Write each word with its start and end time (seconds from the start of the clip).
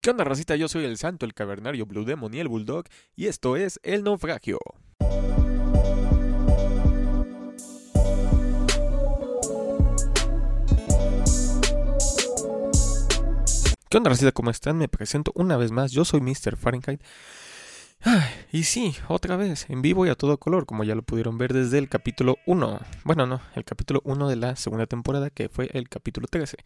¿Qué 0.00 0.10
onda, 0.10 0.22
racita? 0.22 0.54
Yo 0.54 0.68
soy 0.68 0.84
el 0.84 0.96
Santo, 0.96 1.26
el 1.26 1.34
Cavernario, 1.34 1.84
Blue 1.84 2.04
Demon 2.04 2.32
y 2.32 2.38
el 2.38 2.46
Bulldog, 2.46 2.84
y 3.16 3.26
esto 3.26 3.56
es 3.56 3.80
El 3.82 4.04
Naufragio. 4.04 4.60
¿Qué 13.90 13.96
onda, 13.96 14.10
racita? 14.10 14.30
¿Cómo 14.30 14.50
están? 14.50 14.78
Me 14.78 14.86
presento 14.86 15.32
una 15.34 15.56
vez 15.56 15.72
más. 15.72 15.90
Yo 15.90 16.04
soy 16.04 16.20
Mr. 16.20 16.56
Fahrenheit. 16.56 17.02
Ay, 18.02 18.22
y 18.52 18.62
sí, 18.62 18.94
otra 19.08 19.36
vez, 19.36 19.68
en 19.68 19.82
vivo 19.82 20.06
y 20.06 20.10
a 20.10 20.14
todo 20.14 20.38
color, 20.38 20.64
como 20.64 20.84
ya 20.84 20.94
lo 20.94 21.02
pudieron 21.02 21.38
ver 21.38 21.52
desde 21.52 21.78
el 21.78 21.88
capítulo 21.88 22.36
1. 22.46 22.78
Bueno, 23.02 23.26
no, 23.26 23.40
el 23.56 23.64
capítulo 23.64 24.00
1 24.04 24.28
de 24.28 24.36
la 24.36 24.54
segunda 24.54 24.86
temporada, 24.86 25.30
que 25.30 25.48
fue 25.48 25.68
el 25.72 25.88
capítulo 25.88 26.28
13. 26.28 26.56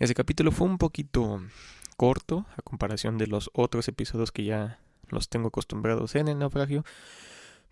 Ese 0.00 0.14
capítulo 0.14 0.50
fue 0.50 0.66
un 0.66 0.78
poquito 0.78 1.40
corto 1.98 2.46
a 2.56 2.62
comparación 2.62 3.18
de 3.18 3.26
los 3.26 3.50
otros 3.54 3.88
episodios 3.88 4.30
que 4.30 4.44
ya 4.44 4.78
los 5.08 5.28
tengo 5.28 5.48
acostumbrados 5.48 6.14
en 6.14 6.28
el 6.28 6.38
naufragio, 6.38 6.84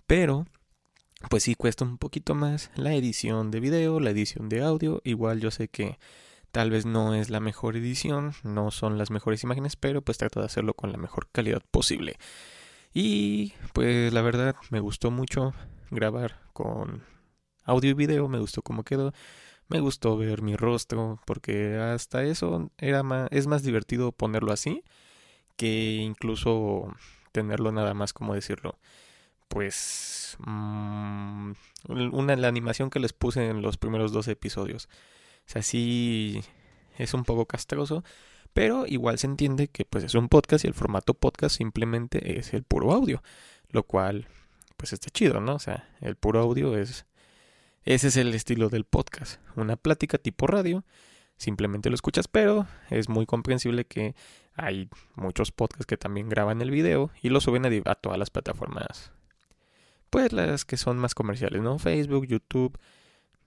pero 0.09 0.47
pues 1.31 1.45
sí 1.45 1.55
cuesta 1.55 1.85
un 1.85 1.97
poquito 1.97 2.35
más 2.35 2.73
la 2.75 2.93
edición 2.93 3.53
de 3.53 3.61
video, 3.61 4.01
la 4.01 4.11
edición 4.11 4.49
de 4.49 4.63
audio, 4.63 5.01
igual 5.05 5.41
yo 5.41 5.53
sé 5.53 5.69
que 5.69 5.99
tal 6.51 6.71
vez 6.71 6.87
no 6.87 7.15
es 7.15 7.31
la 7.31 7.39
mejor 7.39 7.77
edición, 7.77 8.35
no 8.43 8.73
son 8.73 8.99
las 8.99 9.13
mejores 9.13 9.45
imágenes, 9.45 9.77
pero 9.77 10.03
pues 10.03 10.19
trato 10.19 10.41
de 10.41 10.47
hacerlo 10.47 10.75
con 10.75 10.91
la 10.91 10.99
mejor 10.99 11.29
calidad 11.31 11.63
posible. 11.71 12.17
Y 12.93 13.53
pues 13.75 14.13
la 14.13 14.23
verdad 14.23 14.57
me 14.71 14.81
gustó 14.81 15.13
mucho 15.13 15.55
grabar 15.93 16.41
con 16.53 17.05
audio 17.63 17.91
y 17.91 17.95
video, 17.95 18.27
me 18.27 18.41
gustó 18.41 18.63
cómo 18.63 18.83
quedó. 18.83 19.13
Me 19.69 19.81
gustó 19.81 20.17
ver 20.17 20.43
mi 20.43 20.57
rostro 20.57 21.21
porque 21.27 21.77
hasta 21.77 22.23
eso 22.25 22.71
era 22.79 23.03
más, 23.03 23.29
es 23.33 23.47
más 23.47 23.63
divertido 23.63 24.13
ponerlo 24.13 24.53
así 24.53 24.85
que 25.57 25.97
incluso 25.97 26.95
tenerlo 27.33 27.73
nada 27.73 27.95
más 27.95 28.13
como 28.13 28.35
decirlo. 28.35 28.79
Pues 29.49 30.37
mmm, 30.41 31.53
una 31.89 32.37
la 32.37 32.49
animación 32.49 32.91
que 32.91 33.01
les 33.01 33.13
puse 33.13 33.49
en 33.49 33.63
los 33.63 33.77
primeros 33.77 34.13
dos 34.13 34.29
episodios. 34.29 34.89
O 35.47 35.51
sea, 35.51 35.63
sí 35.63 36.43
es 36.99 37.15
un 37.15 37.25
poco 37.25 37.47
castroso, 37.47 38.05
pero 38.53 38.87
igual 38.87 39.19
se 39.19 39.27
entiende 39.27 39.69
que 39.69 39.85
pues 39.85 40.05
es 40.05 40.15
un 40.15 40.29
podcast 40.29 40.65
y 40.65 40.69
el 40.69 40.75
formato 40.75 41.15
podcast 41.15 41.57
simplemente 41.57 42.39
es 42.39 42.55
el 42.55 42.63
puro 42.65 42.93
audio, 42.93 43.23
lo 43.71 43.83
cual 43.85 44.29
pues 44.77 44.93
está 44.93 45.11
chido, 45.11 45.41
¿no? 45.41 45.55
O 45.55 45.59
sea, 45.59 45.89
el 46.01 46.17
puro 46.17 46.41
audio 46.41 46.77
es 46.77 47.07
ese 47.87 48.09
es 48.09 48.17
el 48.17 48.35
estilo 48.35 48.69
del 48.69 48.85
podcast, 48.85 49.41
una 49.55 49.77
plática 49.77 50.19
tipo 50.19 50.49
radio, 50.49 50.85
simplemente 51.37 51.89
lo 51.89 51.95
escuchas, 51.95 52.27
pero 52.27 52.67
es 52.91 53.09
muy 53.09 53.27
comprensible 53.27 53.85
que 53.85 54.17
hay 54.55 54.91
muchos 55.15 55.53
podcasts 55.53 55.87
que 55.87 55.97
también 55.97 56.29
graban 56.29 56.61
el 56.61 56.73
video 56.73 57.13
y 57.23 57.29
lo 57.29 57.41
suben 57.41 57.65
a, 57.65 57.95
todas 57.95 58.19
las 58.19 58.31
plataformas, 58.31 59.13
pues 60.11 60.33
las 60.33 60.65
que 60.65 60.77
son 60.77 60.99
más 60.99 61.15
comerciales, 61.15 61.63
¿no? 61.63 61.79
Facebook, 61.79 62.27
YouTube 62.27 62.77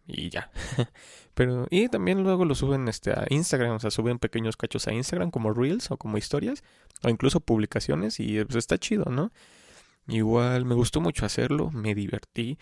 y 0.07 0.29
ya. 0.29 0.49
pero 1.33 1.67
y 1.69 1.89
también 1.89 2.23
luego 2.23 2.45
lo 2.45 2.55
suben 2.55 2.87
este 2.87 3.11
a 3.11 3.25
Instagram, 3.29 3.75
o 3.75 3.79
sea, 3.81 3.91
suben 3.91 4.19
pequeños 4.19 4.55
cachos 4.55 4.87
a 4.87 4.93
Instagram 4.93 5.31
como 5.31 5.51
reels 5.51 5.91
o 5.91 5.97
como 5.97 6.17
historias 6.17 6.63
o 7.03 7.09
incluso 7.09 7.41
publicaciones 7.41 8.21
y 8.21 8.41
pues 8.45 8.55
está 8.55 8.77
chido, 8.77 9.03
¿no? 9.11 9.33
Igual 10.07 10.63
me 10.63 10.75
gustó 10.75 11.01
mucho 11.01 11.25
hacerlo, 11.25 11.71
me 11.71 11.93
divertí. 11.93 12.57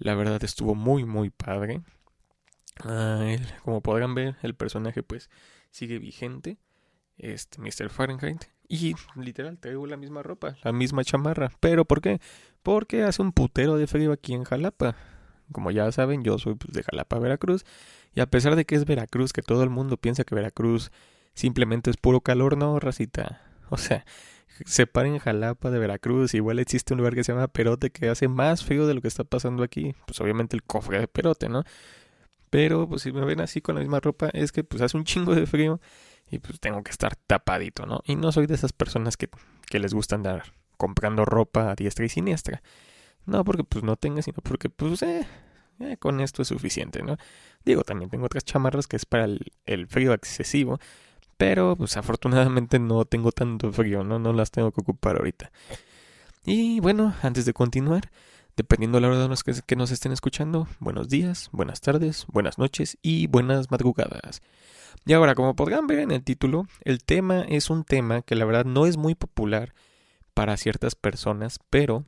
La 0.00 0.14
verdad 0.14 0.42
estuvo 0.42 0.74
muy 0.74 1.04
muy 1.04 1.30
padre. 1.30 1.82
Ah, 2.82 3.36
como 3.62 3.82
podrán 3.82 4.14
ver, 4.14 4.36
el 4.42 4.54
personaje 4.54 5.02
pues 5.02 5.28
sigue 5.70 5.98
vigente. 5.98 6.56
Este 7.18 7.60
Mr. 7.60 7.90
Fahrenheit. 7.90 8.46
Y 8.66 8.94
literal, 9.16 9.58
traigo 9.58 9.86
la 9.86 9.98
misma 9.98 10.22
ropa, 10.22 10.56
la 10.62 10.72
misma 10.72 11.04
chamarra. 11.04 11.50
¿Pero 11.60 11.84
por 11.84 12.00
qué? 12.00 12.20
Porque 12.62 13.02
hace 13.02 13.20
un 13.20 13.32
putero 13.32 13.76
de 13.76 13.86
frío 13.86 14.12
aquí 14.12 14.32
en 14.32 14.44
Jalapa. 14.44 14.96
Como 15.52 15.70
ya 15.70 15.90
saben, 15.92 16.24
yo 16.24 16.38
soy 16.38 16.54
pues, 16.54 16.72
de 16.72 16.82
Jalapa, 16.82 17.18
Veracruz. 17.18 17.64
Y 18.14 18.20
a 18.20 18.26
pesar 18.26 18.56
de 18.56 18.64
que 18.64 18.76
es 18.76 18.86
Veracruz, 18.86 19.32
que 19.32 19.42
todo 19.42 19.64
el 19.64 19.70
mundo 19.70 19.98
piensa 19.98 20.24
que 20.24 20.34
Veracruz 20.34 20.92
simplemente 21.34 21.90
es 21.90 21.96
puro 21.96 22.22
calor, 22.22 22.56
no, 22.56 22.78
racita. 22.80 23.42
O 23.72 23.76
sea, 23.76 24.04
separen 24.66 25.18
Jalapa 25.18 25.70
de 25.70 25.78
Veracruz. 25.78 26.34
Igual 26.34 26.58
existe 26.58 26.94
un 26.94 26.98
lugar 26.98 27.14
que 27.14 27.24
se 27.24 27.32
llama 27.32 27.48
Perote 27.48 27.90
que 27.90 28.08
hace 28.08 28.28
más 28.28 28.64
frío 28.64 28.86
de 28.86 28.94
lo 28.94 29.00
que 29.00 29.08
está 29.08 29.24
pasando 29.24 29.62
aquí. 29.62 29.94
Pues 30.06 30.20
obviamente 30.20 30.56
el 30.56 30.62
cofre 30.62 31.00
de 31.00 31.08
Perote, 31.08 31.48
¿no? 31.48 31.64
Pero 32.50 32.88
pues 32.88 33.02
si 33.02 33.12
me 33.12 33.24
ven 33.24 33.40
así 33.40 33.60
con 33.60 33.76
la 33.76 33.80
misma 33.80 34.00
ropa 34.00 34.28
es 34.32 34.52
que 34.52 34.64
pues 34.64 34.82
hace 34.82 34.96
un 34.96 35.04
chingo 35.04 35.34
de 35.34 35.46
frío 35.46 35.80
y 36.30 36.38
pues 36.38 36.60
tengo 36.60 36.82
que 36.82 36.90
estar 36.90 37.16
tapadito, 37.16 37.86
¿no? 37.86 38.00
Y 38.04 38.16
no 38.16 38.32
soy 38.32 38.46
de 38.46 38.54
esas 38.54 38.72
personas 38.72 39.16
que, 39.16 39.28
que 39.68 39.78
les 39.78 39.94
gusta 39.94 40.16
andar 40.16 40.52
comprando 40.76 41.24
ropa 41.24 41.70
a 41.70 41.74
diestra 41.74 42.04
y 42.04 42.08
siniestra. 42.08 42.62
No 43.26 43.44
porque 43.44 43.64
pues 43.64 43.84
no 43.84 43.96
tenga, 43.96 44.22
sino 44.22 44.38
porque 44.42 44.70
pues 44.70 45.02
eh, 45.02 45.26
eh, 45.80 45.96
con 45.98 46.20
esto 46.20 46.42
es 46.42 46.48
suficiente, 46.48 47.02
¿no? 47.02 47.16
Digo, 47.64 47.82
también 47.82 48.10
tengo 48.10 48.26
otras 48.26 48.44
chamarras 48.44 48.86
que 48.86 48.96
es 48.96 49.06
para 49.06 49.28
el 49.66 49.86
frío 49.86 50.12
excesivo 50.12 50.80
pero 51.40 51.74
pues 51.74 51.96
afortunadamente 51.96 52.78
no 52.78 53.06
tengo 53.06 53.32
tanto 53.32 53.72
frío, 53.72 54.04
¿no? 54.04 54.18
No 54.18 54.34
las 54.34 54.50
tengo 54.50 54.72
que 54.72 54.82
ocupar 54.82 55.16
ahorita. 55.16 55.50
Y 56.44 56.80
bueno, 56.80 57.14
antes 57.22 57.46
de 57.46 57.54
continuar, 57.54 58.10
dependiendo 58.58 58.98
de 58.98 59.00
la 59.00 59.08
hora 59.08 59.22
de 59.22 59.28
los 59.28 59.42
que, 59.42 59.54
que 59.66 59.74
nos 59.74 59.90
estén 59.90 60.12
escuchando, 60.12 60.68
buenos 60.80 61.08
días, 61.08 61.48
buenas 61.50 61.80
tardes, 61.80 62.26
buenas 62.28 62.58
noches 62.58 62.98
y 63.00 63.26
buenas 63.26 63.70
madrugadas. 63.70 64.42
Y 65.06 65.14
ahora, 65.14 65.34
como 65.34 65.56
podrán 65.56 65.86
ver 65.86 66.00
en 66.00 66.10
el 66.10 66.22
título, 66.22 66.66
el 66.84 67.02
tema 67.02 67.40
es 67.48 67.70
un 67.70 67.84
tema 67.84 68.20
que 68.20 68.34
la 68.34 68.44
verdad 68.44 68.66
no 68.66 68.84
es 68.84 68.98
muy 68.98 69.14
popular 69.14 69.72
para 70.34 70.58
ciertas 70.58 70.94
personas, 70.94 71.58
pero 71.70 72.04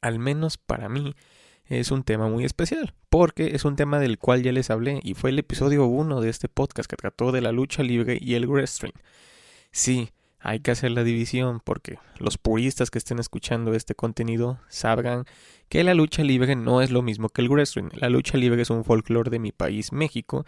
al 0.00 0.18
menos 0.18 0.58
para 0.58 0.88
mí 0.88 1.14
es 1.68 1.90
un 1.90 2.02
tema 2.02 2.28
muy 2.28 2.44
especial, 2.44 2.94
porque 3.10 3.54
es 3.54 3.64
un 3.64 3.76
tema 3.76 3.98
del 3.98 4.18
cual 4.18 4.42
ya 4.42 4.52
les 4.52 4.70
hablé 4.70 5.00
y 5.02 5.14
fue 5.14 5.30
el 5.30 5.38
episodio 5.38 5.86
1 5.86 6.20
de 6.20 6.30
este 6.30 6.48
podcast 6.48 6.88
que 6.88 6.96
trató 6.96 7.30
de 7.30 7.42
la 7.42 7.52
lucha 7.52 7.82
libre 7.82 8.18
y 8.20 8.34
el 8.34 8.46
wrestling. 8.46 8.92
Sí, 9.70 10.10
hay 10.40 10.60
que 10.60 10.70
hacer 10.70 10.92
la 10.92 11.04
división 11.04 11.60
porque 11.62 11.98
los 12.18 12.38
puristas 12.38 12.90
que 12.90 12.98
estén 12.98 13.18
escuchando 13.18 13.74
este 13.74 13.94
contenido 13.94 14.58
sabrán 14.68 15.24
que 15.68 15.84
la 15.84 15.94
lucha 15.94 16.22
libre 16.22 16.56
no 16.56 16.80
es 16.80 16.90
lo 16.90 17.02
mismo 17.02 17.28
que 17.28 17.42
el 17.42 17.50
wrestling. 17.50 17.90
La 17.94 18.08
lucha 18.08 18.38
libre 18.38 18.62
es 18.62 18.70
un 18.70 18.84
folclore 18.84 19.30
de 19.30 19.38
mi 19.38 19.52
país, 19.52 19.92
México, 19.92 20.46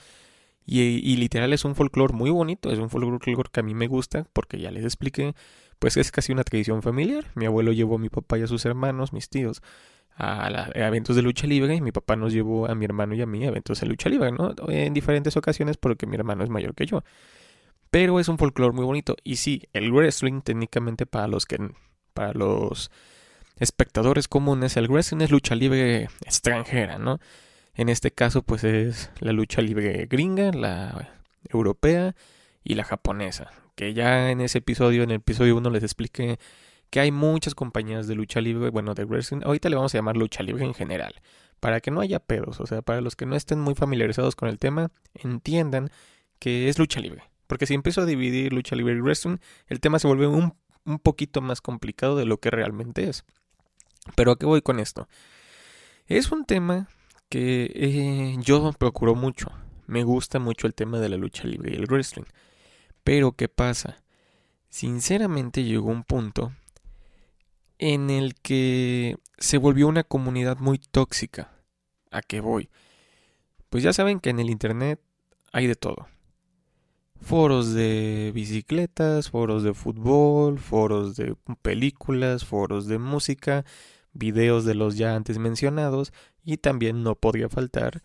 y, 0.64 0.80
y 0.80 1.16
literal 1.16 1.52
es 1.52 1.64
un 1.64 1.74
folclore 1.74 2.14
muy 2.14 2.30
bonito, 2.30 2.70
es 2.70 2.78
un 2.78 2.88
folclore 2.88 3.18
que 3.52 3.60
a 3.60 3.62
mí 3.62 3.74
me 3.74 3.88
gusta 3.88 4.26
porque 4.32 4.58
ya 4.58 4.70
les 4.70 4.84
expliqué, 4.84 5.34
pues 5.78 5.96
es 5.96 6.12
casi 6.12 6.32
una 6.32 6.44
tradición 6.44 6.80
familiar. 6.82 7.26
Mi 7.34 7.44
abuelo 7.44 7.72
llevó 7.72 7.96
a 7.96 7.98
mi 7.98 8.08
papá 8.08 8.38
y 8.38 8.42
a 8.42 8.46
sus 8.46 8.64
hermanos, 8.64 9.12
mis 9.12 9.28
tíos, 9.28 9.60
a, 10.20 10.70
eventos 10.74 11.16
de 11.16 11.22
lucha 11.22 11.46
libre 11.46 11.74
y 11.74 11.80
mi 11.80 11.92
papá 11.92 12.16
nos 12.16 12.32
llevó 12.32 12.68
a 12.68 12.74
mi 12.74 12.84
hermano 12.84 13.14
y 13.14 13.22
a 13.22 13.26
mí 13.26 13.44
a 13.44 13.48
eventos 13.48 13.80
de 13.80 13.86
lucha 13.86 14.08
libre, 14.08 14.32
¿no? 14.32 14.54
En 14.68 14.92
diferentes 14.92 15.36
ocasiones 15.36 15.76
porque 15.76 16.06
mi 16.06 16.16
hermano 16.16 16.44
es 16.44 16.50
mayor 16.50 16.74
que 16.74 16.86
yo. 16.86 17.02
Pero 17.90 18.20
es 18.20 18.28
un 18.28 18.38
folclore 18.38 18.74
muy 18.74 18.84
bonito. 18.84 19.16
Y 19.24 19.36
sí, 19.36 19.68
el 19.72 19.90
wrestling 19.92 20.42
técnicamente 20.42 21.06
para 21.06 21.26
los 21.26 21.46
que 21.46 21.58
para 22.14 22.32
los 22.34 22.90
espectadores 23.58 24.28
comunes, 24.28 24.76
el 24.76 24.88
wrestling 24.88 25.22
es 25.22 25.30
lucha 25.30 25.54
libre 25.54 26.08
extranjera, 26.24 26.98
¿no? 26.98 27.18
En 27.74 27.88
este 27.88 28.10
caso, 28.10 28.42
pues 28.42 28.64
es 28.64 29.10
la 29.20 29.32
lucha 29.32 29.62
libre 29.62 30.06
gringa, 30.06 30.52
la 30.52 31.10
europea 31.48 32.14
y 32.62 32.74
la 32.74 32.84
japonesa. 32.84 33.50
Que 33.74 33.94
ya 33.94 34.30
en 34.30 34.40
ese 34.40 34.58
episodio, 34.58 35.02
en 35.02 35.10
el 35.10 35.16
episodio 35.16 35.56
1 35.56 35.70
les 35.70 35.82
expliqué 35.82 36.38
que 36.90 37.00
hay 37.00 37.12
muchas 37.12 37.54
compañías 37.54 38.06
de 38.06 38.14
lucha 38.14 38.40
libre, 38.40 38.70
bueno, 38.70 38.94
de 38.94 39.04
wrestling, 39.04 39.40
ahorita 39.44 39.68
le 39.68 39.76
vamos 39.76 39.94
a 39.94 39.98
llamar 39.98 40.16
lucha 40.16 40.42
libre 40.42 40.64
en 40.64 40.74
general, 40.74 41.14
para 41.60 41.80
que 41.80 41.90
no 41.90 42.00
haya 42.00 42.18
pedos, 42.18 42.60
o 42.60 42.66
sea, 42.66 42.82
para 42.82 43.00
los 43.00 43.16
que 43.16 43.26
no 43.26 43.36
estén 43.36 43.60
muy 43.60 43.74
familiarizados 43.74 44.34
con 44.34 44.48
el 44.48 44.58
tema, 44.58 44.90
entiendan 45.14 45.90
que 46.38 46.68
es 46.68 46.78
lucha 46.78 47.00
libre. 47.00 47.30
Porque 47.46 47.66
si 47.66 47.74
empiezo 47.74 48.02
a 48.02 48.06
dividir 48.06 48.52
lucha 48.52 48.76
libre 48.76 48.94
y 48.94 49.00
wrestling, 49.00 49.38
el 49.66 49.80
tema 49.80 49.98
se 49.98 50.06
vuelve 50.06 50.26
un, 50.26 50.54
un 50.84 50.98
poquito 50.98 51.40
más 51.40 51.60
complicado 51.60 52.16
de 52.16 52.24
lo 52.24 52.38
que 52.38 52.50
realmente 52.50 53.08
es. 53.08 53.24
Pero 54.16 54.32
¿a 54.32 54.38
qué 54.38 54.46
voy 54.46 54.62
con 54.62 54.80
esto? 54.80 55.08
Es 56.06 56.32
un 56.32 56.44
tema 56.44 56.88
que 57.28 57.70
eh, 57.74 58.36
yo 58.40 58.72
procuro 58.72 59.14
mucho. 59.14 59.50
Me 59.86 60.04
gusta 60.04 60.38
mucho 60.38 60.66
el 60.66 60.74
tema 60.74 60.98
de 60.98 61.08
la 61.08 61.16
lucha 61.16 61.44
libre 61.44 61.72
y 61.72 61.76
el 61.76 61.86
wrestling. 61.86 62.24
Pero 63.04 63.32
¿qué 63.32 63.48
pasa? 63.48 64.02
Sinceramente 64.68 65.64
llegó 65.64 65.90
un 65.90 66.04
punto 66.04 66.52
en 67.80 68.10
el 68.10 68.34
que 68.34 69.16
se 69.38 69.56
volvió 69.56 69.88
una 69.88 70.04
comunidad 70.04 70.58
muy 70.58 70.78
tóxica. 70.78 71.50
¿A 72.10 72.20
qué 72.20 72.40
voy? 72.40 72.68
Pues 73.70 73.82
ya 73.82 73.94
saben 73.94 74.20
que 74.20 74.28
en 74.28 74.38
el 74.38 74.50
Internet 74.50 75.00
hay 75.50 75.66
de 75.66 75.76
todo. 75.76 76.06
Foros 77.22 77.72
de 77.72 78.32
bicicletas, 78.34 79.30
foros 79.30 79.62
de 79.62 79.72
fútbol, 79.72 80.58
foros 80.58 81.16
de 81.16 81.34
películas, 81.62 82.44
foros 82.44 82.86
de 82.86 82.98
música, 82.98 83.64
videos 84.12 84.66
de 84.66 84.74
los 84.74 84.96
ya 84.96 85.14
antes 85.14 85.38
mencionados 85.38 86.12
y 86.44 86.58
también 86.58 87.02
no 87.02 87.14
podría 87.14 87.48
faltar 87.48 88.02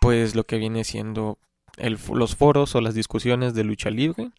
pues 0.00 0.36
lo 0.36 0.44
que 0.44 0.58
viene 0.58 0.84
siendo 0.84 1.38
los 1.78 2.36
foros 2.36 2.76
o 2.76 2.80
las 2.80 2.94
discusiones 2.94 3.54
de 3.54 3.64
lucha 3.64 3.90
libre, 3.90 4.30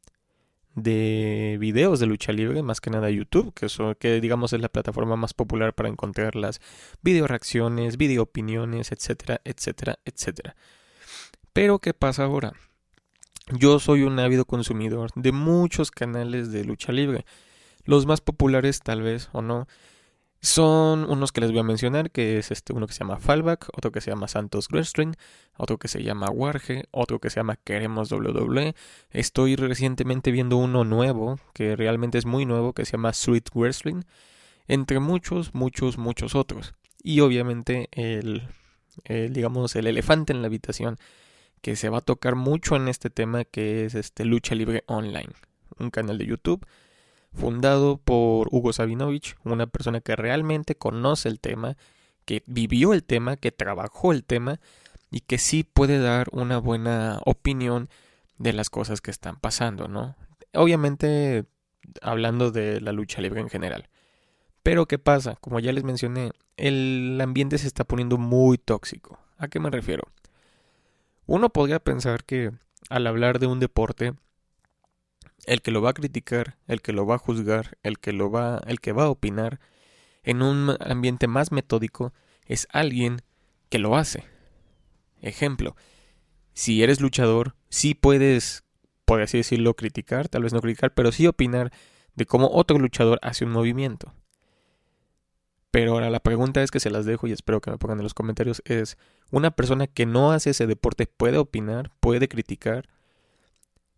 de 0.77 1.57
videos 1.59 1.99
de 1.99 2.05
lucha 2.05 2.31
libre, 2.31 2.61
más 2.61 2.79
que 2.79 2.91
nada 2.91 3.09
YouTube, 3.09 3.51
que, 3.55 3.67
que 3.99 4.21
digamos 4.21 4.53
es 4.53 4.61
la 4.61 4.69
plataforma 4.69 5.15
más 5.15 5.33
popular 5.33 5.73
para 5.73 5.89
encontrar 5.89 6.35
las 6.35 6.61
video 7.01 7.25
reacciones, 7.25 7.97
video 7.97 8.21
opiniones, 8.21 8.91
etcétera, 8.91 9.41
etcétera, 9.43 9.97
etcétera. 10.05 10.55
Pero 11.51 11.79
¿qué 11.79 11.95
pasa 11.95 12.25
ahora? 12.25 12.53
Yo 13.51 13.79
soy 13.79 14.03
un 14.03 14.19
ávido 14.19 14.45
consumidor 14.45 15.09
de 15.15 15.31
muchos 15.31 15.89
canales 15.89 16.51
de 16.51 16.63
lucha 16.63 16.91
libre. 16.91 17.25
Los 17.83 18.05
más 18.05 18.21
populares 18.21 18.81
tal 18.81 19.01
vez 19.01 19.29
o 19.31 19.41
no 19.41 19.67
son 20.41 21.09
unos 21.09 21.31
que 21.31 21.41
les 21.41 21.51
voy 21.51 21.59
a 21.59 21.63
mencionar, 21.63 22.11
que 22.11 22.37
es 22.37 22.51
este 22.51 22.73
uno 22.73 22.87
que 22.87 22.93
se 22.93 22.99
llama 22.99 23.17
Fallback, 23.17 23.69
otro 23.75 23.91
que 23.91 24.01
se 24.01 24.11
llama 24.11 24.27
Santos 24.27 24.67
Wrestling, 24.69 25.13
otro 25.57 25.77
que 25.77 25.87
se 25.87 26.03
llama 26.03 26.29
Warge, 26.29 26.85
otro 26.91 27.19
que 27.19 27.29
se 27.29 27.37
llama 27.37 27.55
Queremos 27.55 28.11
WWE. 28.11 28.75
Estoy 29.11 29.55
recientemente 29.55 30.31
viendo 30.31 30.57
uno 30.57 30.83
nuevo, 30.83 31.39
que 31.53 31.75
realmente 31.75 32.17
es 32.17 32.25
muy 32.25 32.45
nuevo, 32.45 32.73
que 32.73 32.85
se 32.85 32.93
llama 32.93 33.13
Sweet 33.13 33.49
Wrestling, 33.55 34.03
entre 34.67 34.99
muchos, 34.99 35.55
muchos, 35.55 35.97
muchos 35.97 36.35
otros. 36.35 36.75
Y 37.01 37.21
obviamente 37.21 37.89
el, 37.93 38.47
el 39.05 39.33
digamos, 39.33 39.75
el 39.75 39.87
elefante 39.87 40.33
en 40.33 40.41
la 40.41 40.47
habitación 40.47 40.97
que 41.61 41.75
se 41.75 41.89
va 41.89 41.99
a 41.99 42.01
tocar 42.01 42.35
mucho 42.35 42.75
en 42.75 42.87
este 42.87 43.09
tema 43.09 43.43
que 43.43 43.85
es 43.85 43.95
este 43.95 44.23
Lucha 44.23 44.53
Libre 44.53 44.83
Online, 44.85 45.29
un 45.79 45.89
canal 45.89 46.19
de 46.19 46.27
YouTube 46.27 46.65
fundado 47.33 47.97
por 47.97 48.47
Hugo 48.51 48.73
Sabinovich, 48.73 49.35
una 49.43 49.67
persona 49.67 50.01
que 50.01 50.15
realmente 50.15 50.75
conoce 50.75 51.29
el 51.29 51.39
tema, 51.39 51.77
que 52.25 52.43
vivió 52.45 52.93
el 52.93 53.03
tema, 53.03 53.37
que 53.37 53.51
trabajó 53.51 54.11
el 54.11 54.23
tema 54.23 54.59
y 55.11 55.21
que 55.21 55.37
sí 55.37 55.63
puede 55.63 55.99
dar 55.99 56.27
una 56.31 56.57
buena 56.57 57.19
opinión 57.25 57.89
de 58.37 58.53
las 58.53 58.69
cosas 58.69 59.01
que 59.01 59.11
están 59.11 59.37
pasando, 59.37 59.87
¿no? 59.87 60.15
Obviamente 60.53 61.45
hablando 62.01 62.51
de 62.51 62.81
la 62.81 62.91
lucha 62.91 63.21
libre 63.21 63.41
en 63.41 63.49
general. 63.49 63.89
Pero 64.63 64.85
¿qué 64.85 64.99
pasa? 64.99 65.37
Como 65.39 65.59
ya 65.59 65.71
les 65.71 65.83
mencioné, 65.83 66.31
el 66.57 67.19
ambiente 67.21 67.57
se 67.57 67.67
está 67.67 67.83
poniendo 67.85 68.17
muy 68.17 68.57
tóxico. 68.57 69.19
¿A 69.37 69.47
qué 69.47 69.59
me 69.59 69.69
refiero? 69.69 70.03
Uno 71.25 71.49
podría 71.49 71.79
pensar 71.79 72.23
que 72.23 72.51
al 72.89 73.07
hablar 73.07 73.39
de 73.39 73.47
un 73.47 73.59
deporte 73.59 74.13
el 75.45 75.61
que 75.61 75.71
lo 75.71 75.81
va 75.81 75.91
a 75.91 75.93
criticar, 75.93 76.57
el 76.67 76.81
que 76.81 76.93
lo 76.93 77.05
va 77.05 77.15
a 77.15 77.19
juzgar, 77.19 77.77
el 77.83 77.99
que 77.99 78.13
lo 78.13 78.31
va, 78.31 78.61
el 78.67 78.79
que 78.79 78.91
va 78.91 79.03
a 79.03 79.09
opinar 79.09 79.59
en 80.23 80.41
un 80.41 80.75
ambiente 80.79 81.27
más 81.27 81.51
metódico 81.51 82.13
es 82.45 82.67
alguien 82.71 83.21
que 83.69 83.79
lo 83.79 83.95
hace. 83.95 84.25
Ejemplo, 85.21 85.75
si 86.53 86.83
eres 86.83 87.01
luchador, 87.01 87.55
sí 87.69 87.93
puedes, 87.93 88.63
por 89.05 89.21
así 89.21 89.37
decirlo, 89.37 89.75
criticar, 89.75 90.27
tal 90.27 90.43
vez 90.43 90.53
no 90.53 90.61
criticar, 90.61 90.93
pero 90.93 91.11
sí 91.11 91.27
opinar 91.27 91.71
de 92.15 92.25
cómo 92.25 92.49
otro 92.51 92.79
luchador 92.79 93.19
hace 93.21 93.45
un 93.45 93.51
movimiento. 93.51 94.13
Pero 95.71 95.93
ahora 95.93 96.09
la 96.09 96.19
pregunta 96.19 96.63
es 96.63 96.71
que 96.71 96.79
se 96.79 96.89
las 96.89 97.05
dejo 97.05 97.27
y 97.27 97.31
espero 97.31 97.61
que 97.61 97.69
me 97.69 97.77
pongan 97.77 97.99
en 97.99 98.03
los 98.03 98.13
comentarios 98.13 98.61
es, 98.65 98.97
¿una 99.31 99.51
persona 99.51 99.85
que 99.87 100.05
no 100.05 100.31
hace 100.31 100.49
ese 100.49 100.65
deporte 100.65 101.05
puede 101.05 101.37
opinar, 101.37 101.91
puede 101.99 102.27
criticar, 102.27 102.89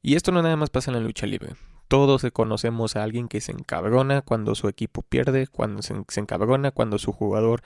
y 0.01 0.15
esto 0.15 0.31
no 0.31 0.41
nada 0.41 0.55
más 0.55 0.69
pasa 0.69 0.91
en 0.91 0.95
la 0.97 1.03
lucha 1.03 1.25
libre. 1.25 1.55
Todos 1.87 2.25
conocemos 2.31 2.95
a 2.95 3.03
alguien 3.03 3.27
que 3.27 3.41
se 3.41 3.51
encabrona 3.51 4.21
cuando 4.21 4.55
su 4.55 4.67
equipo 4.67 5.01
pierde, 5.01 5.47
cuando 5.47 5.81
se, 5.81 5.95
encabrona 6.17 6.71
cuando 6.71 6.99
su 6.99 7.11
jugador 7.11 7.63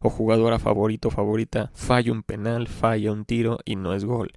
o 0.00 0.08
jugadora 0.10 0.58
favorito 0.58 1.08
o 1.08 1.10
favorita 1.10 1.70
falla 1.74 2.12
un 2.12 2.22
penal, 2.22 2.66
falla 2.66 3.12
un 3.12 3.24
tiro 3.24 3.58
y 3.64 3.76
no 3.76 3.92
es 3.92 4.04
gol. 4.04 4.32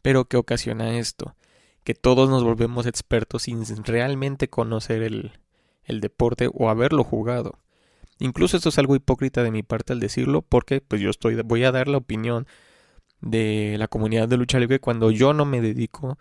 Pero 0.00 0.24
¿qué 0.26 0.36
ocasiona 0.36 0.98
esto? 0.98 1.36
Que 1.84 1.94
todos 1.94 2.30
nos 2.30 2.42
volvemos 2.42 2.86
expertos 2.86 3.42
sin 3.42 3.64
realmente 3.84 4.48
conocer 4.48 5.02
el, 5.02 5.32
el 5.84 6.00
deporte 6.00 6.48
o 6.52 6.70
haberlo 6.70 7.04
jugado. 7.04 7.58
Incluso 8.18 8.56
esto 8.56 8.70
es 8.70 8.78
algo 8.78 8.96
hipócrita 8.96 9.42
de 9.42 9.50
mi 9.50 9.62
parte 9.62 9.92
al 9.92 10.00
decirlo 10.00 10.42
porque 10.42 10.80
pues 10.80 11.02
yo 11.02 11.10
estoy 11.10 11.34
voy 11.42 11.64
a 11.64 11.72
dar 11.72 11.88
la 11.88 11.98
opinión 11.98 12.46
de 13.20 13.76
la 13.78 13.88
comunidad 13.88 14.28
de 14.28 14.36
lucha 14.36 14.58
libre 14.58 14.80
cuando 14.80 15.10
yo 15.10 15.34
no 15.34 15.44
me 15.44 15.60
dedico 15.60 16.16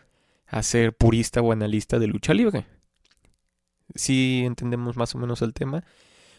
a 0.53 0.61
ser 0.61 0.95
purista 0.95 1.41
o 1.41 1.51
analista 1.51 1.97
de 1.97 2.05
lucha 2.05 2.33
libre. 2.33 2.67
Si 3.95 4.44
entendemos 4.45 4.97
más 4.97 5.15
o 5.15 5.17
menos 5.17 5.41
el 5.41 5.53
tema. 5.53 5.83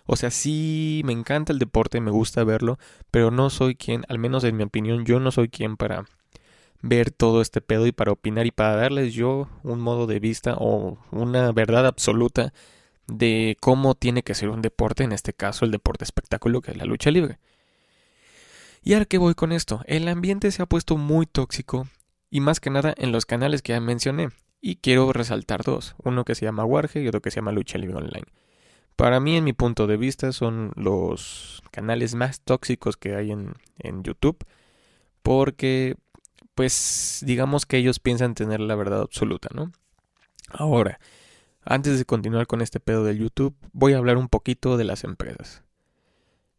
O 0.07 0.15
sea, 0.15 0.31
sí 0.31 1.03
me 1.05 1.13
encanta 1.13 1.53
el 1.53 1.59
deporte, 1.59 2.01
me 2.01 2.13
gusta 2.13 2.45
verlo, 2.45 2.79
pero 3.11 3.31
no 3.31 3.51
soy 3.51 3.75
quien, 3.75 4.05
al 4.09 4.19
menos 4.19 4.45
en 4.45 4.57
mi 4.57 4.63
opinión, 4.63 5.05
yo 5.05 5.19
no 5.19 5.33
soy 5.33 5.49
quien 5.49 5.77
para 5.77 6.05
ver 6.81 7.11
todo 7.11 7.41
este 7.41 7.61
pedo 7.61 7.87
y 7.87 7.93
para 7.93 8.13
opinar 8.13 8.47
y 8.47 8.51
para 8.51 8.77
darles 8.77 9.15
yo 9.15 9.49
un 9.63 9.81
modo 9.81 10.07
de 10.07 10.21
vista 10.21 10.55
o 10.59 10.99
una 11.11 11.51
verdad 11.53 11.87
absoluta 11.87 12.53
de 13.09 13.57
cómo 13.61 13.95
tiene 13.95 14.23
que 14.23 14.35
ser 14.35 14.51
un 14.51 14.63
deporte, 14.63 15.03
en 15.03 15.13
este 15.13 15.33
caso 15.33 15.65
el 15.65 15.71
deporte 15.71 16.05
espectáculo 16.05 16.61
que 16.61 16.71
es 16.73 16.77
la 16.77 16.85
lucha 16.85 17.11
libre. 17.11 17.39
¿Y 18.83 18.93
ahora 18.93 19.07
qué 19.07 19.19
voy 19.19 19.35
con 19.35 19.51
esto? 19.51 19.81
El 19.87 20.07
ambiente 20.07 20.51
se 20.53 20.63
ha 20.63 20.67
puesto 20.67 20.99
muy 20.99 21.27
tóxico 21.27 21.89
y 22.35 22.41
más 22.41 22.59
que 22.59 22.69
nada 22.69 22.93
en 22.97 23.13
los 23.13 23.27
canales 23.27 23.63
que 23.63 23.75
ya 23.75 23.81
mencioné. 23.81 24.31
Y 24.61 24.75
quiero 24.77 25.13
resaltar 25.13 25.63
dos, 25.63 25.95
uno 26.03 26.25
que 26.25 26.35
se 26.35 26.45
llama 26.45 26.65
Warge 26.65 27.01
y 27.01 27.07
otro 27.07 27.23
que 27.23 27.31
se 27.31 27.37
llama 27.37 27.53
Lucha 27.53 27.79
Libre 27.79 27.99
Online. 27.99 28.27
Para 28.97 29.21
mí, 29.21 29.37
en 29.37 29.45
mi 29.45 29.53
punto 29.53 29.87
de 29.87 29.97
vista, 29.97 30.33
son 30.33 30.73
los 30.75 31.63
canales 31.71 32.17
más 32.17 32.41
tóxicos 32.41 32.97
que 32.97 33.15
hay 33.15 33.31
en, 33.31 33.55
en 33.79 34.03
YouTube, 34.03 34.45
porque, 35.23 35.95
pues, 36.57 37.23
digamos 37.25 37.67
que 37.67 37.77
ellos 37.77 38.01
piensan 38.01 38.35
tener 38.35 38.59
la 38.59 38.75
verdad 38.75 39.03
absoluta, 39.03 39.51
¿no? 39.55 39.71
Ahora, 40.49 40.99
antes 41.65 41.99
de 41.99 42.05
continuar 42.05 42.49
con 42.49 42.63
este 42.63 42.81
pedo 42.81 43.05
de 43.05 43.17
YouTube, 43.17 43.55
voy 43.73 43.93
a 43.93 43.99
hablar 43.99 44.17
un 44.17 44.27
poquito 44.27 44.77
de 44.77 44.83
las 44.83 45.05
empresas. 45.05 45.63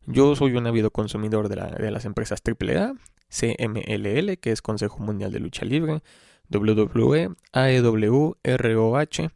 Yo 0.05 0.37
soy 0.37 0.55
un 0.55 0.67
ávido 0.67 0.89
consumidor 0.89 1.49
de, 1.49 1.57
de 1.57 1.91
las 1.91 2.05
empresas 2.05 2.41
AAA 2.41 2.93
CMLL, 3.29 4.37
que 4.39 4.51
es 4.51 4.61
Consejo 4.61 4.99
Mundial 4.99 5.31
de 5.31 5.39
Lucha 5.39 5.65
Libre, 5.65 6.01
WWE, 6.49 7.35
AEW, 7.53 8.37
ROH, 8.43 9.31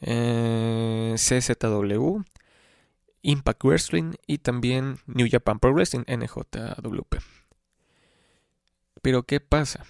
eh, 0.00 1.14
CZW, 1.16 2.20
Impact 3.22 3.64
Wrestling 3.64 4.12
y 4.26 4.38
también 4.38 4.98
New 5.06 5.26
Japan 5.30 5.58
Pro 5.58 5.72
Wrestling, 5.72 6.04
NJWP. 6.06 7.16
Pero 9.02 9.24
¿qué 9.24 9.40
pasa? 9.40 9.84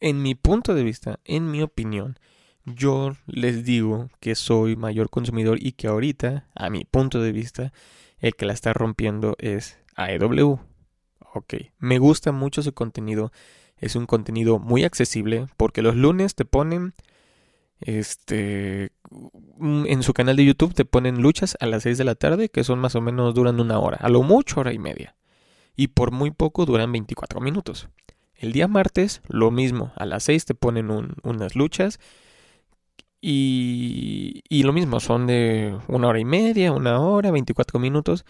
En 0.00 0.22
mi 0.22 0.34
punto 0.34 0.74
de 0.74 0.82
vista, 0.82 1.20
en 1.24 1.50
mi 1.50 1.62
opinión, 1.62 2.18
yo 2.66 3.16
les 3.26 3.64
digo 3.64 4.08
que 4.20 4.34
soy 4.34 4.76
mayor 4.76 5.08
consumidor 5.08 5.58
y 5.60 5.72
que 5.72 5.86
ahorita, 5.86 6.48
a 6.54 6.68
mi 6.68 6.84
punto 6.84 7.22
de 7.22 7.32
vista, 7.32 7.72
el 8.18 8.34
que 8.34 8.44
la 8.46 8.52
está 8.52 8.72
rompiendo 8.72 9.36
es 9.38 9.78
AEW. 9.94 10.60
Ok, 11.36 11.54
me 11.78 11.98
gusta 11.98 12.32
mucho 12.32 12.62
su 12.62 12.72
contenido. 12.72 13.30
Es 13.76 13.94
un 13.94 14.06
contenido 14.06 14.58
muy 14.58 14.84
accesible 14.84 15.48
porque 15.58 15.82
los 15.82 15.94
lunes 15.94 16.34
te 16.34 16.46
ponen 16.46 16.94
este 17.78 18.90
en 19.60 20.02
su 20.02 20.14
canal 20.14 20.36
de 20.36 20.46
YouTube 20.46 20.72
te 20.72 20.86
ponen 20.86 21.20
luchas 21.20 21.58
a 21.60 21.66
las 21.66 21.82
6 21.82 21.98
de 21.98 22.04
la 22.04 22.14
tarde 22.14 22.48
que 22.48 22.64
son 22.64 22.78
más 22.78 22.94
o 22.94 23.02
menos 23.02 23.34
duran 23.34 23.60
una 23.60 23.78
hora, 23.78 23.98
a 24.00 24.08
lo 24.08 24.22
mucho 24.22 24.60
hora 24.60 24.72
y 24.72 24.78
media. 24.78 25.14
Y 25.76 25.88
por 25.88 26.10
muy 26.10 26.30
poco 26.30 26.64
duran 26.64 26.90
24 26.90 27.38
minutos. 27.42 27.90
El 28.34 28.52
día 28.52 28.66
martes 28.66 29.20
lo 29.28 29.50
mismo, 29.50 29.92
a 29.96 30.06
las 30.06 30.22
6 30.24 30.46
te 30.46 30.54
ponen 30.54 30.90
unas 31.22 31.54
luchas 31.54 32.00
y, 33.20 34.42
y 34.48 34.62
lo 34.62 34.72
mismo, 34.72 35.00
son 35.00 35.26
de 35.26 35.76
una 35.88 36.08
hora 36.08 36.18
y 36.18 36.24
media, 36.24 36.72
una 36.72 36.98
hora, 37.00 37.30
24 37.30 37.78
minutos. 37.78 38.24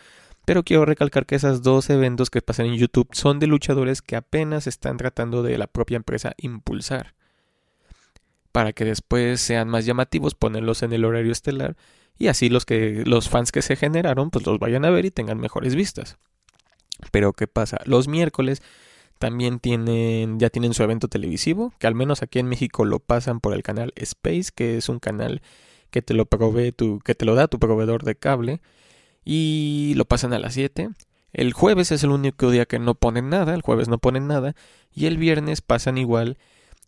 Pero 0.47 0.62
quiero 0.62 0.85
recalcar 0.85 1.26
que 1.26 1.35
esos 1.35 1.62
dos 1.62 1.91
eventos 1.91 2.31
que 2.31 2.41
pasan 2.41 2.67
en 2.67 2.76
YouTube 2.76 3.09
son 3.11 3.41
de 3.41 3.49
luchadores 3.49 4.00
que 4.00 4.15
apenas 4.15 4.69
están 4.69 4.97
tratando 4.97 5.43
de 5.43 5.59
la 5.59 5.67
propia 5.67 5.97
empresa 5.97 6.35
impulsar. 6.37 7.15
Para 8.53 8.73
que 8.73 8.85
después 8.85 9.41
sean 9.41 9.69
más 9.69 9.85
llamativos, 9.85 10.37
ponerlos 10.37 10.85
en 10.85 10.93
el 10.93 11.05
horario 11.05 11.33
estelar 11.33 11.76
y 12.17 12.29
así 12.29 12.49
los 12.49 12.65
que 12.65 13.03
los 13.05 13.29
fans 13.29 13.50
que 13.50 13.61
se 13.61 13.75
generaron 13.75 14.31
pues 14.31 14.47
los 14.47 14.61
vayan 14.61 14.85
a 14.85 14.91
ver 14.91 15.05
y 15.05 15.11
tengan 15.11 15.41
mejores 15.41 15.75
vistas. 15.75 16.17
Pero 17.11 17.33
¿qué 17.33 17.49
pasa? 17.49 17.79
Los 17.85 18.07
miércoles 18.07 18.62
también 19.19 19.59
tienen 19.59 20.38
ya 20.38 20.49
tienen 20.49 20.75
su 20.75 20.83
evento 20.85 21.09
televisivo, 21.09 21.75
que 21.81 21.88
al 21.88 21.97
menos 21.97 22.23
aquí 22.23 22.38
en 22.38 22.47
México 22.47 22.85
lo 22.85 23.00
pasan 23.00 23.41
por 23.41 23.53
el 23.53 23.65
canal 23.65 23.93
Space, 23.97 24.50
que 24.55 24.76
es 24.76 24.88
un 24.88 25.00
canal 25.00 25.43
que 25.91 26.03
te 26.03 26.15
lo 26.15 26.26
provee 26.26 26.73
que 27.05 27.15
te 27.17 27.25
lo 27.25 27.35
da 27.35 27.49
tu 27.49 27.59
proveedor 27.59 28.05
de 28.05 28.15
cable 28.15 28.61
y 29.26 29.92
lo 29.97 30.04
pasan 30.04 30.33
a 30.33 30.38
las 30.38 30.54
7. 30.54 30.88
El 31.33 31.52
jueves 31.52 31.92
es 31.92 32.04
el 32.04 32.11
único 32.11 32.50
día 32.50 32.64
que 32.64 32.78
no 32.78 32.95
ponen 32.95 33.28
nada, 33.28 33.52
el 33.54 33.61
jueves 33.61 33.88
no 33.88 33.99
ponen 33.99 34.26
nada 34.28 34.54
y 34.95 35.06
el 35.06 35.18
viernes 35.18 35.61
pasan 35.61 35.99
igual 35.99 36.38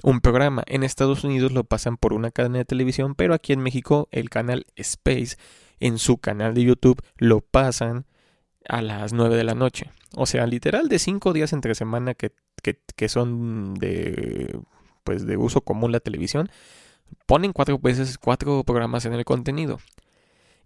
un 0.02 0.20
programa. 0.20 0.62
En 0.66 0.84
Estados 0.84 1.24
Unidos 1.24 1.52
lo 1.52 1.64
pasan 1.64 1.96
por 1.96 2.14
una 2.14 2.30
cadena 2.30 2.58
de 2.58 2.64
televisión, 2.64 3.16
pero 3.16 3.34
aquí 3.34 3.52
en 3.52 3.60
México 3.60 4.08
el 4.12 4.30
canal 4.30 4.66
Space 4.76 5.36
en 5.80 5.98
su 5.98 6.18
canal 6.18 6.54
de 6.54 6.62
YouTube 6.62 7.02
lo 7.16 7.40
pasan 7.40 8.06
a 8.68 8.80
las 8.80 9.12
9 9.12 9.36
de 9.36 9.44
la 9.44 9.54
noche. 9.54 9.90
O 10.14 10.24
sea, 10.24 10.46
literal 10.46 10.88
de 10.88 11.00
5 11.00 11.32
días 11.32 11.52
entre 11.52 11.74
semana 11.74 12.14
que, 12.14 12.32
que, 12.62 12.78
que 12.94 13.08
son 13.08 13.74
de 13.74 14.58
pues 15.02 15.26
de 15.26 15.36
uso 15.38 15.62
común 15.62 15.90
la 15.90 16.00
televisión, 16.00 16.50
ponen 17.26 17.54
cuatro 17.54 17.78
veces 17.78 18.18
cuatro 18.18 18.62
programas 18.62 19.06
en 19.06 19.14
el 19.14 19.24
contenido. 19.24 19.80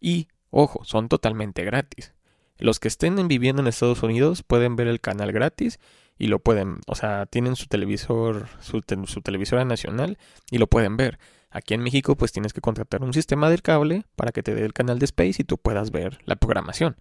Y, 0.00 0.26
ojo, 0.53 0.85
son 0.85 1.09
totalmente 1.09 1.65
gratis. 1.65 2.13
Los 2.59 2.79
que 2.79 2.87
estén 2.87 3.27
viviendo 3.27 3.61
en 3.61 3.67
Estados 3.67 4.05
Unidos 4.05 4.45
pueden 4.45 4.77
ver 4.77 4.87
el 4.87 5.01
canal 5.01 5.33
gratis 5.33 5.81
y 6.17 6.29
lo 6.29 6.39
pueden, 6.39 6.79
o 6.87 6.95
sea, 6.95 7.27
tienen 7.27 7.57
su 7.57 7.67
televisor, 7.67 8.47
su, 8.61 8.81
televisora 8.83 9.65
nacional 9.65 10.19
y 10.51 10.59
lo 10.59 10.69
pueden 10.69 10.97
ver. 10.97 11.19
Aquí 11.51 11.75
en 11.75 11.83
México 11.83 12.17
pues 12.17 12.31
tienes 12.31 12.53
que 12.53 12.61
contratar 12.61 13.03
un 13.03 13.13
sistema 13.13 13.51
del 13.51 13.63
cable 13.63 14.05
para 14.15 14.31
que 14.31 14.45
te 14.45 14.55
dé 14.55 14.65
el 14.65 14.73
canal 14.73 15.01
de 15.01 15.07
Space 15.07 15.43
y 15.43 15.45
tú 15.45 15.59
puedas 15.59 15.91
ver 15.91 16.21
la 16.25 16.37
programación. 16.37 16.97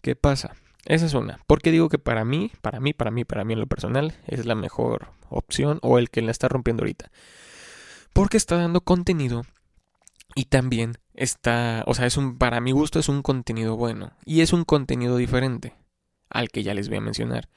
¿Qué 0.00 0.16
pasa? 0.16 0.54
Esa 0.84 1.06
es 1.06 1.14
una. 1.14 1.40
Porque 1.46 1.70
digo 1.70 1.88
que 1.88 1.98
para 1.98 2.24
mí, 2.24 2.50
para 2.60 2.80
mí, 2.80 2.92
para 2.92 3.10
mí, 3.10 3.24
para 3.24 3.44
mí 3.44 3.52
en 3.52 3.60
lo 3.60 3.66
personal, 3.66 4.14
es 4.26 4.46
la 4.46 4.54
mejor 4.54 5.08
opción 5.28 5.78
o 5.82 5.98
el 5.98 6.10
que 6.10 6.22
la 6.22 6.30
está 6.30 6.48
rompiendo 6.48 6.82
ahorita. 6.82 7.10
Porque 8.12 8.36
está 8.36 8.56
dando 8.56 8.80
contenido 8.80 9.44
y 10.34 10.46
también 10.46 10.96
está, 11.14 11.84
o 11.86 11.94
sea, 11.94 12.06
es 12.06 12.16
un, 12.16 12.38
para 12.38 12.60
mi 12.60 12.72
gusto 12.72 12.98
es 12.98 13.08
un 13.08 13.22
contenido 13.22 13.76
bueno 13.76 14.12
y 14.24 14.40
es 14.40 14.52
un 14.52 14.64
contenido 14.64 15.16
diferente 15.16 15.74
al 16.30 16.48
que 16.48 16.62
ya 16.62 16.74
les 16.74 16.88
voy 16.88 16.98
a 16.98 17.02
mencionar. 17.02 17.48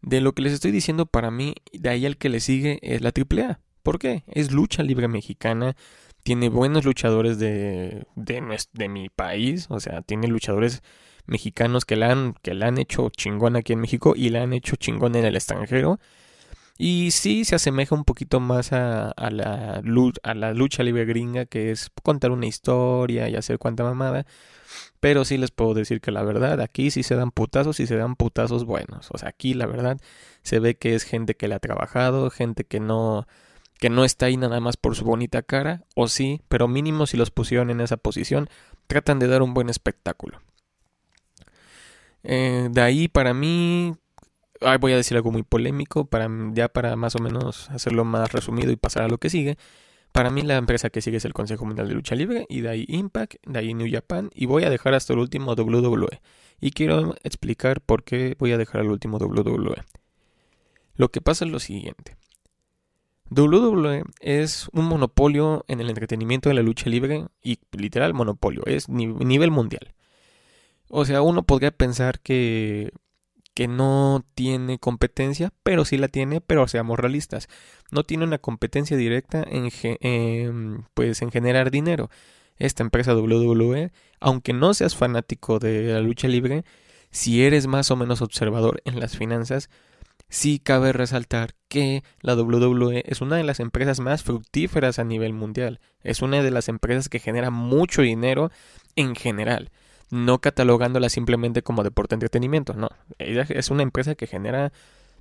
De 0.00 0.20
lo 0.20 0.32
que 0.32 0.42
les 0.42 0.52
estoy 0.52 0.70
diciendo 0.70 1.06
para 1.06 1.30
mí, 1.30 1.54
de 1.72 1.88
ahí 1.88 2.06
al 2.06 2.16
que 2.16 2.28
le 2.28 2.40
sigue 2.40 2.78
es 2.82 3.00
la 3.00 3.10
AAA. 3.10 3.60
¿Por 3.82 3.98
qué? 3.98 4.24
Es 4.26 4.52
lucha 4.52 4.82
libre 4.82 5.08
mexicana, 5.08 5.76
tiene 6.22 6.48
buenos 6.48 6.84
luchadores 6.84 7.38
de, 7.38 8.06
de, 8.16 8.58
de 8.72 8.88
mi 8.88 9.08
país, 9.10 9.66
o 9.68 9.78
sea, 9.80 10.00
tiene 10.02 10.26
luchadores 10.26 10.82
mexicanos 11.26 11.84
que 11.84 11.96
la 11.96 12.10
han, 12.10 12.34
que 12.42 12.52
han 12.52 12.78
hecho 12.78 13.10
chingón 13.10 13.56
aquí 13.56 13.74
en 13.74 13.80
México 13.80 14.14
y 14.16 14.30
la 14.30 14.42
han 14.42 14.52
hecho 14.52 14.76
chingón 14.76 15.14
en 15.16 15.24
el 15.24 15.36
extranjero. 15.36 15.98
Y 16.76 17.12
sí 17.12 17.44
se 17.44 17.54
asemeja 17.54 17.94
un 17.94 18.04
poquito 18.04 18.40
más 18.40 18.72
a, 18.72 19.14
la, 19.16 19.80
a 20.22 20.34
la 20.34 20.54
lucha 20.54 20.82
libre 20.82 21.04
gringa, 21.04 21.46
que 21.46 21.70
es 21.70 21.90
contar 22.02 22.32
una 22.32 22.46
historia 22.46 23.28
y 23.28 23.36
hacer 23.36 23.58
cuanta 23.58 23.84
mamada. 23.84 24.26
Pero 24.98 25.24
sí 25.24 25.36
les 25.36 25.50
puedo 25.52 25.74
decir 25.74 26.00
que 26.00 26.10
la 26.10 26.22
verdad, 26.24 26.60
aquí 26.60 26.90
sí 26.90 27.02
se 27.02 27.14
dan 27.14 27.30
putazos 27.30 27.78
y 27.78 27.86
se 27.86 27.96
dan 27.96 28.16
putazos 28.16 28.64
buenos. 28.64 29.08
O 29.12 29.18
sea, 29.18 29.28
aquí 29.28 29.54
la 29.54 29.66
verdad 29.66 29.98
se 30.42 30.58
ve 30.58 30.76
que 30.76 30.94
es 30.94 31.04
gente 31.04 31.36
que 31.36 31.46
le 31.46 31.54
ha 31.54 31.60
trabajado, 31.60 32.30
gente 32.30 32.64
que 32.64 32.80
no, 32.80 33.26
que 33.78 33.90
no 33.90 34.04
está 34.04 34.26
ahí 34.26 34.36
nada 34.36 34.60
más 34.60 34.76
por 34.76 34.96
su 34.96 35.04
bonita 35.04 35.42
cara, 35.42 35.84
o 35.94 36.08
sí, 36.08 36.40
pero 36.48 36.68
mínimo 36.68 37.06
si 37.06 37.16
los 37.16 37.30
pusieron 37.30 37.70
en 37.70 37.80
esa 37.80 37.96
posición, 37.96 38.48
tratan 38.86 39.18
de 39.18 39.28
dar 39.28 39.42
un 39.42 39.54
buen 39.54 39.68
espectáculo. 39.68 40.40
Eh, 42.22 42.68
de 42.70 42.80
ahí 42.80 43.08
para 43.08 43.34
mí, 43.34 43.94
voy 44.80 44.92
a 44.92 44.96
decir 44.96 45.16
algo 45.16 45.30
muy 45.30 45.42
polémico, 45.42 46.06
para, 46.06 46.28
ya 46.52 46.68
para 46.68 46.96
más 46.96 47.14
o 47.16 47.18
menos 47.18 47.70
hacerlo 47.70 48.04
más 48.04 48.32
resumido 48.32 48.72
y 48.72 48.76
pasar 48.76 49.04
a 49.04 49.08
lo 49.08 49.18
que 49.18 49.30
sigue. 49.30 49.56
Para 50.12 50.30
mí 50.30 50.42
la 50.42 50.56
empresa 50.56 50.90
que 50.90 51.00
sigue 51.00 51.16
es 51.16 51.24
el 51.24 51.32
Consejo 51.32 51.64
Mundial 51.66 51.88
de 51.88 51.94
Lucha 51.94 52.14
Libre 52.14 52.46
y 52.48 52.60
de 52.60 52.68
ahí 52.68 52.84
Impact, 52.88 53.34
de 53.46 53.58
ahí 53.58 53.74
New 53.74 53.88
Japan 53.90 54.30
y 54.34 54.46
voy 54.46 54.64
a 54.64 54.70
dejar 54.70 54.94
hasta 54.94 55.12
el 55.12 55.18
último 55.18 55.54
WWE. 55.54 56.20
Y 56.60 56.70
quiero 56.70 57.14
explicar 57.24 57.80
por 57.80 58.04
qué 58.04 58.36
voy 58.38 58.52
a 58.52 58.58
dejar 58.58 58.82
el 58.82 58.90
último 58.90 59.18
WWE. 59.18 59.82
Lo 60.94 61.10
que 61.10 61.20
pasa 61.20 61.44
es 61.44 61.50
lo 61.50 61.58
siguiente. 61.58 62.16
WWE 63.30 64.04
es 64.20 64.68
un 64.72 64.84
monopolio 64.84 65.64
en 65.66 65.80
el 65.80 65.88
entretenimiento 65.88 66.48
de 66.48 66.54
la 66.54 66.62
lucha 66.62 66.88
libre 66.88 67.26
y 67.42 67.58
literal 67.72 68.14
monopolio, 68.14 68.62
es 68.66 68.88
nivel 68.88 69.50
mundial. 69.50 69.94
O 70.88 71.04
sea, 71.04 71.22
uno 71.22 71.42
podría 71.42 71.72
pensar 71.72 72.20
que, 72.20 72.92
que 73.54 73.68
no 73.68 74.24
tiene 74.34 74.78
competencia, 74.78 75.52
pero 75.62 75.84
sí 75.84 75.96
la 75.96 76.08
tiene, 76.08 76.40
pero 76.40 76.66
seamos 76.68 76.98
realistas. 76.98 77.48
No 77.90 78.02
tiene 78.02 78.24
una 78.24 78.38
competencia 78.38 78.96
directa 78.96 79.44
en, 79.48 80.84
pues, 80.94 81.22
en 81.22 81.30
generar 81.30 81.70
dinero. 81.70 82.10
Esta 82.56 82.82
empresa 82.82 83.16
WWE, 83.16 83.92
aunque 84.20 84.52
no 84.52 84.74
seas 84.74 84.96
fanático 84.96 85.58
de 85.60 85.92
la 85.92 86.00
lucha 86.00 86.28
libre, 86.28 86.64
si 87.10 87.44
eres 87.44 87.66
más 87.68 87.90
o 87.90 87.96
menos 87.96 88.22
observador 88.22 88.82
en 88.84 88.98
las 88.98 89.16
finanzas, 89.16 89.70
sí 90.28 90.58
cabe 90.58 90.92
resaltar 90.92 91.54
que 91.68 92.02
la 92.20 92.34
WWE 92.34 93.04
es 93.06 93.20
una 93.20 93.36
de 93.36 93.44
las 93.44 93.60
empresas 93.60 94.00
más 94.00 94.24
fructíferas 94.24 94.98
a 94.98 95.04
nivel 95.04 95.32
mundial. 95.32 95.80
Es 96.02 96.22
una 96.22 96.42
de 96.42 96.50
las 96.50 96.68
empresas 96.68 97.08
que 97.08 97.20
genera 97.20 97.50
mucho 97.50 98.02
dinero 98.02 98.50
en 98.96 99.14
general 99.14 99.70
no 100.14 100.40
catalogándola 100.40 101.08
simplemente 101.08 101.62
como 101.62 101.82
deporte 101.82 102.14
entretenimiento, 102.14 102.74
no. 102.74 102.88
Ella 103.18 103.46
es 103.48 103.70
una 103.70 103.82
empresa 103.82 104.14
que 104.14 104.26
genera 104.26 104.72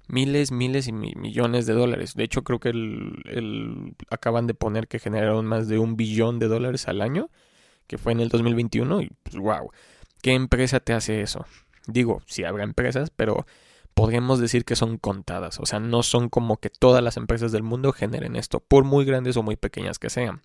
miles, 0.08 0.52
miles 0.52 0.88
y 0.88 0.94
millones 0.94 1.66
de 1.66 1.74
dólares. 1.74 2.14
De 2.16 2.24
hecho, 2.24 2.44
creo 2.44 2.60
que 2.60 2.70
el, 2.70 3.96
acaban 4.10 4.48
de 4.48 4.54
poner 4.54 4.88
que 4.88 5.00
generaron 5.00 5.46
más 5.46 5.68
de 5.68 5.80
un 5.80 5.96
billón 5.96 6.40
de 6.40 6.48
dólares 6.48 6.88
al 6.88 7.02
año, 7.02 7.30
que 7.88 7.98
fue 7.98 8.12
en 8.12 8.20
el 8.20 8.30
2021, 8.30 9.02
y 9.02 9.12
pues 9.24 9.36
wow, 9.36 9.72
¿qué 10.22 10.34
empresa 10.34 10.80
te 10.80 10.94
hace 10.94 11.22
eso? 11.22 11.46
Digo, 11.88 12.22
sí 12.28 12.44
habrá 12.44 12.64
empresas, 12.64 13.10
pero 13.10 13.46
podríamos 13.94 14.40
decir 14.40 14.66
que 14.66 14.76
son 14.76 14.98
contadas, 14.98 15.60
o 15.60 15.66
sea, 15.66 15.80
no 15.80 16.04
son 16.04 16.30
como 16.30 16.58
que 16.58 16.70
todas 16.70 17.04
las 17.04 17.18
empresas 17.18 17.52
del 17.52 17.64
mundo 17.64 17.92
generen 17.92 18.36
esto, 18.36 18.60
por 18.60 18.84
muy 18.86 19.06
grandes 19.06 19.38
o 19.38 19.44
muy 19.44 19.56
pequeñas 19.56 20.00
que 20.00 20.10
sean. 20.10 20.42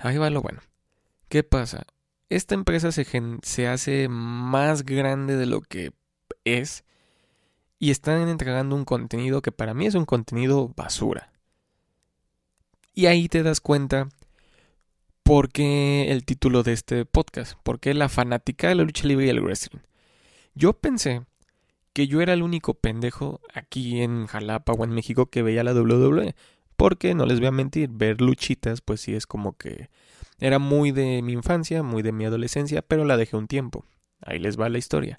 ahí 0.00 0.16
va 0.16 0.30
lo 0.30 0.42
bueno. 0.42 0.60
¿Qué 1.34 1.42
pasa? 1.42 1.84
Esta 2.28 2.54
empresa 2.54 2.92
se, 2.92 3.04
se 3.42 3.66
hace 3.66 4.06
más 4.08 4.84
grande 4.84 5.36
de 5.36 5.46
lo 5.46 5.62
que 5.62 5.90
es 6.44 6.84
y 7.80 7.90
están 7.90 8.28
entregando 8.28 8.76
un 8.76 8.84
contenido 8.84 9.42
que 9.42 9.50
para 9.50 9.74
mí 9.74 9.84
es 9.84 9.96
un 9.96 10.04
contenido 10.04 10.72
basura. 10.76 11.32
Y 12.94 13.06
ahí 13.06 13.28
te 13.28 13.42
das 13.42 13.60
cuenta 13.60 14.08
por 15.24 15.48
qué 15.50 16.12
el 16.12 16.24
título 16.24 16.62
de 16.62 16.72
este 16.72 17.04
podcast, 17.04 17.58
por 17.64 17.80
qué 17.80 17.94
la 17.94 18.08
fanática 18.08 18.68
de 18.68 18.76
la 18.76 18.84
lucha 18.84 19.08
libre 19.08 19.26
y 19.26 19.30
el 19.30 19.40
wrestling. 19.40 19.80
Yo 20.54 20.74
pensé 20.74 21.22
que 21.94 22.06
yo 22.06 22.20
era 22.20 22.34
el 22.34 22.44
único 22.44 22.74
pendejo 22.74 23.40
aquí 23.52 24.02
en 24.02 24.28
Jalapa 24.28 24.72
o 24.72 24.84
en 24.84 24.90
México 24.90 25.26
que 25.26 25.42
veía 25.42 25.64
la 25.64 25.74
WWE, 25.74 26.36
porque 26.76 27.16
no 27.16 27.26
les 27.26 27.40
voy 27.40 27.48
a 27.48 27.50
mentir, 27.50 27.88
ver 27.90 28.20
luchitas 28.20 28.80
pues 28.82 29.00
sí 29.00 29.16
es 29.16 29.26
como 29.26 29.56
que 29.56 29.88
era 30.38 30.58
muy 30.58 30.90
de 30.90 31.22
mi 31.22 31.32
infancia, 31.32 31.82
muy 31.82 32.02
de 32.02 32.12
mi 32.12 32.24
adolescencia, 32.24 32.82
pero 32.82 33.04
la 33.04 33.16
dejé 33.16 33.36
un 33.36 33.46
tiempo. 33.46 33.84
Ahí 34.20 34.38
les 34.38 34.58
va 34.58 34.68
la 34.68 34.78
historia. 34.78 35.18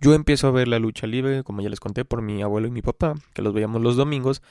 Yo 0.00 0.14
empiezo 0.14 0.48
a 0.48 0.50
ver 0.50 0.68
la 0.68 0.78
lucha 0.78 1.06
libre, 1.06 1.44
como 1.44 1.60
ya 1.62 1.68
les 1.68 1.80
conté, 1.80 2.04
por 2.04 2.22
mi 2.22 2.42
abuelo 2.42 2.66
y 2.66 2.70
mi 2.70 2.82
papá, 2.82 3.14
que 3.34 3.42
los 3.42 3.52
veíamos 3.52 3.82
los 3.82 3.96
domingos. 3.96 4.42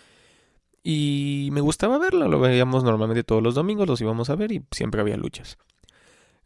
Y 0.83 1.49
me 1.51 1.61
gustaba 1.61 1.99
verla, 1.99 2.27
lo 2.27 2.39
veíamos 2.39 2.83
normalmente 2.83 3.23
todos 3.23 3.43
los 3.43 3.55
domingos, 3.55 3.87
los 3.87 4.01
íbamos 4.01 4.29
a 4.29 4.35
ver 4.35 4.51
y 4.51 4.63
siempre 4.71 5.01
había 5.01 5.17
luchas. 5.17 5.57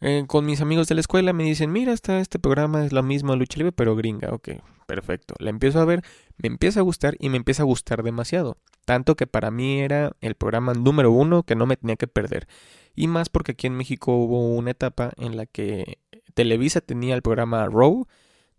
Eh, 0.01 0.25
con 0.27 0.45
mis 0.45 0.59
amigos 0.61 0.87
de 0.87 0.95
la 0.95 1.01
escuela 1.01 1.33
me 1.33 1.43
dicen, 1.43 1.71
mira, 1.71 1.93
este 1.93 2.39
programa, 2.39 2.85
es 2.85 2.91
la 2.91 3.01
misma 3.01 3.35
lucha 3.35 3.57
libre, 3.57 3.71
pero 3.71 3.95
gringa. 3.95 4.33
Ok, 4.33 4.49
perfecto. 4.87 5.35
La 5.39 5.49
empiezo 5.49 5.79
a 5.79 5.85
ver, 5.85 6.01
me 6.37 6.47
empieza 6.47 6.79
a 6.81 6.83
gustar 6.83 7.15
y 7.19 7.29
me 7.29 7.37
empieza 7.37 7.63
a 7.63 7.65
gustar 7.65 8.03
demasiado. 8.03 8.57
Tanto 8.85 9.15
que 9.15 9.27
para 9.27 9.51
mí 9.51 9.81
era 9.81 10.15
el 10.21 10.35
programa 10.35 10.73
número 10.73 11.11
uno 11.11 11.43
que 11.43 11.55
no 11.55 11.65
me 11.65 11.75
tenía 11.75 11.95
que 11.95 12.07
perder. 12.07 12.47
Y 12.95 13.07
más 13.07 13.29
porque 13.29 13.53
aquí 13.53 13.67
en 13.67 13.75
México 13.75 14.15
hubo 14.15 14.55
una 14.55 14.71
etapa 14.71 15.11
en 15.17 15.35
la 15.35 15.45
que 15.45 15.99
Televisa 16.33 16.81
tenía 16.81 17.15
el 17.15 17.21
programa 17.21 17.65
Raw 17.67 18.07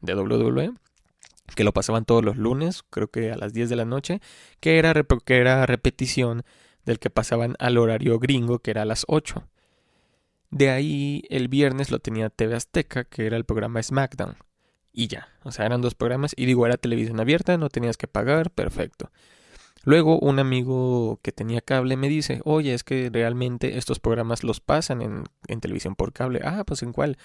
de 0.00 0.14
WWE, 0.14 0.72
que 1.54 1.64
lo 1.64 1.72
pasaban 1.72 2.04
todos 2.04 2.24
los 2.24 2.36
lunes, 2.36 2.82
creo 2.90 3.08
que 3.08 3.30
a 3.30 3.36
las 3.36 3.52
10 3.52 3.70
de 3.70 3.76
la 3.76 3.84
noche, 3.84 4.20
que 4.60 4.78
era, 4.78 4.92
que 5.24 5.36
era 5.38 5.64
repetición 5.64 6.42
del 6.84 6.98
que 6.98 7.10
pasaban 7.10 7.54
al 7.58 7.78
horario 7.78 8.18
gringo, 8.18 8.58
que 8.58 8.72
era 8.72 8.82
a 8.82 8.86
las 8.86 9.04
8. 9.08 9.46
De 10.50 10.70
ahí 10.70 11.22
el 11.28 11.48
viernes 11.48 11.90
lo 11.90 11.98
tenía 11.98 12.30
TV 12.30 12.54
Azteca, 12.54 13.04
que 13.04 13.26
era 13.26 13.36
el 13.36 13.44
programa 13.44 13.82
SmackDown. 13.82 14.36
Y 14.92 15.08
ya, 15.08 15.28
o 15.44 15.52
sea, 15.52 15.66
eran 15.66 15.82
dos 15.82 15.94
programas 15.94 16.32
y 16.36 16.46
digo, 16.46 16.64
era 16.64 16.78
televisión 16.78 17.20
abierta, 17.20 17.58
no 17.58 17.68
tenías 17.68 17.96
que 17.96 18.06
pagar, 18.06 18.50
perfecto. 18.50 19.10
Luego 19.86 20.18
un 20.18 20.40
amigo 20.40 21.20
que 21.22 21.30
tenía 21.30 21.60
cable 21.60 21.96
me 21.96 22.08
dice, 22.08 22.40
oye, 22.44 22.74
es 22.74 22.82
que 22.82 23.08
realmente 23.08 23.78
estos 23.78 24.00
programas 24.00 24.42
los 24.42 24.58
pasan 24.60 25.00
en, 25.00 25.24
en 25.46 25.60
televisión 25.60 25.94
por 25.94 26.12
cable. 26.12 26.40
Ah, 26.42 26.64
pues 26.66 26.82
en 26.82 26.92
cuál. 26.92 27.18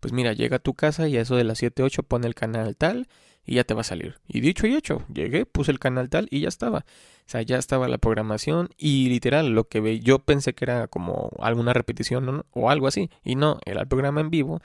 Pues 0.00 0.12
mira, 0.12 0.32
llega 0.32 0.56
a 0.56 0.58
tu 0.58 0.74
casa 0.74 1.06
y 1.06 1.16
a 1.16 1.20
eso 1.20 1.36
de 1.36 1.44
las 1.44 1.58
7, 1.58 1.80
8 1.84 2.02
pone 2.02 2.26
el 2.26 2.34
canal 2.34 2.76
tal 2.76 3.06
y 3.46 3.54
ya 3.54 3.62
te 3.62 3.72
va 3.72 3.82
a 3.82 3.84
salir. 3.84 4.16
Y 4.26 4.40
dicho 4.40 4.66
y 4.66 4.74
hecho, 4.74 5.04
llegué, 5.14 5.46
puse 5.46 5.70
el 5.70 5.78
canal 5.78 6.10
tal 6.10 6.26
y 6.32 6.40
ya 6.40 6.48
estaba. 6.48 6.80
O 6.80 7.30
sea, 7.30 7.42
ya 7.42 7.56
estaba 7.56 7.86
la 7.86 7.98
programación 7.98 8.70
y 8.76 9.08
literal 9.10 9.50
lo 9.50 9.68
que 9.68 9.78
ve, 9.78 10.00
yo 10.00 10.18
pensé 10.18 10.54
que 10.54 10.64
era 10.64 10.88
como 10.88 11.30
alguna 11.38 11.72
repetición 11.72 12.44
o 12.50 12.68
algo 12.68 12.88
así. 12.88 13.10
Y 13.22 13.36
no, 13.36 13.60
era 13.64 13.82
el 13.82 13.86
programa 13.86 14.20
en 14.20 14.30
vivo, 14.30 14.60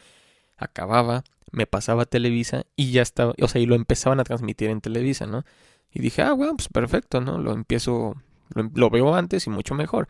acababa, 0.57 1.23
me 1.51 1.67
pasaba 1.67 2.05
Televisa 2.05 2.63
y 2.75 2.91
ya 2.91 3.03
estaba, 3.03 3.35
o 3.39 3.47
sea, 3.47 3.61
y 3.61 3.67
lo 3.67 3.75
empezaban 3.75 4.19
a 4.19 4.23
transmitir 4.23 4.71
en 4.71 4.81
Televisa, 4.81 5.27
¿no? 5.27 5.45
Y 5.93 6.01
dije, 6.01 6.21
ah, 6.21 6.33
bueno, 6.33 6.55
pues 6.55 6.69
perfecto, 6.69 7.21
¿no? 7.21 7.37
Lo 7.37 7.53
empiezo, 7.53 8.15
lo, 8.53 8.89
veo 8.89 9.15
antes 9.15 9.45
y 9.47 9.49
mucho 9.49 9.75
mejor. 9.75 10.07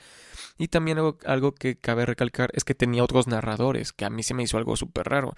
Y 0.58 0.70
también 0.70 0.98
algo, 0.98 1.18
algo, 1.26 1.52
que 1.54 1.76
cabe 1.76 2.06
recalcar 2.06 2.50
es 2.54 2.64
que 2.64 2.76
tenía 2.76 3.04
otros 3.04 3.28
narradores, 3.28 3.92
que 3.92 4.06
a 4.06 4.10
mí 4.10 4.24
se 4.24 4.34
me 4.34 4.44
hizo 4.44 4.58
algo 4.58 4.76
súper 4.76 5.08
raro. 5.08 5.34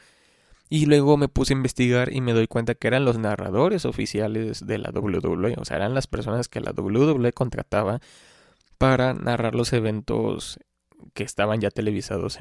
Y 0.70 0.88
luego 0.88 1.16
me 1.18 1.28
puse 1.28 1.54
a 1.54 1.58
investigar 1.58 2.12
y 2.12 2.22
me 2.22 2.34
doy 2.34 2.48
cuenta 2.48 2.74
que 2.76 2.88
eran 2.88 3.06
los 3.06 3.18
narradores 3.18 3.86
oficiales 3.86 4.66
de 4.66 4.78
la 4.80 4.90
WWE. 4.90 5.56
O 5.58 5.66
sea, 5.66 5.78
eran 5.78 5.94
las 5.94 6.08
personas 6.08 6.48
que 6.48 6.60
la 6.60 6.72
WWE 6.72 7.34
contrataba 7.34 8.02
para 8.78 9.14
narrar 9.14 9.56
los 9.56 9.74
eventos 9.74 10.60
que 11.14 11.24
estaban 11.24 11.62
ya 11.62 11.70
televisados 11.70 12.40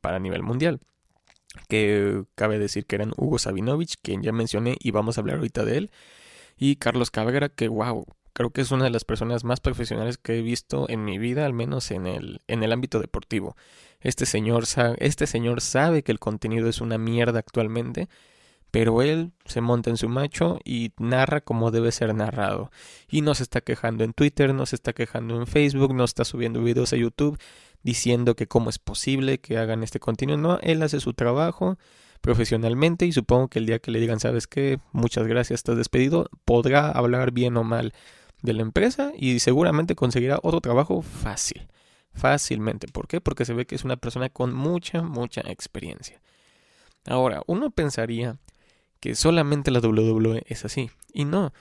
para 0.00 0.20
nivel 0.20 0.42
mundial. 0.42 0.80
Que 1.68 2.24
cabe 2.34 2.58
decir 2.58 2.86
que 2.86 2.96
eran 2.96 3.12
Hugo 3.16 3.38
Sabinovich, 3.38 3.96
quien 4.00 4.22
ya 4.22 4.32
mencioné 4.32 4.76
y 4.78 4.92
vamos 4.92 5.18
a 5.18 5.20
hablar 5.20 5.38
ahorita 5.38 5.64
de 5.64 5.78
él. 5.78 5.90
Y 6.56 6.76
Carlos 6.76 7.10
Cabrera, 7.10 7.48
que 7.48 7.68
wow, 7.68 8.06
creo 8.32 8.50
que 8.50 8.60
es 8.60 8.70
una 8.70 8.84
de 8.84 8.90
las 8.90 9.04
personas 9.04 9.44
más 9.44 9.60
profesionales 9.60 10.18
que 10.18 10.38
he 10.38 10.42
visto 10.42 10.86
en 10.88 11.04
mi 11.04 11.18
vida, 11.18 11.46
al 11.46 11.52
menos 11.52 11.90
en 11.90 12.06
el, 12.06 12.40
en 12.48 12.62
el 12.62 12.72
ámbito 12.72 12.98
deportivo. 13.00 13.56
Este 14.00 14.26
señor, 14.26 14.64
este 14.98 15.26
señor 15.26 15.60
sabe 15.60 16.02
que 16.02 16.12
el 16.12 16.18
contenido 16.18 16.68
es 16.68 16.80
una 16.80 16.98
mierda 16.98 17.38
actualmente, 17.38 18.08
pero 18.70 19.02
él 19.02 19.32
se 19.44 19.60
monta 19.60 19.90
en 19.90 19.98
su 19.98 20.08
macho 20.08 20.58
y 20.64 20.92
narra 20.98 21.42
como 21.42 21.70
debe 21.70 21.92
ser 21.92 22.14
narrado. 22.14 22.70
Y 23.08 23.20
no 23.20 23.34
se 23.34 23.42
está 23.42 23.60
quejando 23.60 24.02
en 24.02 24.14
Twitter, 24.14 24.54
no 24.54 24.66
se 24.66 24.76
está 24.76 24.94
quejando 24.94 25.36
en 25.36 25.46
Facebook, 25.46 25.94
no 25.94 26.04
está 26.04 26.24
subiendo 26.24 26.62
videos 26.62 26.92
a 26.92 26.96
YouTube 26.96 27.38
diciendo 27.82 28.34
que 28.34 28.46
cómo 28.46 28.70
es 28.70 28.78
posible 28.78 29.38
que 29.38 29.58
hagan 29.58 29.82
este 29.82 30.00
contenido. 30.00 30.38
No, 30.38 30.58
él 30.62 30.82
hace 30.82 31.00
su 31.00 31.12
trabajo 31.12 31.78
profesionalmente 32.22 33.04
y 33.04 33.12
supongo 33.12 33.48
que 33.48 33.58
el 33.58 33.66
día 33.66 33.80
que 33.80 33.90
le 33.90 34.00
digan, 34.00 34.20
sabes 34.20 34.46
qué, 34.46 34.78
muchas 34.92 35.26
gracias, 35.26 35.60
estás 35.60 35.76
despedido, 35.76 36.30
podrá 36.46 36.90
hablar 36.90 37.32
bien 37.32 37.56
o 37.58 37.64
mal 37.64 37.92
de 38.40 38.54
la 38.54 38.62
empresa 38.62 39.12
y 39.16 39.40
seguramente 39.40 39.94
conseguirá 39.94 40.38
otro 40.42 40.60
trabajo 40.60 41.02
fácil, 41.02 41.68
fácilmente. 42.14 42.88
¿Por 42.88 43.08
qué? 43.08 43.20
Porque 43.20 43.44
se 43.44 43.52
ve 43.52 43.66
que 43.66 43.74
es 43.74 43.84
una 43.84 43.96
persona 43.96 44.30
con 44.30 44.54
mucha, 44.54 45.02
mucha 45.02 45.42
experiencia. 45.42 46.22
Ahora, 47.06 47.42
uno 47.46 47.70
pensaría 47.70 48.38
que 49.00 49.14
solamente 49.16 49.70
la 49.70 49.80
WWE 49.80 50.44
es 50.46 50.64
así 50.64 50.90
y 51.12 51.24
no. 51.24 51.52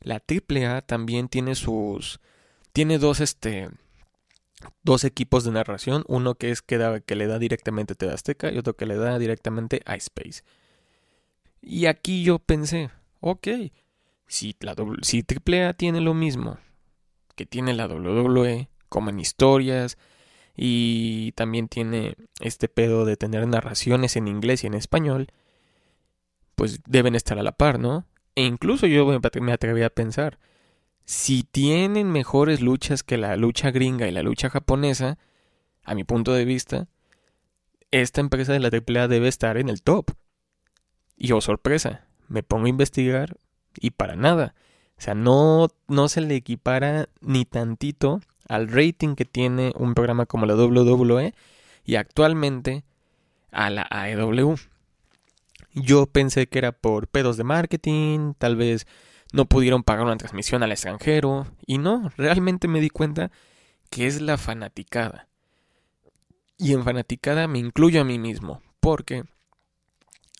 La 0.00 0.22
AAA 0.26 0.82
también 0.82 1.28
tiene 1.28 1.54
sus 1.56 2.20
tiene 2.72 2.98
dos 2.98 3.20
este 3.20 3.68
dos 4.82 5.04
equipos 5.04 5.44
de 5.44 5.52
narración, 5.52 6.04
uno 6.08 6.34
que 6.34 6.50
es 6.50 6.62
que, 6.62 7.02
que 7.04 7.16
le 7.16 7.26
da 7.26 7.38
directamente 7.38 7.94
a 8.08 8.14
Azteca 8.14 8.52
y 8.52 8.58
otro 8.58 8.76
que 8.76 8.86
le 8.86 8.96
da 8.96 9.18
directamente 9.18 9.82
a 9.86 9.96
Space. 9.96 10.42
Y 11.60 11.86
aquí 11.86 12.24
yo 12.24 12.38
pensé, 12.38 12.90
ok, 13.20 13.48
si, 14.26 14.54
la, 14.60 14.74
si 15.02 15.24
AAA 15.24 15.74
tiene 15.74 16.00
lo 16.00 16.14
mismo 16.14 16.58
que 17.36 17.46
tiene 17.46 17.74
la 17.74 17.86
WWE, 17.86 18.68
como 18.88 19.10
en 19.10 19.20
historias, 19.20 19.98
y 20.56 21.32
también 21.32 21.68
tiene 21.68 22.16
este 22.40 22.68
pedo 22.68 23.04
de 23.04 23.16
tener 23.16 23.46
narraciones 23.48 24.16
en 24.16 24.28
inglés 24.28 24.62
y 24.62 24.68
en 24.68 24.74
español, 24.74 25.28
pues 26.54 26.80
deben 26.86 27.14
estar 27.14 27.38
a 27.38 27.42
la 27.42 27.52
par, 27.52 27.80
¿no? 27.80 28.06
E 28.36 28.44
incluso 28.44 28.86
yo 28.86 29.06
me 29.40 29.52
atreví 29.52 29.82
a 29.82 29.90
pensar, 29.90 30.38
si 31.04 31.42
tienen 31.42 32.10
mejores 32.10 32.60
luchas 32.60 33.02
que 33.02 33.18
la 33.18 33.36
lucha 33.36 33.70
gringa 33.70 34.08
y 34.08 34.12
la 34.12 34.22
lucha 34.22 34.50
japonesa, 34.50 35.18
a 35.84 35.94
mi 35.94 36.04
punto 36.04 36.32
de 36.32 36.44
vista, 36.44 36.88
esta 37.90 38.20
empresa 38.20 38.52
de 38.52 38.60
la 38.60 38.68
AAA 38.68 39.08
debe 39.08 39.28
estar 39.28 39.56
en 39.56 39.68
el 39.68 39.82
top. 39.82 40.10
Y 41.16 41.32
oh 41.32 41.40
sorpresa, 41.40 42.06
me 42.28 42.42
pongo 42.42 42.66
a 42.66 42.70
investigar 42.70 43.36
y 43.78 43.90
para 43.90 44.16
nada. 44.16 44.54
O 44.96 45.00
sea, 45.00 45.14
no, 45.14 45.68
no 45.88 46.08
se 46.08 46.20
le 46.20 46.36
equipara 46.36 47.08
ni 47.20 47.44
tantito 47.44 48.20
al 48.48 48.68
rating 48.68 49.14
que 49.14 49.24
tiene 49.24 49.72
un 49.76 49.94
programa 49.94 50.26
como 50.26 50.46
la 50.46 50.54
WWE 50.54 51.34
y 51.84 51.96
actualmente 51.96 52.84
a 53.50 53.70
la 53.70 53.86
AEW. 53.90 54.56
Yo 55.72 56.06
pensé 56.06 56.46
que 56.46 56.58
era 56.58 56.72
por 56.72 57.08
pedos 57.08 57.36
de 57.36 57.44
marketing, 57.44 58.34
tal 58.38 58.56
vez 58.56 58.86
no 59.34 59.46
pudieron 59.46 59.82
pagar 59.82 60.06
una 60.06 60.16
transmisión 60.16 60.62
al 60.62 60.70
extranjero, 60.70 61.48
y 61.66 61.78
no, 61.78 62.08
realmente 62.16 62.68
me 62.68 62.80
di 62.80 62.88
cuenta 62.88 63.32
que 63.90 64.06
es 64.06 64.20
la 64.20 64.38
fanaticada. 64.38 65.26
Y 66.56 66.72
en 66.72 66.84
fanaticada 66.84 67.48
me 67.48 67.58
incluyo 67.58 68.00
a 68.00 68.04
mí 68.04 68.20
mismo, 68.20 68.62
porque 68.78 69.24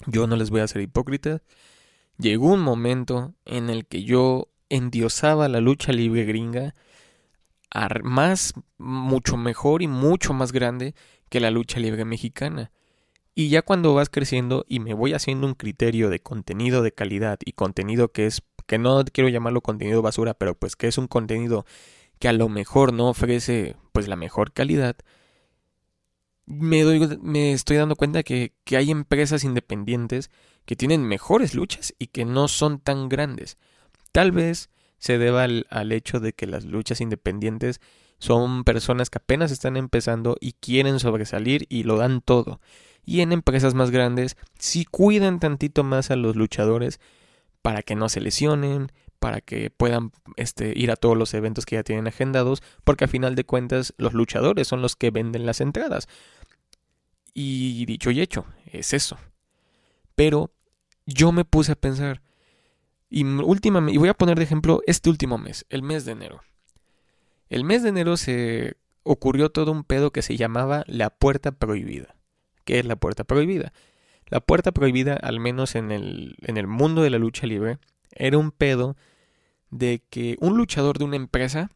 yo 0.07 0.29
no 0.29 0.37
les 0.37 0.51
voy 0.51 0.61
a 0.61 0.69
ser 0.69 0.81
hipócrita, 0.81 1.43
llegó 2.19 2.53
un 2.53 2.61
momento 2.61 3.35
en 3.45 3.69
el 3.69 3.85
que 3.85 4.05
yo 4.05 4.49
endiosaba 4.69 5.49
la 5.49 5.61
lucha 5.61 5.93
libre 5.93 6.25
gringa 6.25 6.77
más, 8.05 8.55
mucho 8.79 9.37
mejor 9.37 9.83
y 9.83 9.89
mucho 9.89 10.35
más 10.35 10.53
grande 10.53 10.95
que 11.29 11.41
la 11.41 11.51
lucha 11.51 11.81
libre 11.81 12.05
mexicana. 12.05 12.71
Y 13.35 13.49
ya 13.49 13.63
cuando 13.63 13.93
vas 13.93 14.09
creciendo 14.09 14.65
y 14.69 14.79
me 14.79 14.95
voy 14.95 15.15
haciendo 15.15 15.49
un 15.49 15.55
criterio 15.55 16.11
de 16.11 16.21
contenido 16.21 16.81
de 16.83 16.93
calidad 16.93 17.41
y 17.45 17.55
contenido 17.55 18.13
que 18.13 18.27
es, 18.27 18.45
que 18.67 18.79
no 18.79 19.05
quiero 19.05 19.29
llamarlo 19.29 19.61
contenido 19.61 20.03
basura, 20.03 20.35
pero 20.35 20.55
pues 20.55 20.77
que 20.77 20.89
es 20.89 20.99
un 20.99 21.07
contenido 21.07 21.65
que 22.19 22.29
a 22.29 22.33
lo 22.33 22.49
mejor 22.49 22.93
no 22.93 23.09
ofrece 23.09 23.77
pues 23.93 24.09
la 24.09 24.17
mejor 24.17 24.53
calidad, 24.53 24.97
me, 26.47 26.83
doy, 26.83 27.19
me 27.23 27.53
estoy 27.53 27.77
dando 27.77 27.97
cuenta 27.97 28.23
que, 28.23 28.53
que 28.65 28.77
hay 28.77 28.91
empresas 28.91 29.45
independientes 29.45 30.31
que 30.67 30.77
tienen 30.77 31.03
mejores 31.03 31.55
luchas 31.55 31.95
y 31.99 32.09
que 32.09 32.25
no 32.25 32.49
son 32.49 32.79
tan 32.79 33.09
grandes. 33.09 33.57
Tal 34.13 34.33
vez 34.33 34.71
se 34.99 35.19
deba 35.19 35.45
al, 35.45 35.67
al 35.71 35.93
hecho 35.93 36.21
de 36.21 36.33
que 36.33 36.47
las 36.47 36.65
luchas 36.65 37.01
independientes 37.01 37.81
son 38.19 38.65
personas 38.65 39.11
que 39.11 39.19
apenas 39.19 39.51
están 39.51 39.77
empezando 39.77 40.37
y 40.41 40.53
quieren 40.53 41.01
sobresalir 41.01 41.67
y 41.69 41.83
lo 41.83 41.97
dan 41.97 42.21
todo 42.21 42.61
y 43.07 43.21
en 43.21 43.33
empresas 43.33 43.75
más 43.75 43.91
grandes 43.91 44.37
sí 44.59 44.85
cuidan 44.85 45.41
tantito 45.41 45.85
más 45.85 46.11
a 46.11 46.17
los 46.17 46.37
luchadores 46.37 47.01
para 47.65 47.81
que 47.81 47.95
no 47.95 48.11
se 48.11 48.21
lesionen, 48.21 48.93
para 49.19 49.41
que 49.41 49.71
puedan 49.71 50.13
este, 50.37 50.75
ir 50.77 50.91
a 50.91 50.97
todos 50.97 51.17
los 51.17 51.33
eventos 51.33 51.65
que 51.65 51.77
ya 51.77 51.83
tienen 51.83 52.07
agendados, 52.07 52.63
porque 52.85 53.07
a 53.07 53.09
final 53.09 53.37
de 53.37 53.45
cuentas 53.45 53.95
los 53.97 54.13
luchadores 54.13 54.69
son 54.69 54.83
los 54.83 54.97
que 54.97 55.11
venden 55.11 55.47
las 55.47 55.63
entradas. 55.63 56.07
Y 57.33 57.87
dicho 57.87 58.11
y 58.11 58.21
hecho, 58.21 58.45
es 58.67 58.93
eso. 58.93 59.17
Pero 60.15 60.53
yo 61.07 61.33
me 61.33 61.47
puse 61.47 61.73
a 61.73 61.75
pensar, 61.75 62.21
y, 63.09 63.25
últimamente, 63.25 63.95
y 63.95 63.99
voy 63.99 64.11
a 64.11 64.15
poner 64.15 64.37
de 64.37 64.45
ejemplo 64.45 64.83
este 64.87 65.09
último 65.09 65.39
mes, 65.39 65.65
el 65.71 65.83
mes 65.83 66.05
de 66.05 66.13
enero. 66.13 66.43
El 67.49 67.65
mes 67.65 67.83
de 67.83 67.89
enero 67.89 68.19
se 68.19 68.77
ocurrió 69.05 69.49
todo 69.49 69.73
un 69.73 69.85
pedo 69.85 70.11
que 70.11 70.21
se 70.21 70.37
llamaba 70.37 70.85
la 70.87 71.09
puerta 71.09 71.51
prohibida. 71.51 72.15
¿Qué 72.67 72.79
es 72.79 72.85
la 72.85 72.97
puerta 72.97 73.25
prohibida? 73.25 73.73
La 74.35 74.41
puerta 74.41 74.73
prohibida, 74.73 75.15
al 75.15 75.39
menos 75.39 75.77
en 75.77 75.93
el, 75.93 76.35
en 76.43 76.57
el 76.57 76.67
mundo 76.67 77.03
de 77.03 77.11
la 77.11 77.19
lucha 77.19 77.47
libre, 77.47 77.79
era 78.11 78.37
un 78.37 78.51
pedo 78.51 78.97
de 79.71 80.03
que 80.11 80.37
un 80.41 80.57
luchador 80.57 80.99
de 80.99 81.05
una 81.05 81.15
empresa 81.15 81.71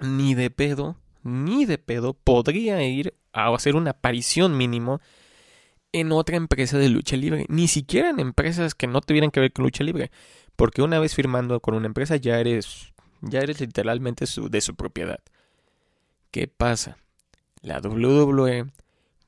ni 0.00 0.34
de 0.34 0.48
pedo, 0.48 0.96
ni 1.22 1.66
de 1.66 1.76
pedo 1.76 2.14
podría 2.14 2.82
ir 2.82 3.12
a 3.34 3.54
hacer 3.54 3.76
una 3.76 3.90
aparición 3.90 4.56
mínimo 4.56 5.02
en 5.92 6.12
otra 6.12 6.36
empresa 6.38 6.78
de 6.78 6.88
lucha 6.88 7.18
libre, 7.18 7.44
ni 7.50 7.68
siquiera 7.68 8.08
en 8.08 8.20
empresas 8.20 8.74
que 8.74 8.86
no 8.86 9.02
tuvieran 9.02 9.30
que 9.30 9.40
ver 9.40 9.52
con 9.52 9.66
lucha 9.66 9.84
libre, 9.84 10.10
porque 10.56 10.80
una 10.80 10.98
vez 10.98 11.14
firmando 11.14 11.60
con 11.60 11.74
una 11.74 11.88
empresa 11.88 12.16
ya 12.16 12.40
eres 12.40 12.94
ya 13.20 13.40
eres 13.40 13.60
literalmente 13.60 14.24
de 14.24 14.60
su 14.62 14.74
propiedad. 14.76 15.20
¿Qué 16.30 16.48
pasa? 16.48 16.96
La 17.60 17.80
WWE 17.80 18.64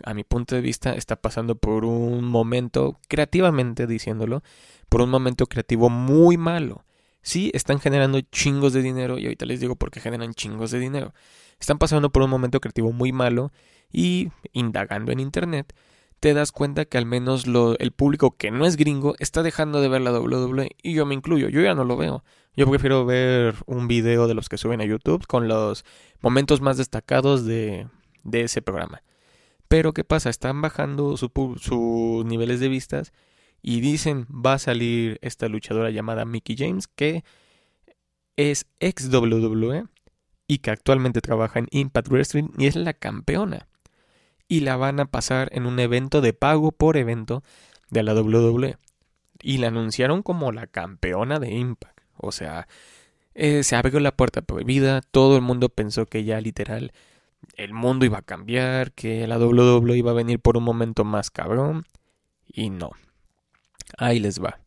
a 0.05 0.15
mi 0.15 0.25
punto 0.25 0.55
de 0.55 0.61
vista, 0.61 0.95
está 0.95 1.17
pasando 1.17 1.57
por 1.57 1.85
un 1.85 2.25
momento, 2.25 2.99
creativamente 3.09 3.87
diciéndolo, 3.87 4.43
por 4.89 5.03
un 5.03 5.11
momento 5.11 5.47
creativo 5.47 5.91
muy 5.91 6.37
malo. 6.37 6.85
Sí, 7.23 7.51
están 7.55 7.81
generando 7.81 8.21
chingos 8.21 8.73
de 8.73 8.83
dinero, 8.83 9.19
y 9.19 9.25
ahorita 9.25 9.47
les 9.47 9.61
digo 9.61 9.77
por 9.77 9.91
qué 9.91 10.01
generan 10.01 10.35
chingos 10.35 10.71
de 10.71 10.79
dinero. 10.79 11.15
Están 11.61 11.79
pasando 11.79 12.11
por 12.11 12.23
un 12.23 12.31
momento 12.31 12.61
creativo 12.61 12.93
muy 12.93 13.13
malo 13.13 13.53
y, 13.93 14.31
indagando 14.53 15.13
en 15.13 15.21
Internet, 15.21 15.75
te 16.21 16.35
das 16.35 16.53
cuenta 16.53 16.85
que 16.85 16.99
al 16.99 17.07
menos 17.07 17.47
lo, 17.47 17.79
el 17.79 17.93
público 17.93 18.37
que 18.37 18.51
no 18.51 18.67
es 18.67 18.77
gringo 18.77 19.15
está 19.19 19.43
dejando 19.43 19.81
de 19.81 19.89
ver 19.89 20.01
la 20.01 20.13
WWE 20.13 20.71
y 20.83 20.95
yo 20.95 21.07
me 21.07 21.15
incluyo, 21.15 21.49
yo 21.49 21.61
ya 21.61 21.75
no 21.75 21.85
lo 21.85 21.97
veo. 21.97 22.25
Yo 22.57 22.69
prefiero 22.69 23.07
ver 23.07 23.55
un 23.67 23.87
video 23.87 24.27
de 24.27 24.35
los 24.35 24.49
que 24.49 24.59
suben 24.59 24.81
a 24.81 24.85
YouTube 24.85 25.27
con 25.27 25.47
los 25.47 25.85
momentos 26.21 26.61
más 26.61 26.77
destacados 26.77 27.45
de, 27.45 27.87
de 28.25 28.43
ese 28.43 28.63
programa. 28.63 29.03
Pero 29.69 29.93
¿qué 29.93 30.05
pasa? 30.05 30.31
Están 30.31 30.61
bajando 30.63 31.17
sus 31.17 32.25
niveles 32.25 32.61
de 32.61 32.69
vistas 32.69 33.13
y 33.63 33.81
dicen 33.81 34.27
va 34.27 34.55
a 34.55 34.59
salir 34.59 35.19
esta 35.21 35.49
luchadora 35.49 35.91
llamada 35.91 36.25
Mickey 36.25 36.57
James 36.57 36.87
que 36.87 37.25
es 38.37 38.67
ex 38.81 39.13
WWE 39.13 39.85
y 40.47 40.59
que 40.59 40.71
actualmente 40.71 41.21
trabaja 41.21 41.59
en 41.59 41.69
Impact 41.71 42.09
Wrestling 42.09 42.49
y 42.57 42.67
es 42.67 42.77
la 42.77 42.95
campeona. 42.95 43.69
Y 44.49 44.61
la 44.61 44.77
van 44.77 44.99
a 44.99 45.05
pasar 45.05 45.51
en 45.53 45.67
un 45.67 45.79
evento 45.79 46.23
de 46.23 46.33
pago 46.33 46.73
por 46.73 46.97
evento 46.97 47.45
de 47.91 48.03
la 48.03 48.15
WWE. 48.15 48.79
Y 49.43 49.59
la 49.59 49.69
anunciaron 49.69 50.23
como 50.23 50.53
la 50.53 50.67
campeona 50.67 51.39
de 51.39 51.51
Impact. 51.51 52.01
O 52.17 52.33
sea, 52.33 52.67
eh, 53.35 53.63
se 53.63 53.77
abrió 53.77 54.01
la 54.01 54.17
puerta 54.17 54.41
prohibida, 54.41 55.03
todo 55.03 55.37
el 55.37 55.43
mundo 55.43 55.69
pensó 55.69 56.07
que 56.07 56.25
ya 56.25 56.41
literal 56.41 56.93
el 57.59 57.75
mundo 57.75 58.07
iba 58.07 58.19
a 58.19 58.23
cambiar, 58.23 58.93
que 58.93 59.27
la 59.27 59.37
WWE 59.37 59.99
iba 59.99 60.13
a 60.13 60.15
venir 60.15 60.41
por 60.41 60.57
un 60.57 60.63
momento 60.63 61.05
más 61.05 61.31
cabrón. 61.31 61.85
Y 62.47 62.71
no. 62.71 62.93
Ahí 63.99 64.21
les 64.21 64.43
va. 64.43 64.61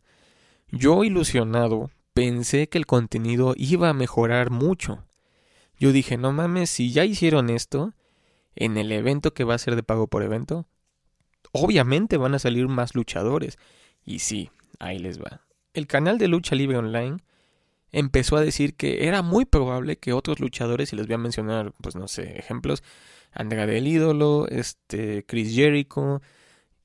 Yo 0.68 1.04
ilusionado 1.04 1.90
pensé 2.14 2.68
que 2.68 2.78
el 2.78 2.86
contenido 2.86 3.54
iba 3.58 3.90
a 3.90 3.94
mejorar 3.94 4.52
mucho. 4.52 5.06
Yo 5.80 5.94
dije, 5.94 6.18
no 6.18 6.34
mames, 6.34 6.70
si 6.70 6.92
ya 6.92 7.06
hicieron 7.06 7.50
esto, 7.50 7.94
en 8.56 8.78
el 8.78 8.92
evento 8.92 9.34
que 9.34 9.46
va 9.46 9.56
a 9.56 9.60
ser 9.60 9.76
de 9.78 9.84
pago 9.84 10.08
por 10.08 10.22
evento, 10.22 10.68
obviamente 11.54 12.18
van 12.18 12.36
a 12.36 12.40
salir 12.40 12.68
más 12.68 12.94
luchadores. 12.94 13.58
Y 14.04 14.20
sí, 14.20 14.52
ahí 14.80 15.00
les 15.00 15.20
va. 15.20 15.42
El 15.74 15.88
canal 15.88 16.18
de 16.18 16.28
Lucha 16.28 16.56
Libre 16.56 16.78
Online 16.78 17.18
empezó 17.92 18.38
a 18.38 18.42
decir 18.42 18.76
que 18.76 19.08
era 19.08 19.22
muy 19.22 19.46
probable 19.46 19.98
que 19.98 20.14
otros 20.14 20.40
luchadores, 20.40 20.94
y 20.94 20.96
les 20.96 21.08
voy 21.08 21.16
a 21.16 21.20
mencionar, 21.20 21.74
pues 21.82 21.96
no 21.96 22.08
sé, 22.08 22.38
ejemplos, 22.38 22.84
Andrade 23.32 23.78
el 23.78 23.88
Ídolo, 23.88 24.48
este, 24.48 25.26
Chris 25.26 25.54
Jericho, 25.56 26.22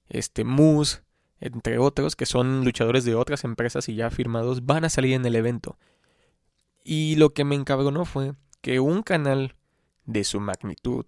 este, 0.09 0.45
Moose, 0.45 1.03
entre 1.41 1.79
otros, 1.79 2.17
que 2.17 2.27
son 2.27 2.65
luchadores 2.65 3.05
de 3.05 3.15
otras 3.15 3.45
empresas 3.45 3.89
y 3.89 3.95
ya 3.95 4.11
firmados, 4.11 4.65
van 4.65 4.85
a 4.85 4.89
salir 4.89 5.15
en 5.15 5.27
el 5.27 5.37
evento. 5.37 5.77
Y 6.85 7.17
lo 7.17 7.35
que 7.35 7.45
me 7.45 7.57
encabronó 7.57 8.05
fue 8.05 8.35
que 8.61 8.81
un 8.81 9.03
canal 9.03 9.57
de 10.05 10.25
su 10.25 10.41
magnitud, 10.41 11.05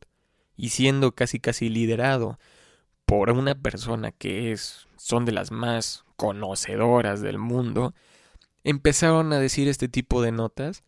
y 0.56 0.70
siendo 0.70 1.12
casi 1.12 1.38
casi 1.38 1.68
liderado 1.68 2.38
por 3.06 3.30
una 3.30 3.54
persona 3.54 4.11
que 4.11 4.52
es, 4.52 4.88
son 4.96 5.24
de 5.24 5.32
las 5.32 5.52
más 5.52 6.04
conocedoras 6.16 7.20
del 7.20 7.38
mundo, 7.38 7.94
empezaron 8.64 9.33
a 9.33 9.38
decir 9.38 9.68
este 9.68 9.88
tipo 9.88 10.23
de 10.23 10.33
notas 10.33 10.85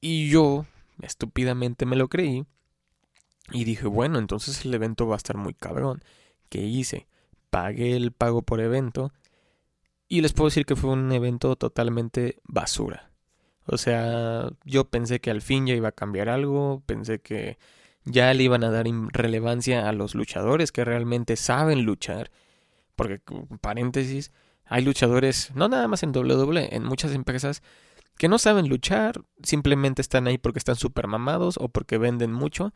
y 0.00 0.28
yo 0.28 0.66
estúpidamente 1.02 1.86
me 1.86 1.96
lo 1.96 2.08
creí 2.08 2.44
y 3.52 3.64
dije, 3.64 3.86
bueno, 3.86 4.18
entonces 4.18 4.64
el 4.64 4.74
evento 4.74 5.06
va 5.06 5.16
a 5.16 5.18
estar 5.18 5.36
muy 5.36 5.54
cabrón. 5.54 6.02
¿Qué 6.48 6.60
hice? 6.62 7.06
Pagué 7.50 7.96
el 7.96 8.12
pago 8.12 8.42
por 8.42 8.60
evento 8.60 9.12
y 10.08 10.20
les 10.20 10.32
puedo 10.32 10.48
decir 10.48 10.66
que 10.66 10.76
fue 10.76 10.90
un 10.90 11.10
evento 11.12 11.56
totalmente 11.56 12.40
basura. 12.44 13.10
O 13.66 13.78
sea, 13.78 14.50
yo 14.64 14.88
pensé 14.88 15.20
que 15.20 15.30
al 15.30 15.42
fin 15.42 15.66
ya 15.66 15.74
iba 15.74 15.88
a 15.88 15.92
cambiar 15.92 16.28
algo, 16.28 16.82
pensé 16.86 17.20
que 17.20 17.58
ya 18.04 18.32
le 18.34 18.42
iban 18.42 18.64
a 18.64 18.70
dar 18.70 18.86
relevancia 19.12 19.88
a 19.88 19.92
los 19.92 20.14
luchadores 20.14 20.72
que 20.72 20.84
realmente 20.84 21.36
saben 21.36 21.84
luchar. 21.84 22.30
Porque, 22.96 23.20
paréntesis, 23.60 24.32
hay 24.70 24.84
luchadores, 24.84 25.50
no 25.56 25.68
nada 25.68 25.88
más 25.88 26.04
en 26.04 26.16
WWE, 26.16 26.74
en 26.74 26.84
muchas 26.84 27.12
empresas 27.12 27.60
que 28.16 28.28
no 28.28 28.38
saben 28.38 28.68
luchar, 28.68 29.20
simplemente 29.42 30.00
están 30.00 30.28
ahí 30.28 30.38
porque 30.38 30.60
están 30.60 30.76
super 30.76 31.08
mamados 31.08 31.56
o 31.60 31.68
porque 31.68 31.98
venden 31.98 32.32
mucho. 32.32 32.72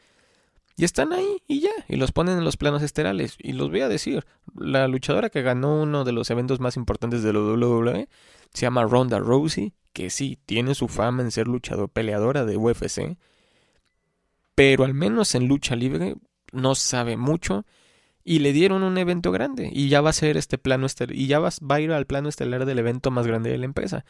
Y 0.77 0.85
están 0.85 1.13
ahí 1.13 1.37
y 1.47 1.61
ya, 1.61 1.71
y 1.89 1.95
los 1.95 2.11
ponen 2.11 2.39
en 2.39 2.45
los 2.45 2.57
planos 2.57 2.83
esterales. 2.83 3.37
Y 3.39 3.53
los 3.53 3.71
voy 3.71 3.83
a 3.83 3.89
decir, 3.89 4.27
la 4.57 4.89
luchadora 4.89 5.31
que 5.31 5.43
ganó 5.43 5.83
uno 5.83 6.03
de 6.03 6.11
los 6.11 6.31
eventos 6.31 6.59
más 6.59 6.77
importantes 6.77 7.23
de 7.23 7.33
la 7.33 7.39
WWE 7.39 8.09
se 8.53 8.63
llama 8.63 8.83
Ronda 8.83 9.21
Rousey, 9.21 9.73
que 9.93 10.11
sí, 10.11 10.37
tiene 10.47 10.75
su 10.75 10.89
fama 10.89 11.23
en 11.23 11.31
ser 11.31 11.47
luchador 11.47 11.91
peleadora 11.91 12.45
de 12.45 12.57
UFC, 12.57 13.17
pero 14.57 14.83
al 14.83 14.95
menos 14.95 15.37
en 15.37 15.47
lucha 15.47 15.77
libre 15.77 16.17
no 16.51 16.75
sabe 16.75 17.17
mucho 17.17 17.65
y 18.25 18.39
le 18.39 18.53
dieron 18.53 18.83
un 18.83 18.97
evento 18.99 19.31
grande 19.31 19.71
y 19.73 19.89
ya 19.89 20.01
va 20.01 20.11
a 20.11 20.15
ser 20.15 20.37
este 20.37 20.57
plano 20.59 20.87
estelar 20.87 21.15
y 21.15 21.27
ya 21.27 21.39
va, 21.39 21.51
va 21.71 21.77
a 21.77 21.81
ir 21.81 21.93
al 21.93 22.07
plano 22.07 22.29
estelar 22.29 22.65
del 22.65 22.79
evento 22.79 23.11
más 23.11 23.27
grande 23.27 23.51
de 23.51 23.59
la 23.59 23.67
empresa. 23.67 24.05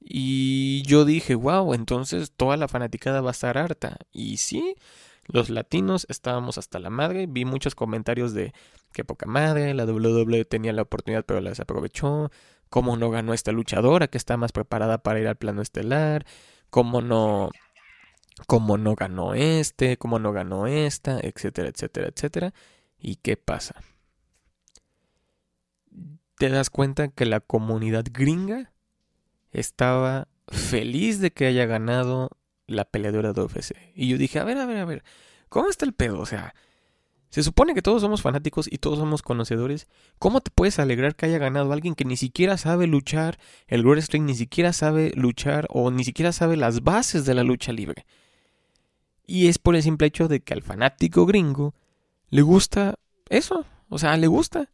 Y 0.00 0.82
yo 0.82 1.04
dije, 1.04 1.34
wow, 1.34 1.74
entonces 1.74 2.32
toda 2.32 2.56
la 2.56 2.68
fanaticada 2.68 3.20
va 3.20 3.30
a 3.30 3.32
estar 3.32 3.56
harta. 3.58 3.98
Y 4.10 4.38
sí, 4.38 4.74
los 5.26 5.50
latinos 5.50 6.06
estábamos 6.08 6.58
hasta 6.58 6.78
la 6.78 6.90
madre. 6.90 7.26
Vi 7.28 7.44
muchos 7.44 7.74
comentarios 7.74 8.34
de 8.34 8.52
que 8.92 9.04
poca 9.04 9.26
madre, 9.26 9.74
la 9.74 9.84
WWE 9.84 10.44
tenía 10.44 10.72
la 10.72 10.82
oportunidad 10.82 11.24
pero 11.24 11.40
la 11.40 11.50
desaprovechó. 11.50 12.30
Cómo 12.68 12.96
no 12.96 13.10
ganó 13.10 13.34
esta 13.34 13.52
luchadora 13.52 14.08
que 14.08 14.18
está 14.18 14.36
más 14.36 14.52
preparada 14.52 14.98
para 14.98 15.20
ir 15.20 15.28
al 15.28 15.36
plano 15.36 15.62
estelar. 15.62 16.26
Cómo 16.70 17.02
no 17.02 17.50
cómo 18.46 18.78
no 18.78 18.94
ganó 18.94 19.34
este, 19.34 19.98
cómo 19.98 20.18
no 20.18 20.32
ganó 20.32 20.66
esta, 20.66 21.20
etcétera, 21.20 21.68
etcétera, 21.68 22.08
etcétera. 22.08 22.54
¿Y 23.02 23.16
qué 23.16 23.36
pasa? 23.36 23.74
Te 26.38 26.48
das 26.48 26.70
cuenta 26.70 27.08
que 27.08 27.26
la 27.26 27.40
comunidad 27.40 28.04
gringa 28.10 28.72
estaba 29.50 30.28
feliz 30.48 31.20
de 31.20 31.32
que 31.32 31.46
haya 31.46 31.66
ganado 31.66 32.30
la 32.68 32.84
peleadora 32.84 33.32
de 33.32 33.42
UFC. 33.42 33.72
Y 33.94 34.08
yo 34.08 34.18
dije, 34.18 34.38
a 34.38 34.44
ver, 34.44 34.56
a 34.58 34.66
ver, 34.66 34.78
a 34.78 34.84
ver, 34.84 35.02
¿cómo 35.48 35.68
está 35.68 35.84
el 35.84 35.92
pedo? 35.92 36.20
O 36.20 36.26
sea, 36.26 36.54
se 37.28 37.42
supone 37.42 37.74
que 37.74 37.82
todos 37.82 38.02
somos 38.02 38.22
fanáticos 38.22 38.68
y 38.70 38.78
todos 38.78 38.98
somos 38.98 39.22
conocedores. 39.22 39.88
¿Cómo 40.20 40.40
te 40.40 40.52
puedes 40.54 40.78
alegrar 40.78 41.16
que 41.16 41.26
haya 41.26 41.38
ganado 41.38 41.72
alguien 41.72 41.96
que 41.96 42.04
ni 42.04 42.16
siquiera 42.16 42.56
sabe 42.56 42.86
luchar 42.86 43.38
el 43.66 43.84
wrestling, 43.84 44.22
ni 44.22 44.36
siquiera 44.36 44.72
sabe 44.72 45.12
luchar 45.16 45.66
o 45.70 45.90
ni 45.90 46.04
siquiera 46.04 46.30
sabe 46.30 46.56
las 46.56 46.84
bases 46.84 47.24
de 47.24 47.34
la 47.34 47.42
lucha 47.42 47.72
libre? 47.72 48.06
Y 49.26 49.48
es 49.48 49.58
por 49.58 49.74
el 49.74 49.82
simple 49.82 50.06
hecho 50.06 50.28
de 50.28 50.40
que 50.40 50.54
al 50.54 50.62
fanático 50.62 51.26
gringo 51.26 51.74
le 52.32 52.40
gusta 52.40 52.98
eso, 53.28 53.66
o 53.90 53.98
sea, 53.98 54.16
le 54.16 54.26
gusta. 54.26 54.70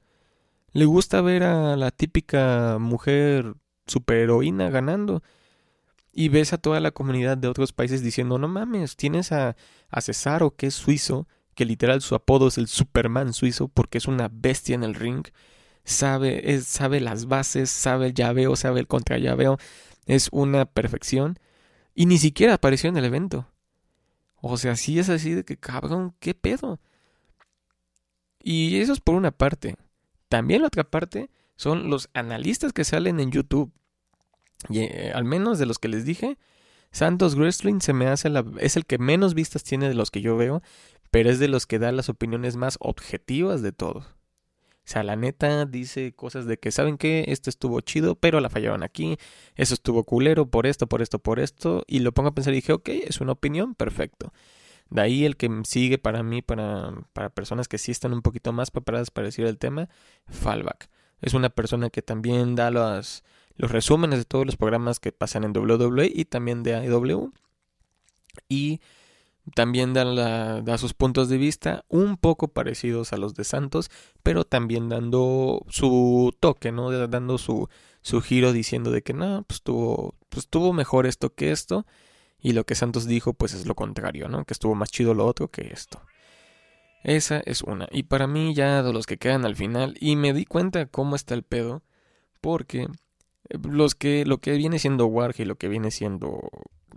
Le 0.73 0.85
gusta 0.85 1.21
ver 1.23 1.42
a 1.42 1.77
la 1.77 1.90
típica 1.90 2.79
mujer 2.79 3.57
superheroína 3.88 4.71
ganando. 4.71 5.25
Y 6.12 6.29
ves 6.29 6.53
a 6.53 6.59
toda 6.59 6.79
la 6.79 6.92
comunidad 6.92 7.37
de 7.37 7.49
otros 7.49 7.73
países 7.73 8.01
diciendo, 8.01 8.38
no 8.38 8.47
mames, 8.47 8.94
tienes 8.97 9.33
a, 9.33 9.57
a 9.90 10.01
Cesaro, 10.01 10.55
que 10.55 10.68
es 10.68 10.75
suizo, 10.75 11.27
que 11.57 11.64
literal 11.64 12.01
su 12.01 12.14
apodo 12.14 12.47
es 12.47 12.59
el 12.59 12.68
Superman 12.68 13.33
suizo, 13.33 13.66
porque 13.66 13.99
es 13.99 14.07
una 14.07 14.31
bestia 14.33 14.77
en 14.77 14.85
el 14.85 14.94
ring. 14.94 15.27
Sabe, 15.83 16.55
es, 16.55 16.64
sabe 16.68 17.01
las 17.01 17.27
bases, 17.27 17.71
sabe 17.71 18.07
el 18.07 18.14
llaveo, 18.14 18.55
sabe 18.55 18.79
el 18.79 18.87
contrallaveo. 18.87 19.59
Es 20.07 20.29
una 20.31 20.64
perfección. 20.64 21.40
Y 21.92 22.07
ni 22.07 22.18
siquiera 22.18 22.55
apareció 22.55 22.88
en 22.88 22.99
el 22.99 23.05
evento. 23.05 23.49
O 24.37 24.57
sea, 24.59 24.77
sí 24.77 25.01
es 25.01 25.09
así 25.09 25.35
de 25.35 25.44
que, 25.44 25.57
cabrón, 25.57 26.14
¿qué 26.21 26.35
pedo? 26.35 26.79
Y 28.51 28.81
eso 28.81 28.95
es 28.95 29.01
por 29.01 29.15
una 29.15 29.31
parte. 29.31 29.77
También 30.31 30.63
la 30.63 30.69
otra 30.69 30.83
parte 30.83 31.29
son 31.57 31.91
los 31.91 32.09
analistas 32.15 32.73
que 32.73 32.83
salen 32.83 33.21
en 33.21 33.31
YouTube. 33.31 33.71
Y 34.71 34.79
eh, 34.85 35.13
al 35.15 35.25
menos 35.25 35.59
de 35.59 35.67
los 35.67 35.79
que 35.79 35.89
les 35.89 36.07
dije, 36.07 36.39
Santos 36.91 37.37
Wrestling 37.37 37.81
se 37.81 37.93
me 37.93 38.07
hace 38.07 38.31
la, 38.31 38.47
es 38.59 38.79
el 38.79 38.87
que 38.87 38.97
menos 38.97 39.35
vistas 39.35 39.65
tiene 39.65 39.87
de 39.87 39.95
los 39.95 40.11
que 40.11 40.23
yo 40.23 40.35
veo, 40.39 40.63
pero 41.11 41.29
es 41.29 41.39
de 41.39 41.49
los 41.49 41.67
que 41.67 41.79
da 41.79 41.93
las 41.93 42.09
opiniones 42.09 42.57
más 42.57 42.79
objetivas 42.81 43.61
de 43.61 43.73
todos. 43.73 44.07
O 44.07 44.91
sea, 44.91 45.03
la 45.03 45.17
neta 45.17 45.67
dice 45.67 46.15
cosas 46.15 46.47
de 46.47 46.57
que, 46.57 46.73
¿saben 46.73 46.97
qué? 46.97 47.27
Esto 47.29 47.51
estuvo 47.51 47.83
chido, 47.83 48.15
pero 48.15 48.41
la 48.41 48.49
fallaron 48.49 48.83
aquí. 48.83 49.19
Eso 49.57 49.75
estuvo 49.75 50.05
culero 50.05 50.47
por 50.47 50.67
esto, 50.67 50.87
por 50.87 51.03
esto, 51.03 51.19
por 51.19 51.39
esto. 51.39 51.85
Y 51.87 51.99
lo 51.99 52.13
pongo 52.13 52.31
a 52.31 52.35
pensar 52.35 52.55
y 52.55 52.57
dije, 52.57 52.73
ok, 52.73 52.89
es 52.89 53.21
una 53.21 53.33
opinión, 53.33 53.75
perfecto. 53.75 54.33
De 54.90 55.03
ahí 55.03 55.24
el 55.24 55.37
que 55.37 55.51
sigue 55.64 55.98
para 55.98 56.22
mí, 56.22 56.42
para, 56.42 56.92
para 57.12 57.31
personas 57.31 57.68
que 57.68 57.79
sí 57.79 57.92
están 57.92 58.12
un 58.12 58.22
poquito 58.22 58.53
más 58.53 58.70
preparadas 58.70 59.11
para 59.11 59.27
decir 59.27 59.46
el 59.46 59.59
tema, 59.59 59.88
Fallback. 60.29 60.88
Es 61.20 61.35
una 61.35 61.51
persona 61.51 61.90
que 61.90 62.01
también 62.03 62.55
da 62.55 62.70
los, 62.70 63.24
los 63.57 63.70
resúmenes 63.70 64.20
de 64.20 64.24
todos 64.24 64.46
los 64.46 64.57
programas 64.57 65.01
que 65.01 65.12
pasan 65.12 65.44
en 65.44 65.57
WWE 65.57 66.11
y 66.14 66.24
también 66.24 66.62
de 66.62 66.74
AEW. 66.74 67.33
Y 68.48 68.81
también 69.55 69.94
da, 69.94 70.79
sus 70.79 70.94
puntos 70.94 71.29
de 71.29 71.38
vista 71.38 71.85
un 71.88 72.16
poco 72.16 72.48
parecidos 72.48 73.12
a 73.12 73.16
los 73.16 73.35
de 73.35 73.44
Santos, 73.44 73.90
pero 74.22 74.44
también 74.44 74.88
dando 74.88 75.64
su 75.68 76.35
toque, 76.38 76.72
¿no? 76.72 76.90
Dando 77.09 77.38
su, 77.38 77.68
su 78.03 78.20
giro 78.20 78.53
diciendo 78.53 78.90
de 78.90 79.03
que 79.03 79.14
no, 79.14 79.44
pues 79.46 79.62
tuvo, 79.62 80.14
pues 80.29 80.48
tuvo 80.48 80.72
mejor 80.72 81.07
esto 81.07 81.35
que 81.35 81.51
esto. 81.51 81.87
Y 82.40 82.53
lo 82.53 82.64
que 82.64 82.74
Santos 82.74 83.07
dijo, 83.07 83.35
pues 83.35 83.55
es 83.55 83.66
lo 83.66 83.74
contrario, 83.74 84.29
¿no? 84.29 84.44
Que 84.44 84.55
estuvo 84.55 84.74
más 84.74 84.90
chido 84.90 85.14
lo 85.14 85.27
otro 85.27 85.48
que 85.48 85.72
esto. 85.72 86.01
Esa 87.03 87.40
es 87.40 87.62
una. 87.62 87.88
Y 87.90 88.05
para 88.05 88.27
mí 88.27 88.55
ya 88.55 88.83
de 88.83 88.92
los 88.92 89.07
que 89.07 89.18
quedan 89.18 89.44
al 89.44 89.57
final, 89.57 89.96
y 90.01 90.16
me 90.16 90.33
di 90.33 90.44
cuenta 90.44 90.87
cómo 90.87 91.16
está 91.16 91.35
el 91.35 91.42
pedo, 91.42 91.83
porque 92.40 92.88
eh, 93.48 93.59
los 93.62 93.94
que, 93.94 94.24
lo 94.24 94.38
que 94.38 94.53
viene 94.53 94.79
siendo 94.79 95.07
Warg 95.07 95.35
y 95.38 95.44
lo 95.44 95.57
que 95.57 95.68
viene 95.68 95.90
siendo 95.90 96.51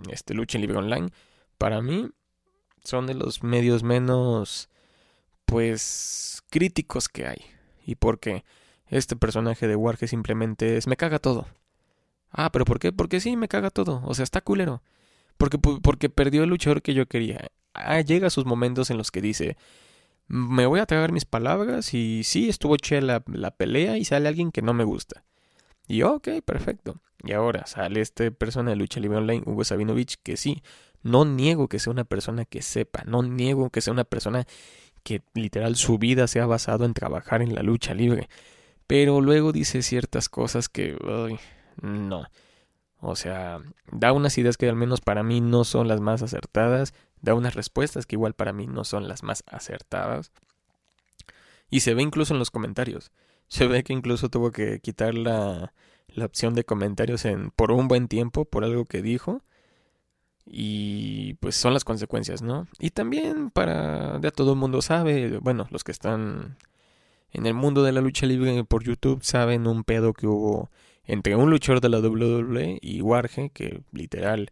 este 0.09 0.33
Lucha 0.33 0.59
Libre 0.59 0.77
Online, 0.77 1.11
para 1.57 1.81
mí 1.81 2.09
son 2.83 3.07
de 3.07 3.13
los 3.13 3.43
medios 3.43 3.83
menos, 3.83 4.69
pues, 5.45 6.43
críticos 6.49 7.09
que 7.09 7.27
hay. 7.27 7.45
¿Y 7.85 7.95
por 7.95 8.19
qué? 8.19 8.43
Este 8.87 9.15
personaje 9.15 9.67
de 9.67 9.75
Warge 9.75 10.07
simplemente 10.07 10.77
es 10.77 10.87
me 10.87 10.97
caga 10.97 11.19
todo. 11.19 11.47
Ah, 12.31 12.51
pero 12.51 12.65
¿por 12.65 12.79
qué? 12.79 12.91
Porque 12.91 13.19
sí, 13.19 13.37
me 13.37 13.47
caga 13.47 13.69
todo. 13.69 14.01
O 14.05 14.13
sea, 14.13 14.23
está 14.23 14.41
culero. 14.41 14.81
Porque, 15.41 15.57
porque 15.57 16.07
perdió 16.07 16.43
el 16.43 16.51
luchador 16.51 16.83
que 16.83 16.93
yo 16.93 17.07
quería. 17.07 17.49
Ah, 17.73 17.99
llega 18.01 18.27
a 18.27 18.29
sus 18.29 18.45
momentos 18.45 18.91
en 18.91 18.99
los 18.99 19.09
que 19.09 19.21
dice, 19.21 19.57
me 20.27 20.67
voy 20.67 20.79
a 20.79 20.85
tragar 20.85 21.11
mis 21.11 21.25
palabras 21.25 21.95
y 21.95 22.23
sí, 22.23 22.47
estuvo 22.47 22.77
che 22.77 23.01
la, 23.01 23.23
la 23.25 23.49
pelea 23.49 23.97
y 23.97 24.05
sale 24.05 24.29
alguien 24.29 24.51
que 24.51 24.61
no 24.61 24.75
me 24.75 24.83
gusta. 24.83 25.23
Y 25.87 26.03
ok, 26.03 26.29
perfecto. 26.45 27.01
Y 27.23 27.31
ahora 27.31 27.65
sale 27.65 28.01
este 28.01 28.29
persona 28.29 28.69
de 28.69 28.75
lucha 28.75 28.99
libre 28.99 29.17
online, 29.17 29.41
Hugo 29.43 29.63
Sabinovich, 29.63 30.17
que 30.21 30.37
sí, 30.37 30.61
no 31.01 31.25
niego 31.25 31.67
que 31.67 31.79
sea 31.79 31.91
una 31.91 32.03
persona 32.03 32.45
que 32.45 32.61
sepa, 32.61 33.03
no 33.07 33.23
niego 33.23 33.71
que 33.71 33.81
sea 33.81 33.93
una 33.93 34.03
persona 34.03 34.45
que 35.01 35.23
literal 35.33 35.75
su 35.75 35.97
vida 35.97 36.27
se 36.27 36.39
ha 36.39 36.45
basado 36.45 36.85
en 36.85 36.93
trabajar 36.93 37.41
en 37.41 37.55
la 37.55 37.63
lucha 37.63 37.95
libre. 37.95 38.29
Pero 38.85 39.21
luego 39.21 39.53
dice 39.53 39.81
ciertas 39.81 40.29
cosas 40.29 40.69
que... 40.69 40.95
no. 41.81 42.27
O 43.01 43.15
sea, 43.15 43.59
da 43.91 44.13
unas 44.13 44.37
ideas 44.37 44.57
que 44.57 44.69
al 44.69 44.75
menos 44.75 45.01
para 45.01 45.23
mí 45.23 45.41
no 45.41 45.63
son 45.63 45.87
las 45.87 45.99
más 45.99 46.21
acertadas, 46.21 46.93
da 47.19 47.33
unas 47.33 47.55
respuestas 47.55 48.05
que 48.05 48.15
igual 48.15 48.33
para 48.35 48.53
mí 48.53 48.67
no 48.67 48.83
son 48.83 49.07
las 49.07 49.23
más 49.23 49.43
acertadas. 49.47 50.31
Y 51.69 51.79
se 51.79 51.95
ve 51.95 52.03
incluso 52.03 52.33
en 52.33 52.39
los 52.39 52.51
comentarios. 52.51 53.11
Se 53.47 53.65
ve 53.65 53.83
que 53.83 53.93
incluso 53.93 54.29
tuvo 54.29 54.51
que 54.51 54.79
quitar 54.79 55.15
la, 55.15 55.73
la 56.09 56.25
opción 56.25 56.53
de 56.53 56.63
comentarios 56.63 57.25
en 57.25 57.49
por 57.51 57.71
un 57.71 57.87
buen 57.87 58.07
tiempo 58.07 58.45
por 58.45 58.63
algo 58.63 58.85
que 58.85 59.01
dijo. 59.01 59.41
Y 60.45 61.35
pues 61.35 61.55
son 61.55 61.73
las 61.73 61.83
consecuencias, 61.83 62.41
¿no? 62.43 62.67
Y 62.79 62.91
también 62.91 63.49
para 63.49 64.19
ya 64.21 64.31
todo 64.31 64.53
el 64.53 64.59
mundo 64.59 64.81
sabe, 64.81 65.37
bueno, 65.39 65.67
los 65.71 65.83
que 65.83 65.91
están 65.91 66.57
en 67.31 67.45
el 67.45 67.53
mundo 67.53 67.83
de 67.83 67.93
la 67.93 68.01
lucha 68.01 68.25
libre 68.25 68.63
por 68.63 68.83
YouTube 68.83 69.23
saben 69.23 69.65
un 69.65 69.83
pedo 69.83 70.13
que 70.13 70.27
hubo 70.27 70.69
entre 71.05 71.35
un 71.35 71.49
luchador 71.49 71.81
de 71.81 71.89
la 71.89 71.99
WWE 71.99 72.79
y 72.81 73.01
Warge, 73.01 73.49
que 73.49 73.81
literal, 73.91 74.51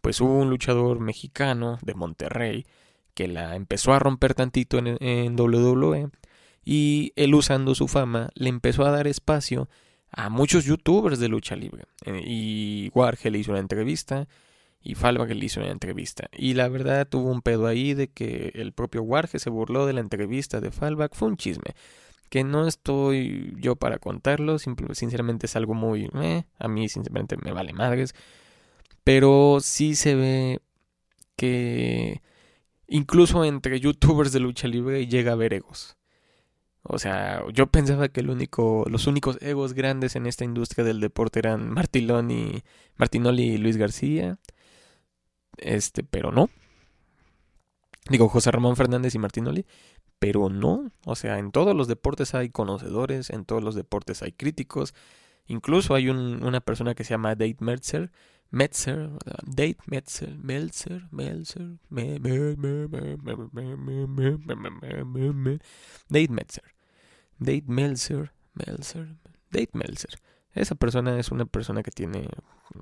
pues 0.00 0.20
hubo 0.20 0.38
un 0.38 0.50
luchador 0.50 1.00
mexicano 1.00 1.78
de 1.82 1.94
Monterrey 1.94 2.66
que 3.14 3.28
la 3.28 3.56
empezó 3.56 3.92
a 3.92 3.98
romper 3.98 4.34
tantito 4.34 4.78
en, 4.78 4.96
en 5.00 5.38
WWE 5.38 6.10
y 6.64 7.12
él 7.16 7.34
usando 7.34 7.74
su 7.74 7.88
fama 7.88 8.30
le 8.34 8.48
empezó 8.48 8.84
a 8.84 8.90
dar 8.90 9.06
espacio 9.06 9.68
a 10.12 10.28
muchos 10.28 10.64
youtubers 10.64 11.18
de 11.18 11.28
lucha 11.28 11.56
libre. 11.56 11.84
Eh, 12.04 12.22
y 12.24 12.90
Warge 12.94 13.30
le 13.30 13.38
hizo 13.38 13.52
una 13.52 13.60
entrevista 13.60 14.28
y 14.82 14.94
Falva 14.94 15.26
le 15.26 15.44
hizo 15.44 15.60
una 15.60 15.70
entrevista. 15.70 16.28
Y 16.32 16.54
la 16.54 16.68
verdad 16.68 17.06
tuvo 17.08 17.30
un 17.30 17.42
pedo 17.42 17.66
ahí 17.66 17.94
de 17.94 18.08
que 18.08 18.52
el 18.54 18.72
propio 18.72 19.02
Warge 19.02 19.38
se 19.38 19.50
burló 19.50 19.86
de 19.86 19.92
la 19.92 20.00
entrevista 20.00 20.60
de 20.60 20.70
Falva. 20.70 21.08
Fue 21.12 21.28
un 21.28 21.36
chisme 21.36 21.74
que 22.30 22.44
no 22.44 22.66
estoy 22.66 23.54
yo 23.58 23.76
para 23.76 23.98
contarlo, 23.98 24.58
sinceramente 24.58 25.46
es 25.46 25.56
algo 25.56 25.74
muy... 25.74 26.08
Eh, 26.14 26.44
a 26.58 26.68
mí 26.68 26.88
sinceramente 26.88 27.36
me 27.36 27.52
vale 27.52 27.72
madres, 27.72 28.14
pero 29.04 29.58
sí 29.60 29.96
se 29.96 30.14
ve 30.14 30.60
que 31.36 32.22
incluso 32.86 33.44
entre 33.44 33.80
youtubers 33.80 34.32
de 34.32 34.40
lucha 34.40 34.68
libre 34.68 35.06
llega 35.08 35.32
a 35.32 35.34
haber 35.34 35.54
egos. 35.54 35.96
O 36.82 36.98
sea, 36.98 37.42
yo 37.52 37.66
pensaba 37.66 38.08
que 38.08 38.20
el 38.20 38.30
único, 38.30 38.86
los 38.88 39.06
únicos 39.06 39.36
egos 39.42 39.74
grandes 39.74 40.16
en 40.16 40.26
esta 40.26 40.44
industria 40.44 40.84
del 40.84 41.00
deporte 41.00 41.40
eran 41.40 41.68
Martiloni, 41.70 42.62
Martinoli 42.96 43.54
y 43.54 43.58
Luis 43.58 43.76
García. 43.76 44.38
Este, 45.58 46.04
pero 46.04 46.32
no. 46.32 46.48
Digo, 48.08 48.28
José 48.28 48.50
Ramón 48.50 48.76
Fernández 48.76 49.14
y 49.14 49.18
Martinoli 49.18 49.66
pero 50.20 50.50
no, 50.50 50.92
o 51.06 51.16
sea, 51.16 51.38
en 51.38 51.50
todos 51.50 51.74
los 51.74 51.88
deportes 51.88 52.34
hay 52.34 52.50
conocedores, 52.50 53.30
en 53.30 53.44
todos 53.46 53.64
los 53.64 53.74
deportes 53.74 54.22
hay 54.22 54.32
críticos, 54.32 54.94
incluso 55.46 55.94
hay 55.94 56.10
un, 56.10 56.44
una 56.44 56.60
persona 56.60 56.94
que 56.94 57.04
se 57.04 57.10
llama 57.10 57.34
Dave 57.34 57.56
Metzer, 57.60 58.12
Metzer, 58.50 59.10
Dave 59.46 59.78
Metzer, 59.86 60.36
Meltzer, 60.36 61.08
Meltzer, 61.10 61.78
Dave 61.88 62.20
Metzer, 66.28 66.74
Dave 67.38 67.64
Meltzer, 67.66 68.32
Meltzer, 68.54 69.16
Dave 69.50 69.70
Meltzer. 69.72 70.20
Esa 70.52 70.74
persona 70.74 71.18
es 71.18 71.30
una 71.30 71.46
persona 71.46 71.82
que 71.82 71.92
tiene 71.92 72.28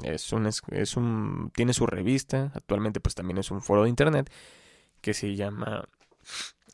es 0.03 0.33
un, 0.33 0.47
es 0.47 0.97
un 0.97 1.53
tiene 1.55 1.73
su 1.73 1.87
revista, 1.87 2.51
actualmente 2.55 2.99
pues 2.99 3.15
también 3.15 3.39
es 3.39 3.53
un 3.53 3.63
foro 3.63 3.85
de 3.85 3.91
internet 3.91 4.29
que 5.01 5.15
se 5.15 5.37
llama 5.37 5.89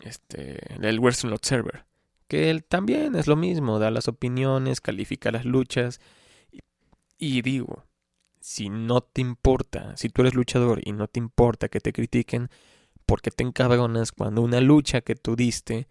este, 0.05 0.75
el 0.87 0.99
Western 1.01 1.33
Observer, 1.33 1.85
que 2.29 2.51
él 2.51 2.65
también 2.65 3.15
es 3.15 3.27
lo 3.27 3.37
mismo, 3.37 3.79
da 3.79 3.91
las 3.91 4.09
opiniones, 4.09 4.81
califica 4.81 5.31
las 5.31 5.45
luchas. 5.45 6.01
Y, 7.19 7.43
digo, 7.43 7.85
si 8.41 8.69
no 8.69 9.01
te 9.01 9.21
importa, 9.21 9.97
si 9.97 10.09
tú 10.09 10.23
eres 10.23 10.35
luchador 10.35 10.81
y 10.85 10.93
no 10.93 11.09
te 11.09 11.19
importa 11.19 11.69
que 11.69 11.81
te 11.81 11.93
critiquen, 11.93 12.51
porque 13.07 13.31
te 13.31 13.45
encabronas 13.45 14.13
cuando 14.13 14.43
una 14.43 14.61
lucha 14.61 15.01
que 15.01 15.15
tú 15.15 15.37
diste, 15.37 15.89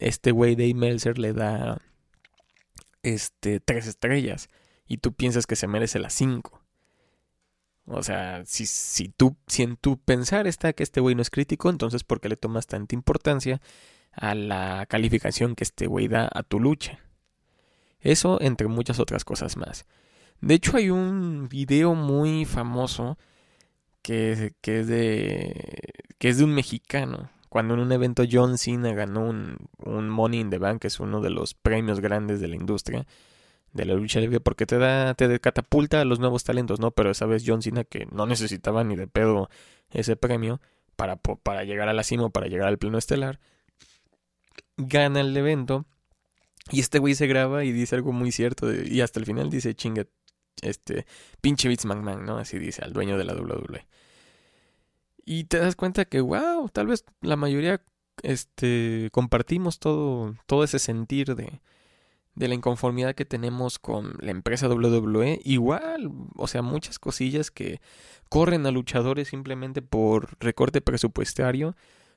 este 0.00 0.32
güey 0.32 0.54
de 0.54 0.72
Melzer 0.74 1.18
le 1.18 1.32
da 1.32 1.80
este 3.02 3.60
tres 3.60 3.86
estrellas 3.86 4.48
y 4.86 4.98
tú 4.98 5.12
piensas 5.12 5.46
que 5.46 5.56
se 5.56 5.68
merece 5.68 5.98
las 5.98 6.14
cinco. 6.14 6.57
O 7.90 8.02
sea, 8.02 8.44
si, 8.44 8.66
si, 8.66 9.08
tú, 9.08 9.36
si 9.46 9.62
en 9.62 9.76
tu 9.76 9.98
pensar 9.98 10.46
está 10.46 10.72
que 10.74 10.82
este 10.82 11.00
güey 11.00 11.14
no 11.14 11.22
es 11.22 11.30
crítico, 11.30 11.70
entonces 11.70 12.04
¿por 12.04 12.20
qué 12.20 12.28
le 12.28 12.36
tomas 12.36 12.66
tanta 12.66 12.94
importancia 12.94 13.60
a 14.12 14.34
la 14.34 14.86
calificación 14.86 15.54
que 15.54 15.64
este 15.64 15.86
güey 15.86 16.08
da 16.08 16.28
a 16.32 16.42
tu 16.42 16.60
lucha? 16.60 16.98
Eso 18.00 18.40
entre 18.40 18.68
muchas 18.68 19.00
otras 19.00 19.24
cosas 19.24 19.56
más. 19.56 19.86
De 20.40 20.54
hecho 20.54 20.76
hay 20.76 20.90
un 20.90 21.48
video 21.48 21.94
muy 21.94 22.44
famoso 22.44 23.18
que, 24.02 24.54
que, 24.60 24.80
es 24.80 24.86
de, 24.86 25.92
que 26.18 26.28
es 26.28 26.38
de 26.38 26.44
un 26.44 26.54
mexicano. 26.54 27.30
Cuando 27.48 27.74
en 27.74 27.80
un 27.80 27.92
evento 27.92 28.24
John 28.30 28.58
Cena 28.58 28.92
ganó 28.92 29.26
un, 29.26 29.56
un 29.78 30.10
Money 30.10 30.40
in 30.40 30.50
the 30.50 30.58
Bank, 30.58 30.82
que 30.82 30.88
es 30.88 31.00
uno 31.00 31.22
de 31.22 31.30
los 31.30 31.54
premios 31.54 32.00
grandes 32.00 32.40
de 32.40 32.48
la 32.48 32.56
industria, 32.56 33.06
de 33.78 33.84
la 33.84 33.94
lucha 33.94 34.20
libre 34.20 34.40
porque 34.40 34.66
te 34.66 34.76
da, 34.76 35.14
te 35.14 35.38
catapulta 35.40 36.00
a 36.00 36.04
los 36.04 36.18
nuevos 36.18 36.42
talentos, 36.44 36.80
¿no? 36.80 36.90
Pero 36.90 37.10
esa 37.10 37.26
vez 37.26 37.44
John 37.46 37.62
Cena, 37.62 37.84
que 37.84 38.06
no 38.06 38.26
necesitaba 38.26 38.82
ni 38.82 38.96
de 38.96 39.06
pedo 39.06 39.48
ese 39.90 40.16
premio 40.16 40.60
para, 40.96 41.16
para 41.16 41.62
llegar 41.64 41.88
a 41.88 41.92
la 41.92 42.02
cima, 42.02 42.28
para 42.30 42.48
llegar 42.48 42.68
al 42.68 42.78
pleno 42.78 42.98
estelar, 42.98 43.38
gana 44.76 45.20
el 45.20 45.36
evento 45.36 45.86
y 46.70 46.80
este 46.80 46.98
güey 46.98 47.14
se 47.14 47.28
graba 47.28 47.64
y 47.64 47.72
dice 47.72 47.94
algo 47.94 48.12
muy 48.12 48.32
cierto 48.32 48.72
y 48.72 49.00
hasta 49.00 49.20
el 49.20 49.26
final 49.26 49.48
dice 49.48 49.74
chinga, 49.74 50.06
este, 50.60 51.06
pinche 51.40 51.68
Vince 51.68 51.86
McMahon, 51.86 52.26
¿no? 52.26 52.38
Así 52.38 52.58
dice 52.58 52.82
al 52.84 52.92
dueño 52.92 53.16
de 53.16 53.24
la 53.24 53.34
WWE. 53.34 53.86
Y 55.24 55.44
te 55.44 55.58
das 55.58 55.76
cuenta 55.76 56.04
que, 56.04 56.20
wow, 56.20 56.68
tal 56.70 56.88
vez 56.88 57.04
la 57.20 57.36
mayoría 57.36 57.80
este, 58.22 59.08
compartimos 59.12 59.78
todo, 59.78 60.34
todo 60.46 60.64
ese 60.64 60.80
sentir 60.80 61.36
de, 61.36 61.60
de 62.38 62.48
la 62.48 62.54
inconformidad 62.54 63.14
que 63.14 63.24
tenemos 63.24 63.78
con 63.78 64.14
la 64.20 64.30
empresa 64.30 64.68
WWE. 64.68 65.40
Igual, 65.44 66.10
o 66.36 66.46
sea, 66.46 66.62
muchas 66.62 66.98
cosillas 66.98 67.50
que 67.50 67.80
corren 68.28 68.64
a 68.66 68.70
luchadores 68.70 69.28
simplemente 69.28 69.82
por 69.82 70.36
recorte 70.38 70.80
presupuestario. 70.80 71.74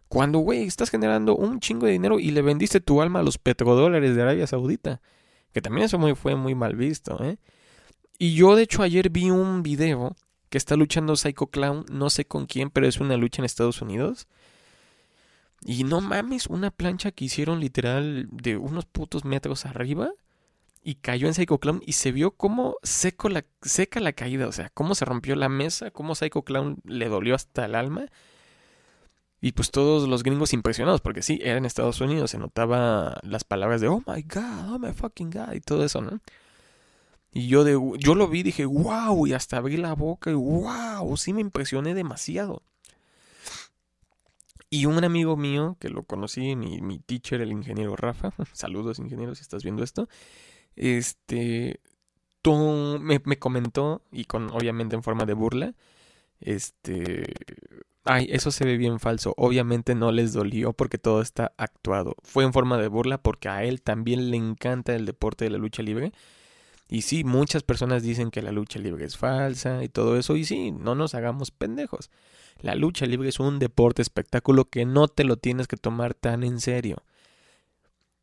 Cuando, 0.07 0.39
güey, 0.39 0.63
estás 0.63 0.89
generando 0.89 1.35
un 1.35 1.59
chingo 1.59 1.87
de 1.87 1.93
dinero 1.93 2.19
y 2.19 2.31
le 2.31 2.41
vendiste 2.41 2.81
tu 2.81 3.01
alma 3.01 3.19
a 3.21 3.23
los 3.23 3.37
petrodólares 3.37 4.15
de 4.15 4.21
Arabia 4.21 4.45
Saudita. 4.45 5.01
Que 5.53 5.61
también 5.61 5.85
eso 5.85 5.97
muy, 5.97 6.15
fue 6.15 6.35
muy 6.35 6.53
mal 6.53 6.75
visto, 6.75 7.21
¿eh? 7.23 7.37
Y 8.19 8.35
yo, 8.35 8.55
de 8.55 8.63
hecho, 8.63 8.83
ayer 8.83 9.09
vi 9.09 9.31
un 9.31 9.63
video 9.63 10.15
que 10.49 10.57
está 10.59 10.75
luchando 10.75 11.15
Psycho 11.15 11.47
Clown, 11.47 11.85
no 11.89 12.11
sé 12.11 12.25
con 12.25 12.45
quién, 12.45 12.69
pero 12.69 12.87
es 12.87 12.99
una 12.99 13.17
lucha 13.17 13.41
en 13.41 13.45
Estados 13.45 13.81
Unidos. 13.81 14.27
Y 15.63 15.83
no 15.83 16.01
mames, 16.01 16.47
una 16.47 16.71
plancha 16.71 17.11
que 17.11 17.25
hicieron 17.25 17.59
literal 17.59 18.27
de 18.31 18.57
unos 18.57 18.85
putos 18.85 19.25
metros 19.25 19.65
arriba 19.65 20.11
y 20.83 20.95
cayó 20.95 21.27
en 21.27 21.33
Psycho 21.35 21.59
Clown 21.59 21.81
y 21.85 21.93
se 21.93 22.11
vio 22.11 22.31
cómo 22.31 22.77
seco 22.81 23.29
la, 23.29 23.45
seca 23.61 23.99
la 23.99 24.13
caída, 24.13 24.47
o 24.47 24.51
sea, 24.51 24.69
cómo 24.73 24.95
se 24.95 25.05
rompió 25.05 25.35
la 25.35 25.49
mesa, 25.49 25.91
cómo 25.91 26.15
Psycho 26.15 26.41
Clown 26.43 26.77
le 26.83 27.07
dolió 27.09 27.35
hasta 27.35 27.65
el 27.65 27.75
alma. 27.75 28.07
Y 29.43 29.53
pues 29.53 29.71
todos 29.71 30.07
los 30.07 30.23
gringos 30.23 30.53
impresionados, 30.53 31.01
porque 31.01 31.23
sí, 31.23 31.39
era 31.43 31.57
en 31.57 31.65
Estados 31.65 31.99
Unidos, 32.01 32.31
se 32.31 32.37
notaba 32.37 33.19
las 33.23 33.43
palabras 33.43 33.81
de 33.81 33.87
oh 33.87 34.03
my 34.05 34.21
god, 34.23 34.73
oh 34.73 34.79
my 34.79 34.93
fucking 34.93 35.31
god 35.31 35.53
y 35.53 35.61
todo 35.61 35.83
eso, 35.83 36.01
¿no? 36.01 36.19
Y 37.33 37.47
yo, 37.47 37.63
de, 37.63 37.79
yo 37.97 38.15
lo 38.15 38.27
vi, 38.27 38.43
dije, 38.43 38.65
wow, 38.65 39.25
y 39.25 39.33
hasta 39.33 39.57
abrí 39.57 39.77
la 39.77 39.93
boca 39.93 40.31
y 40.31 40.33
wow, 40.33 41.15
sí 41.17 41.33
me 41.33 41.41
impresioné 41.41 41.93
demasiado. 41.93 42.61
Y 44.73 44.85
un 44.85 45.03
amigo 45.03 45.35
mío, 45.35 45.75
que 45.81 45.89
lo 45.89 46.03
conocí, 46.03 46.55
mi, 46.55 46.79
mi 46.81 46.97
teacher, 46.97 47.41
el 47.41 47.51
ingeniero 47.51 47.97
Rafa, 47.97 48.31
saludos 48.53 48.99
ingeniero 48.99 49.35
si 49.35 49.41
estás 49.41 49.63
viendo 49.63 49.83
esto, 49.83 50.07
este, 50.77 51.81
tú 52.41 52.97
me, 53.01 53.21
me 53.25 53.37
comentó, 53.37 54.01
y 54.13 54.25
con 54.25 54.49
obviamente 54.51 54.95
en 54.95 55.03
forma 55.03 55.25
de 55.25 55.33
burla, 55.33 55.75
este, 56.39 57.33
ay, 58.05 58.27
eso 58.31 58.51
se 58.51 58.65
ve 58.65 58.77
bien 58.77 58.99
falso, 59.01 59.33
obviamente 59.37 59.93
no 59.93 60.13
les 60.13 60.33
dolió 60.33 60.73
porque 60.73 60.97
todo 60.97 61.21
está 61.21 61.53
actuado, 61.57 62.15
fue 62.23 62.45
en 62.45 62.53
forma 62.53 62.77
de 62.77 62.87
burla 62.87 63.21
porque 63.21 63.49
a 63.49 63.65
él 63.65 63.81
también 63.81 64.31
le 64.31 64.37
encanta 64.37 64.95
el 64.95 65.05
deporte 65.05 65.45
de 65.45 65.51
la 65.51 65.57
lucha 65.57 65.83
libre. 65.83 66.13
Y 66.89 67.03
sí, 67.03 67.23
muchas 67.23 67.63
personas 67.63 68.03
dicen 68.03 68.31
que 68.31 68.41
la 68.41 68.51
lucha 68.51 68.79
libre 68.79 69.05
es 69.05 69.17
falsa 69.17 69.83
y 69.83 69.89
todo 69.89 70.17
eso. 70.17 70.35
Y 70.35 70.43
sí, 70.45 70.71
no 70.71 70.93
nos 70.93 71.15
hagamos 71.15 71.49
pendejos. 71.51 72.11
La 72.61 72.75
lucha 72.75 73.05
libre 73.05 73.29
es 73.29 73.39
un 73.39 73.59
deporte 73.59 74.01
espectáculo 74.01 74.65
que 74.69 74.85
no 74.85 75.07
te 75.07 75.23
lo 75.23 75.37
tienes 75.37 75.67
que 75.67 75.77
tomar 75.77 76.13
tan 76.13 76.43
en 76.43 76.59
serio. 76.59 77.03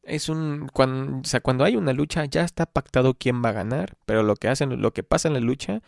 Es 0.03 0.29
un 0.29 0.69
cuando, 0.73 1.23
cuando 1.43 1.65
hay 1.65 1.77
una 1.77 1.93
lucha 1.93 2.25
ya 2.25 2.43
está 2.45 2.67
pactado 2.67 3.15
quién 3.15 3.45
va 3.45 3.51
a 3.51 3.53
ganar, 3.53 3.97
pero 4.07 4.23
lo 4.23 4.37
que 4.37 4.49
hacen, 4.49 4.81
lo 4.81 4.93
que 4.93 5.03
pasa 5.03 5.29
en 5.29 5.35
la 5.35 5.41
lucha, 5.41 5.83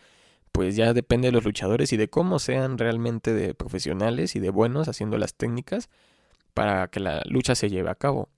pues 0.51 0.75
ya 0.75 0.93
depende 0.93 1.29
de 1.29 1.31
los 1.33 1.45
luchadores 1.45 1.93
y 1.93 1.97
de 1.97 2.09
cómo 2.09 2.39
sean 2.39 2.77
realmente 2.77 3.33
de 3.33 3.53
profesionales 3.55 4.35
y 4.35 4.39
de 4.39 4.49
buenos 4.51 4.87
haciendo 4.89 5.17
las 5.17 5.35
técnicas. 5.35 5.89
para 6.55 6.89
que 6.89 6.99
la 7.01 7.23
lucha 7.27 7.55
se 7.55 7.69
lleve 7.69 7.89
a 7.91 7.95
cabo. 7.95 8.29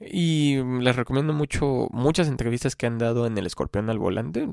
Y 0.00 0.56
les 0.80 0.96
recomiendo 0.96 1.34
mucho 1.34 1.88
muchas 1.90 2.28
entrevistas 2.28 2.74
que 2.74 2.86
han 2.86 2.96
dado 2.96 3.26
en 3.26 3.36
el 3.36 3.46
Escorpión 3.46 3.90
al 3.90 3.98
Volante, 3.98 4.48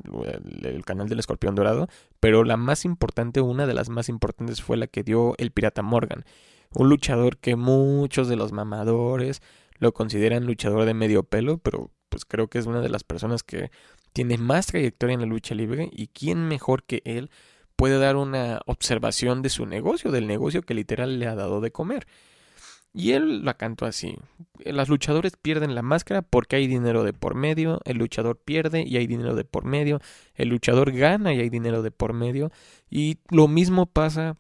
el, 0.61 0.83
canal 0.83 1.07
del 1.07 1.19
Escorpión 1.19 1.55
Dorado, 1.55 1.87
pero 2.19 2.43
la 2.43 2.57
más 2.57 2.83
importante, 2.83 3.39
una 3.39 3.65
de 3.65 3.73
las 3.73 3.87
más 3.87 4.09
importantes 4.09 4.61
fue 4.61 4.75
la 4.75 4.87
que 4.87 5.03
dio 5.03 5.35
el 5.37 5.51
Pirata 5.51 5.83
Morgan, 5.83 6.25
un 6.73 6.89
luchador 6.89 7.37
que 7.37 7.55
muchos 7.55 8.27
de 8.27 8.35
los 8.35 8.51
mamadores 8.51 9.41
lo 9.77 9.93
consideran 9.93 10.45
luchador 10.45 10.83
de 10.83 10.93
medio 10.93 11.23
pelo, 11.23 11.59
pero 11.59 11.91
pues 12.09 12.25
creo 12.25 12.49
que 12.49 12.57
es 12.59 12.65
una 12.65 12.81
de 12.81 12.89
las 12.89 13.05
personas 13.05 13.43
que 13.43 13.71
tiene 14.11 14.37
más 14.37 14.67
trayectoria 14.67 15.13
en 15.13 15.21
la 15.21 15.27
lucha 15.27 15.55
libre 15.55 15.89
y 15.93 16.07
quién 16.07 16.45
mejor 16.47 16.83
que 16.83 17.01
él 17.05 17.29
puede 17.77 17.99
dar 17.99 18.17
una 18.17 18.59
observación 18.65 19.41
de 19.41 19.49
su 19.49 19.65
negocio, 19.65 20.11
del 20.11 20.27
negocio 20.27 20.61
que 20.63 20.73
literal 20.73 21.19
le 21.19 21.27
ha 21.27 21.35
dado 21.35 21.61
de 21.61 21.71
comer. 21.71 22.05
Y 22.93 23.11
él 23.11 23.45
la 23.45 23.55
cantó 23.55 23.85
así. 23.85 24.17
Los 24.65 24.89
luchadores 24.89 25.33
pierden 25.39 25.75
la 25.75 25.81
máscara 25.81 26.21
porque 26.21 26.55
hay 26.55 26.67
dinero 26.67 27.03
de 27.03 27.13
por 27.13 27.35
medio, 27.35 27.79
el 27.85 27.97
luchador 27.97 28.37
pierde 28.37 28.83
y 28.87 28.97
hay 28.97 29.05
dinero 29.07 29.35
de 29.35 29.45
por 29.45 29.65
medio, 29.65 30.01
el 30.33 30.49
luchador 30.49 30.91
gana 30.91 31.33
y 31.33 31.39
hay 31.39 31.49
dinero 31.49 31.83
de 31.83 31.91
por 31.91 32.13
medio. 32.13 32.51
Y 32.89 33.19
lo 33.29 33.47
mismo 33.47 33.85
pasa 33.85 34.37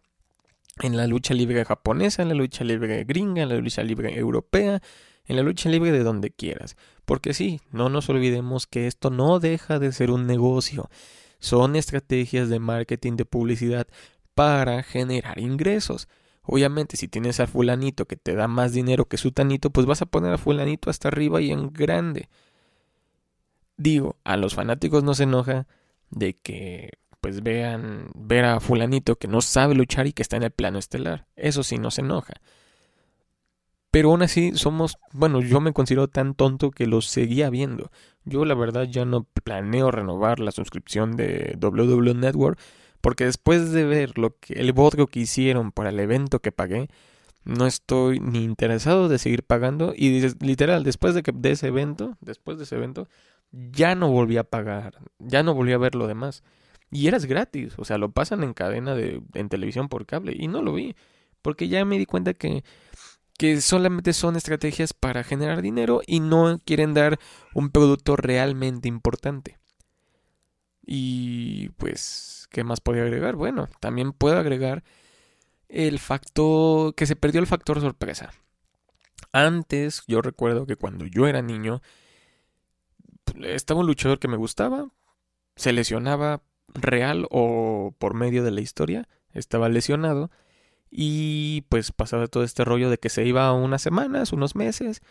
en 0.81 0.97
la 0.97 1.07
lucha 1.07 1.33
libre 1.33 1.65
japonesa, 1.65 2.21
en 2.21 2.29
la 2.29 2.35
lucha 2.35 2.63
libre 2.63 3.03
gringa, 3.03 3.43
en 3.43 3.49
la 3.49 3.57
lucha 3.57 3.83
libre 3.83 4.17
europea, 4.17 4.81
en 5.25 5.35
la 5.35 5.43
lucha 5.43 5.69
libre 5.69 5.91
de 5.91 6.03
donde 6.03 6.31
quieras. 6.31 6.77
Porque 7.05 7.33
sí, 7.33 7.61
no 7.71 7.89
nos 7.89 8.09
olvidemos 8.09 8.67
que 8.67 8.87
esto 8.87 9.09
no 9.09 9.39
deja 9.39 9.79
de 9.79 9.91
ser 9.91 10.11
un 10.11 10.25
negocio. 10.27 10.89
Son 11.39 11.75
estrategias 11.75 12.49
de 12.49 12.59
marketing, 12.59 13.15
de 13.17 13.25
publicidad 13.25 13.87
para 14.33 14.83
generar 14.83 15.39
ingresos. 15.39 16.07
Obviamente, 16.47 16.95
si 16.95 17.09
tienes 17.09 17.41
a 17.41 17.47
fulanito 17.47 18.05
que 18.05 18.15
te 18.15 18.33
da 18.33 18.47
más 18.47 18.71
dinero 18.71 19.05
que 19.05 19.17
su 19.17 19.31
tanito, 19.33 19.69
pues 19.69 19.85
vas 19.85 20.01
a 20.01 20.05
poner 20.05 20.33
a 20.33 20.37
fulanito 20.37 20.89
hasta 20.89 21.09
arriba 21.09 21.41
y 21.41 21.51
en 21.51 21.73
grande. 21.73 22.29
Digo, 23.75 24.15
a 24.23 24.37
los 24.37 24.55
fanáticos 24.55 25.03
no 25.03 25.13
se 25.13 25.23
enoja 25.23 25.67
de 26.09 26.35
que 26.37 26.91
pues 27.19 27.43
vean 27.43 28.09
ver 28.15 28.45
a 28.45 28.61
fulanito 28.61 29.17
que 29.17 29.27
no 29.27 29.41
sabe 29.41 29.75
luchar 29.75 30.07
y 30.07 30.13
que 30.13 30.21
está 30.21 30.37
en 30.37 30.43
el 30.43 30.51
plano 30.51 30.79
estelar. 30.79 31.27
Eso 31.35 31.63
sí 31.63 31.77
no 31.77 31.91
se 31.91 31.99
enoja. 32.01 32.35
Pero 33.91 34.11
aún 34.11 34.21
así 34.21 34.53
somos, 34.55 34.97
bueno, 35.11 35.41
yo 35.41 35.59
me 35.59 35.73
considero 35.73 36.07
tan 36.07 36.33
tonto 36.33 36.71
que 36.71 36.87
lo 36.87 37.01
seguía 37.01 37.49
viendo. 37.49 37.91
Yo 38.23 38.45
la 38.45 38.55
verdad 38.55 38.83
ya 38.83 39.03
no 39.03 39.25
planeo 39.43 39.91
renovar 39.91 40.39
la 40.39 40.51
suscripción 40.51 41.17
de 41.17 41.57
WW 41.59 42.13
Network 42.13 42.57
porque 43.01 43.25
después 43.25 43.71
de 43.71 43.85
ver 43.85 44.17
lo 44.17 44.37
que 44.37 44.53
el 44.53 44.73
bodrio 44.73 45.07
que 45.07 45.21
hicieron 45.21 45.71
para 45.71 45.89
el 45.89 45.99
evento 45.99 46.39
que 46.39 46.51
pagué, 46.51 46.87
no 47.43 47.65
estoy 47.65 48.19
ni 48.19 48.43
interesado 48.43 49.07
de 49.07 49.19
seguir 49.19 49.43
pagando 49.43 49.93
y 49.95 50.21
literal 50.41 50.83
después 50.83 51.15
de 51.15 51.23
que 51.23 51.31
de 51.33 51.51
ese 51.51 51.67
evento, 51.67 52.17
después 52.21 52.57
de 52.57 52.65
ese 52.65 52.75
evento 52.75 53.07
ya 53.51 53.95
no 53.95 54.09
volví 54.09 54.37
a 54.37 54.43
pagar, 54.43 54.99
ya 55.19 55.43
no 55.43 55.53
volví 55.53 55.71
a 55.71 55.77
ver 55.77 55.95
lo 55.95 56.07
demás. 56.07 56.43
Y 56.91 57.07
eras 57.07 57.25
gratis, 57.25 57.73
o 57.77 57.85
sea, 57.85 57.97
lo 57.97 58.11
pasan 58.11 58.43
en 58.43 58.53
cadena 58.53 58.95
de 58.95 59.21
en 59.33 59.49
televisión 59.49 59.89
por 59.89 60.05
cable 60.05 60.35
y 60.37 60.47
no 60.47 60.61
lo 60.61 60.73
vi, 60.73 60.95
porque 61.41 61.67
ya 61.67 61.83
me 61.85 61.97
di 61.97 62.05
cuenta 62.05 62.33
que 62.33 62.63
que 63.37 63.61
solamente 63.61 64.13
son 64.13 64.35
estrategias 64.35 64.93
para 64.93 65.23
generar 65.23 65.61
dinero 65.61 66.01
y 66.05 66.19
no 66.19 66.59
quieren 66.65 66.93
dar 66.93 67.19
un 67.53 67.69
producto 67.69 68.15
realmente 68.15 68.87
importante. 68.87 69.59
Y 70.89 71.69
pues, 71.71 72.47
¿qué 72.49 72.63
más 72.63 72.79
podría 72.79 73.03
agregar? 73.03 73.35
Bueno, 73.35 73.67
también 73.81 74.13
puedo 74.13 74.39
agregar 74.39 74.85
el 75.67 75.99
factor 75.99 76.95
que 76.95 77.05
se 77.05 77.17
perdió 77.17 77.41
el 77.41 77.47
factor 77.47 77.81
sorpresa. 77.81 78.31
Antes, 79.33 80.03
yo 80.07 80.21
recuerdo 80.21 80.65
que 80.65 80.77
cuando 80.77 81.05
yo 81.05 81.27
era 81.27 81.41
niño, 81.41 81.81
estaba 83.43 83.81
un 83.81 83.87
luchador 83.87 84.17
que 84.17 84.29
me 84.29 84.37
gustaba, 84.37 84.87
se 85.57 85.73
lesionaba 85.73 86.41
real 86.73 87.27
o 87.31 87.93
por 87.99 88.13
medio 88.13 88.43
de 88.45 88.51
la 88.51 88.61
historia, 88.61 89.09
estaba 89.33 89.67
lesionado 89.67 90.31
y 90.89 91.65
pues 91.67 91.91
pasaba 91.91 92.27
todo 92.27 92.43
este 92.43 92.63
rollo 92.63 92.89
de 92.89 92.97
que 92.97 93.09
se 93.09 93.25
iba 93.25 93.51
unas 93.51 93.81
semanas, 93.81 94.31
unos 94.31 94.55
meses 94.55 95.01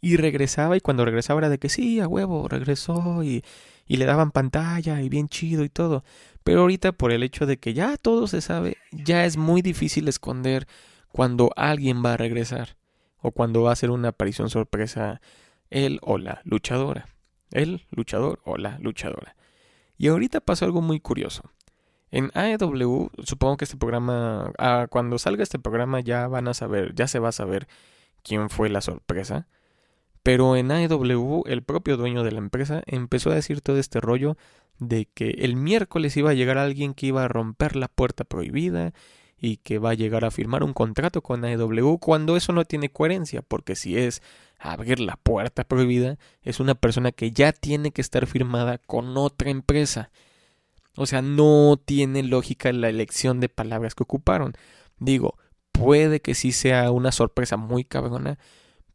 y 0.00 0.16
regresaba 0.16 0.76
y 0.76 0.80
cuando 0.80 1.04
regresaba 1.04 1.40
era 1.40 1.48
de 1.48 1.58
que 1.58 1.68
sí, 1.68 1.98
a 1.98 2.06
huevo, 2.06 2.46
regresó 2.46 3.24
y 3.24 3.42
y 3.86 3.96
le 3.96 4.04
daban 4.04 4.30
pantalla 4.30 5.00
y 5.02 5.08
bien 5.08 5.28
chido 5.28 5.64
y 5.64 5.68
todo. 5.68 6.04
Pero 6.42 6.62
ahorita 6.62 6.92
por 6.92 7.12
el 7.12 7.22
hecho 7.22 7.46
de 7.46 7.58
que 7.58 7.74
ya 7.74 7.96
todo 7.96 8.26
se 8.26 8.40
sabe, 8.40 8.76
ya 8.92 9.24
es 9.24 9.36
muy 9.36 9.62
difícil 9.62 10.08
esconder 10.08 10.66
cuando 11.10 11.50
alguien 11.56 12.04
va 12.04 12.14
a 12.14 12.16
regresar 12.16 12.76
o 13.20 13.30
cuando 13.30 13.62
va 13.62 13.70
a 13.70 13.72
hacer 13.74 13.90
una 13.90 14.08
aparición 14.08 14.50
sorpresa 14.50 15.20
él 15.70 15.98
o 16.02 16.18
la 16.18 16.40
luchadora. 16.44 17.06
El 17.50 17.86
luchador 17.90 18.40
o 18.44 18.56
la 18.56 18.78
luchadora. 18.78 19.36
Y 19.96 20.08
ahorita 20.08 20.40
pasó 20.40 20.64
algo 20.64 20.82
muy 20.82 21.00
curioso. 21.00 21.50
En 22.10 22.30
AEW, 22.34 23.10
supongo 23.24 23.56
que 23.56 23.64
este 23.64 23.76
programa, 23.76 24.52
ah, 24.58 24.86
cuando 24.88 25.18
salga 25.18 25.42
este 25.42 25.58
programa 25.58 26.00
ya 26.00 26.28
van 26.28 26.48
a 26.48 26.54
saber, 26.54 26.94
ya 26.94 27.08
se 27.08 27.18
va 27.18 27.30
a 27.30 27.32
saber 27.32 27.66
quién 28.22 28.50
fue 28.50 28.68
la 28.68 28.80
sorpresa. 28.80 29.48
Pero 30.24 30.56
en 30.56 30.72
AEW, 30.72 31.44
el 31.46 31.62
propio 31.62 31.98
dueño 31.98 32.24
de 32.24 32.32
la 32.32 32.38
empresa 32.38 32.82
empezó 32.86 33.30
a 33.30 33.34
decir 33.34 33.60
todo 33.60 33.78
este 33.78 34.00
rollo 34.00 34.38
de 34.78 35.06
que 35.06 35.30
el 35.40 35.54
miércoles 35.54 36.16
iba 36.16 36.30
a 36.30 36.34
llegar 36.34 36.56
alguien 36.56 36.94
que 36.94 37.06
iba 37.06 37.22
a 37.22 37.28
romper 37.28 37.76
la 37.76 37.88
puerta 37.88 38.24
prohibida 38.24 38.94
y 39.38 39.58
que 39.58 39.78
va 39.78 39.90
a 39.90 39.94
llegar 39.94 40.24
a 40.24 40.30
firmar 40.30 40.64
un 40.64 40.72
contrato 40.72 41.20
con 41.20 41.44
AEW 41.44 41.98
cuando 41.98 42.38
eso 42.38 42.54
no 42.54 42.64
tiene 42.64 42.88
coherencia, 42.88 43.42
porque 43.42 43.76
si 43.76 43.98
es 43.98 44.22
abrir 44.58 44.98
la 44.98 45.16
puerta 45.16 45.64
prohibida, 45.64 46.16
es 46.40 46.58
una 46.58 46.74
persona 46.74 47.12
que 47.12 47.30
ya 47.30 47.52
tiene 47.52 47.90
que 47.90 48.00
estar 48.00 48.26
firmada 48.26 48.78
con 48.78 49.18
otra 49.18 49.50
empresa. 49.50 50.10
O 50.96 51.04
sea, 51.04 51.20
no 51.20 51.78
tiene 51.84 52.22
lógica 52.22 52.72
la 52.72 52.88
elección 52.88 53.40
de 53.40 53.50
palabras 53.50 53.94
que 53.94 54.04
ocuparon. 54.04 54.54
Digo, 54.98 55.36
puede 55.70 56.20
que 56.20 56.34
sí 56.34 56.50
sea 56.52 56.90
una 56.92 57.12
sorpresa 57.12 57.58
muy 57.58 57.84
cabrona, 57.84 58.38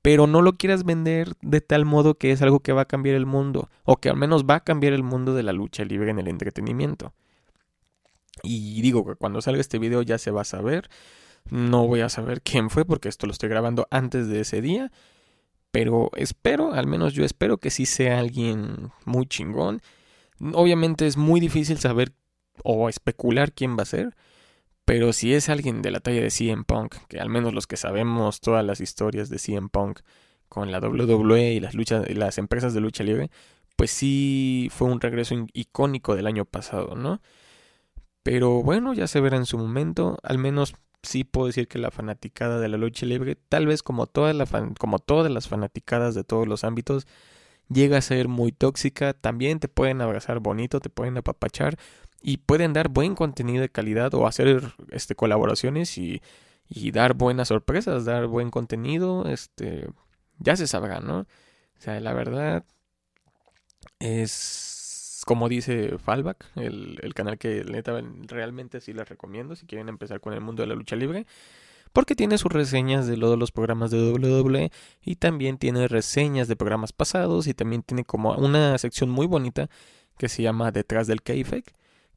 pero 0.01 0.27
no 0.27 0.41
lo 0.41 0.57
quieras 0.57 0.83
vender 0.83 1.33
de 1.41 1.61
tal 1.61 1.85
modo 1.85 2.17
que 2.17 2.31
es 2.31 2.41
algo 2.41 2.61
que 2.61 2.73
va 2.73 2.81
a 2.81 2.87
cambiar 2.87 3.15
el 3.15 3.25
mundo, 3.25 3.69
o 3.83 3.97
que 3.97 4.09
al 4.09 4.17
menos 4.17 4.45
va 4.45 4.55
a 4.55 4.63
cambiar 4.63 4.93
el 4.93 5.03
mundo 5.03 5.33
de 5.33 5.43
la 5.43 5.53
lucha 5.53 5.83
libre 5.83 6.11
en 6.11 6.19
el 6.19 6.27
entretenimiento. 6.27 7.13
Y 8.43 8.81
digo 8.81 9.05
que 9.05 9.15
cuando 9.15 9.41
salga 9.41 9.61
este 9.61 9.79
video 9.79 10.01
ya 10.01 10.17
se 10.17 10.31
va 10.31 10.41
a 10.41 10.45
saber. 10.45 10.89
No 11.49 11.87
voy 11.87 12.01
a 12.01 12.09
saber 12.09 12.41
quién 12.41 12.69
fue 12.69 12.85
porque 12.85 13.09
esto 13.09 13.25
lo 13.25 13.33
estoy 13.33 13.49
grabando 13.49 13.87
antes 13.91 14.27
de 14.27 14.41
ese 14.41 14.61
día. 14.61 14.91
Pero 15.71 16.09
espero, 16.15 16.73
al 16.73 16.87
menos 16.87 17.13
yo 17.13 17.23
espero 17.23 17.57
que 17.57 17.69
sí 17.69 17.85
sea 17.85 18.19
alguien 18.19 18.91
muy 19.05 19.25
chingón. 19.25 19.81
Obviamente 20.53 21.05
es 21.05 21.17
muy 21.17 21.39
difícil 21.39 21.77
saber 21.77 22.13
o 22.63 22.89
especular 22.89 23.51
quién 23.51 23.77
va 23.77 23.83
a 23.83 23.85
ser. 23.85 24.15
Pero 24.89 25.13
si 25.13 25.35
es 25.35 25.49
alguien 25.49 25.83
de 25.83 25.91
la 25.91 25.99
talla 25.99 26.19
de 26.19 26.31
CM 26.31 26.63
Punk, 26.63 26.95
que 27.09 27.19
al 27.19 27.29
menos 27.29 27.53
los 27.53 27.67
que 27.67 27.77
sabemos 27.77 28.41
todas 28.41 28.65
las 28.65 28.81
historias 28.81 29.29
de 29.29 29.37
CM 29.37 29.69
Punk 29.69 29.99
con 30.47 30.71
la 30.71 30.79
WWE 30.79 31.53
y 31.53 31.59
las 31.59 31.75
luchas, 31.75 32.09
las 32.09 32.39
empresas 32.39 32.73
de 32.73 32.81
lucha 32.81 33.03
libre, 33.03 33.29
pues 33.75 33.91
sí 33.91 34.67
fue 34.71 34.87
un 34.87 34.99
regreso 34.99 35.35
icónico 35.53 36.15
del 36.15 36.25
año 36.25 36.43
pasado, 36.43 36.95
¿no? 36.95 37.21
Pero 38.23 38.63
bueno, 38.63 38.95
ya 38.95 39.05
se 39.05 39.21
verá 39.21 39.37
en 39.37 39.45
su 39.45 39.59
momento, 39.59 40.17
al 40.23 40.39
menos 40.39 40.73
sí 41.03 41.23
puedo 41.23 41.45
decir 41.45 41.67
que 41.67 41.77
la 41.77 41.91
fanaticada 41.91 42.59
de 42.59 42.69
la 42.69 42.77
lucha 42.77 43.05
libre, 43.05 43.35
tal 43.35 43.67
vez 43.67 43.83
como, 43.83 44.09
como 44.79 44.97
todas 44.97 45.29
las 45.29 45.47
fanaticadas 45.47 46.15
de 46.15 46.23
todos 46.23 46.47
los 46.47 46.63
ámbitos, 46.63 47.05
llega 47.71 47.97
a 47.99 48.01
ser 48.01 48.27
muy 48.27 48.51
tóxica, 48.51 49.13
también 49.13 49.59
te 49.59 49.67
pueden 49.67 50.01
abrazar 50.01 50.39
bonito, 50.39 50.79
te 50.79 50.89
pueden 50.89 51.15
apapachar, 51.15 51.77
y 52.21 52.37
pueden 52.37 52.73
dar 52.73 52.89
buen 52.89 53.15
contenido 53.15 53.61
de 53.61 53.69
calidad 53.69 54.13
o 54.13 54.27
hacer 54.27 54.73
este 54.91 55.15
colaboraciones 55.15 55.97
y, 55.97 56.21
y 56.67 56.91
dar 56.91 57.13
buenas 57.13 57.49
sorpresas, 57.49 58.05
dar 58.05 58.27
buen 58.27 58.51
contenido, 58.51 59.27
este 59.27 59.87
ya 60.39 60.55
se 60.55 60.67
sabrá, 60.67 60.99
¿no? 60.99 61.19
O 61.21 61.81
sea, 61.81 61.99
la 61.99 62.13
verdad 62.13 62.65
es 63.99 65.23
como 65.25 65.49
dice 65.49 65.97
Fallback, 65.97 66.45
el, 66.55 66.99
el 67.03 67.13
canal 67.13 67.37
que 67.37 67.63
neta 67.63 68.01
realmente 68.27 68.81
sí 68.81 68.93
les 68.93 69.07
recomiendo 69.07 69.55
si 69.55 69.65
quieren 69.65 69.89
empezar 69.89 70.21
con 70.21 70.33
el 70.33 70.41
mundo 70.41 70.63
de 70.63 70.67
la 70.67 70.75
lucha 70.75 70.95
libre. 70.95 71.25
Porque 71.93 72.15
tiene 72.15 72.37
sus 72.37 72.51
reseñas 72.51 73.07
de 73.07 73.17
los 73.17 73.51
programas 73.51 73.89
de 73.89 74.11
WWE 74.11 74.71
y 75.01 75.15
también 75.15 75.57
tiene 75.57 75.87
reseñas 75.87 76.47
de 76.47 76.55
programas 76.55 76.93
pasados 76.93 77.47
y 77.47 77.53
también 77.53 77.81
tiene 77.81 78.05
como 78.05 78.33
una 78.33 78.77
sección 78.77 79.09
muy 79.09 79.25
bonita 79.25 79.69
que 80.17 80.29
se 80.29 80.43
llama 80.43 80.71
Detrás 80.71 81.07
del 81.07 81.23
Kayfabe 81.23 81.63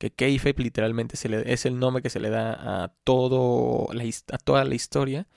que 0.02 0.10
Kayfabe 0.10 0.64
literalmente 0.64 1.14
es 1.46 1.64
el 1.64 1.78
nombre 1.78 2.02
que 2.02 2.10
se 2.10 2.18
le 2.18 2.28
da 2.28 2.82
a, 2.82 2.88
todo 3.04 3.86
la, 3.92 4.02
a 4.02 4.38
toda 4.38 4.64
la 4.64 4.74
historia. 4.74 5.28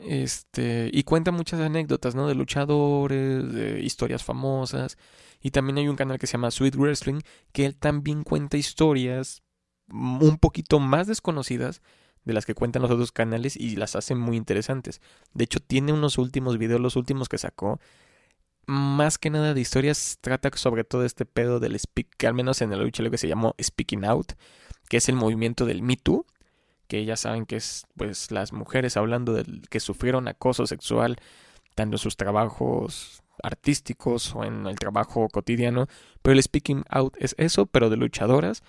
Este, 0.00 0.90
y 0.92 1.04
cuenta 1.04 1.30
muchas 1.30 1.60
anécdotas, 1.60 2.16
¿no? 2.16 2.26
De 2.26 2.34
luchadores, 2.34 3.52
de 3.52 3.80
historias 3.80 4.24
famosas. 4.24 4.98
Y 5.40 5.52
también 5.52 5.78
hay 5.78 5.86
un 5.86 5.94
canal 5.94 6.18
que 6.18 6.26
se 6.26 6.32
llama 6.32 6.50
Sweet 6.50 6.74
Wrestling, 6.74 7.20
que 7.52 7.66
él 7.66 7.76
también 7.76 8.24
cuenta 8.24 8.56
historias 8.56 9.44
un 9.92 10.38
poquito 10.38 10.80
más 10.80 11.06
desconocidas 11.06 11.80
de 12.24 12.32
las 12.32 12.46
que 12.46 12.56
cuentan 12.56 12.82
los 12.82 12.90
otros 12.90 13.12
canales 13.12 13.56
y 13.56 13.76
las 13.76 13.94
hacen 13.94 14.18
muy 14.18 14.36
interesantes. 14.36 15.00
De 15.34 15.44
hecho, 15.44 15.60
tiene 15.60 15.92
unos 15.92 16.18
últimos 16.18 16.58
videos, 16.58 16.80
los 16.80 16.96
últimos 16.96 17.28
que 17.28 17.38
sacó, 17.38 17.78
más 18.68 19.16
que 19.16 19.30
nada 19.30 19.54
de 19.54 19.60
historias, 19.60 20.18
trata 20.20 20.50
sobre 20.54 20.84
todo 20.84 21.04
este 21.04 21.24
pedo 21.24 21.58
del 21.58 21.78
speak, 21.78 22.08
que 22.18 22.26
al 22.26 22.34
menos 22.34 22.60
en 22.60 22.72
el 22.72 22.80
lucha 22.80 23.02
lo 23.02 23.10
que 23.10 23.16
se 23.18 23.26
llamó 23.26 23.54
Speaking 23.60 24.04
Out, 24.04 24.32
que 24.88 24.98
es 24.98 25.08
el 25.08 25.16
movimiento 25.16 25.64
del 25.64 25.82
Me 25.82 25.96
Too, 25.96 26.26
que 26.86 27.04
ya 27.06 27.16
saben 27.16 27.46
que 27.46 27.56
es 27.56 27.86
pues 27.96 28.30
las 28.30 28.52
mujeres 28.52 28.98
hablando 28.98 29.32
del 29.32 29.62
que 29.70 29.80
sufrieron 29.80 30.28
acoso 30.28 30.66
sexual 30.66 31.16
tanto 31.74 31.94
en 31.94 31.98
sus 31.98 32.16
trabajos 32.16 33.22
artísticos 33.42 34.34
o 34.34 34.44
en 34.44 34.66
el 34.66 34.76
trabajo 34.76 35.28
cotidiano, 35.28 35.86
pero 36.20 36.34
el 36.34 36.42
speaking 36.42 36.84
out 36.90 37.16
es 37.18 37.34
eso, 37.38 37.66
pero 37.66 37.88
de 37.88 37.96
luchadoras, 37.96 38.62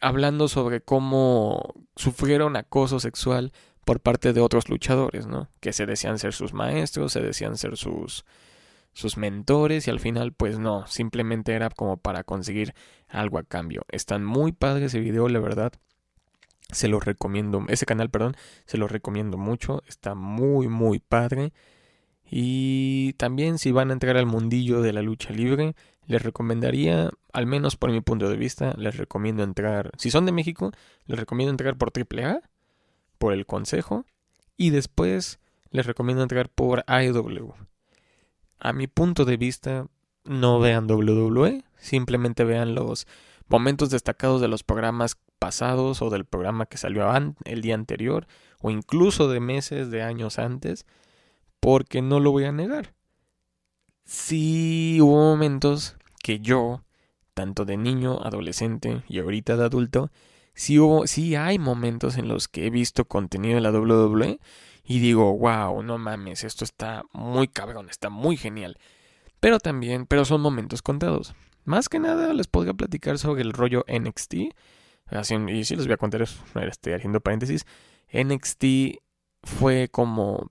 hablando 0.00 0.46
sobre 0.46 0.80
cómo 0.80 1.74
sufrieron 1.96 2.56
acoso 2.56 3.00
sexual 3.00 3.52
por 3.84 3.98
parte 3.98 4.32
de 4.32 4.40
otros 4.40 4.68
luchadores, 4.68 5.26
¿no? 5.26 5.48
Que 5.60 5.72
se 5.72 5.86
decían 5.86 6.18
ser 6.18 6.34
sus 6.34 6.52
maestros, 6.52 7.12
se 7.12 7.20
decían 7.20 7.56
ser 7.56 7.76
sus 7.76 8.24
sus 8.92 9.16
mentores 9.16 9.86
y 9.86 9.90
al 9.90 10.00
final 10.00 10.32
pues 10.32 10.58
no, 10.58 10.86
simplemente 10.86 11.52
era 11.52 11.70
como 11.70 11.96
para 11.96 12.24
conseguir 12.24 12.74
algo 13.08 13.38
a 13.38 13.44
cambio. 13.44 13.84
Están 13.88 14.24
muy 14.24 14.52
padres 14.52 14.86
ese 14.86 15.00
video, 15.00 15.28
la 15.28 15.40
verdad. 15.40 15.72
Se 16.70 16.88
los 16.88 17.04
recomiendo, 17.04 17.64
ese 17.68 17.86
canal, 17.86 18.10
perdón, 18.10 18.36
se 18.64 18.78
los 18.78 18.90
recomiendo 18.90 19.36
mucho, 19.36 19.82
está 19.86 20.14
muy 20.14 20.68
muy 20.68 21.00
padre. 21.00 21.52
Y 22.24 23.12
también 23.14 23.58
si 23.58 23.72
van 23.72 23.90
a 23.90 23.92
entrar 23.92 24.16
al 24.16 24.24
mundillo 24.26 24.80
de 24.80 24.94
la 24.94 25.02
lucha 25.02 25.34
libre, 25.34 25.74
les 26.06 26.22
recomendaría, 26.22 27.10
al 27.32 27.46
menos 27.46 27.76
por 27.76 27.90
mi 27.90 28.00
punto 28.00 28.28
de 28.28 28.36
vista, 28.36 28.74
les 28.78 28.96
recomiendo 28.96 29.42
entrar, 29.42 29.90
si 29.98 30.10
son 30.10 30.26
de 30.26 30.32
México, 30.32 30.72
les 31.06 31.18
recomiendo 31.18 31.50
entrar 31.50 31.76
por 31.76 31.92
AAA, 31.94 32.40
por 33.18 33.34
el 33.34 33.46
Consejo, 33.46 34.06
y 34.56 34.70
después 34.70 35.40
les 35.70 35.86
recomiendo 35.86 36.22
entrar 36.22 36.48
por 36.48 36.84
AEW. 36.86 37.54
A 38.64 38.72
mi 38.72 38.86
punto 38.86 39.24
de 39.24 39.36
vista, 39.36 39.88
no 40.24 40.60
vean 40.60 40.88
WWE, 40.88 41.64
simplemente 41.78 42.44
vean 42.44 42.76
los 42.76 43.08
momentos 43.48 43.90
destacados 43.90 44.40
de 44.40 44.46
los 44.46 44.62
programas 44.62 45.18
pasados 45.40 46.00
o 46.00 46.10
del 46.10 46.24
programa 46.24 46.66
que 46.66 46.78
salió 46.78 47.10
el 47.44 47.60
día 47.60 47.74
anterior 47.74 48.28
o 48.60 48.70
incluso 48.70 49.26
de 49.26 49.40
meses, 49.40 49.90
de 49.90 50.02
años 50.02 50.38
antes 50.38 50.86
porque 51.58 52.02
no 52.02 52.20
lo 52.20 52.30
voy 52.30 52.44
a 52.44 52.52
negar. 52.52 52.94
Sí 54.04 54.98
hubo 55.00 55.16
momentos 55.16 55.96
que 56.22 56.38
yo, 56.38 56.84
tanto 57.34 57.64
de 57.64 57.76
niño, 57.76 58.20
adolescente 58.22 59.02
y 59.08 59.18
ahorita 59.18 59.56
de 59.56 59.64
adulto, 59.64 60.12
sí 60.54 60.78
hubo, 60.78 61.08
sí 61.08 61.34
hay 61.34 61.58
momentos 61.58 62.16
en 62.16 62.28
los 62.28 62.46
que 62.46 62.66
he 62.68 62.70
visto 62.70 63.06
contenido 63.06 63.56
de 63.56 63.60
la 63.60 63.72
WWE 63.72 64.38
y 64.84 64.98
digo, 64.98 65.36
wow, 65.36 65.82
no 65.82 65.98
mames, 65.98 66.44
esto 66.44 66.64
está 66.64 67.04
muy 67.12 67.48
cabrón, 67.48 67.88
está 67.88 68.10
muy 68.10 68.36
genial. 68.36 68.78
Pero 69.40 69.58
también, 69.58 70.06
pero 70.06 70.24
son 70.24 70.40
momentos 70.40 70.82
contados. 70.82 71.34
Más 71.64 71.88
que 71.88 72.00
nada 72.00 72.32
les 72.32 72.46
podría 72.46 72.74
platicar 72.74 73.18
sobre 73.18 73.42
el 73.42 73.52
rollo 73.52 73.84
NXT. 73.88 74.34
y 74.34 75.64
sí 75.64 75.76
les 75.76 75.86
voy 75.86 75.94
a 75.94 75.96
contar 75.96 76.22
eso, 76.22 76.42
estoy 76.68 76.94
haciendo 76.94 77.20
paréntesis. 77.20 77.66
NXT 78.12 78.98
fue 79.42 79.88
como 79.88 80.50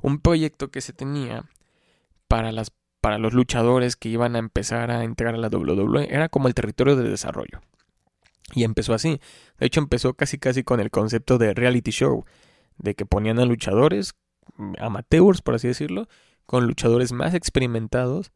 un 0.00 0.18
proyecto 0.18 0.70
que 0.70 0.80
se 0.80 0.92
tenía 0.92 1.44
para 2.28 2.52
las 2.52 2.72
para 3.00 3.18
los 3.18 3.34
luchadores 3.34 3.96
que 3.96 4.08
iban 4.08 4.34
a 4.34 4.38
empezar 4.38 4.90
a 4.90 5.04
entrar 5.04 5.34
a 5.34 5.36
la 5.36 5.48
WWE 5.48 6.08
era 6.10 6.30
como 6.30 6.48
el 6.48 6.54
territorio 6.54 6.96
de 6.96 7.06
desarrollo. 7.06 7.60
Y 8.54 8.64
empezó 8.64 8.94
así. 8.94 9.20
De 9.58 9.66
hecho, 9.66 9.80
empezó 9.80 10.14
casi 10.14 10.38
casi 10.38 10.64
con 10.64 10.80
el 10.80 10.90
concepto 10.90 11.36
de 11.36 11.52
reality 11.52 11.90
show, 11.90 12.24
de 12.78 12.94
que 12.94 13.06
ponían 13.06 13.38
a 13.38 13.44
luchadores 13.44 14.14
amateurs, 14.78 15.42
por 15.42 15.54
así 15.54 15.68
decirlo, 15.68 16.08
con 16.46 16.66
luchadores 16.66 17.12
más 17.12 17.34
experimentados 17.34 18.32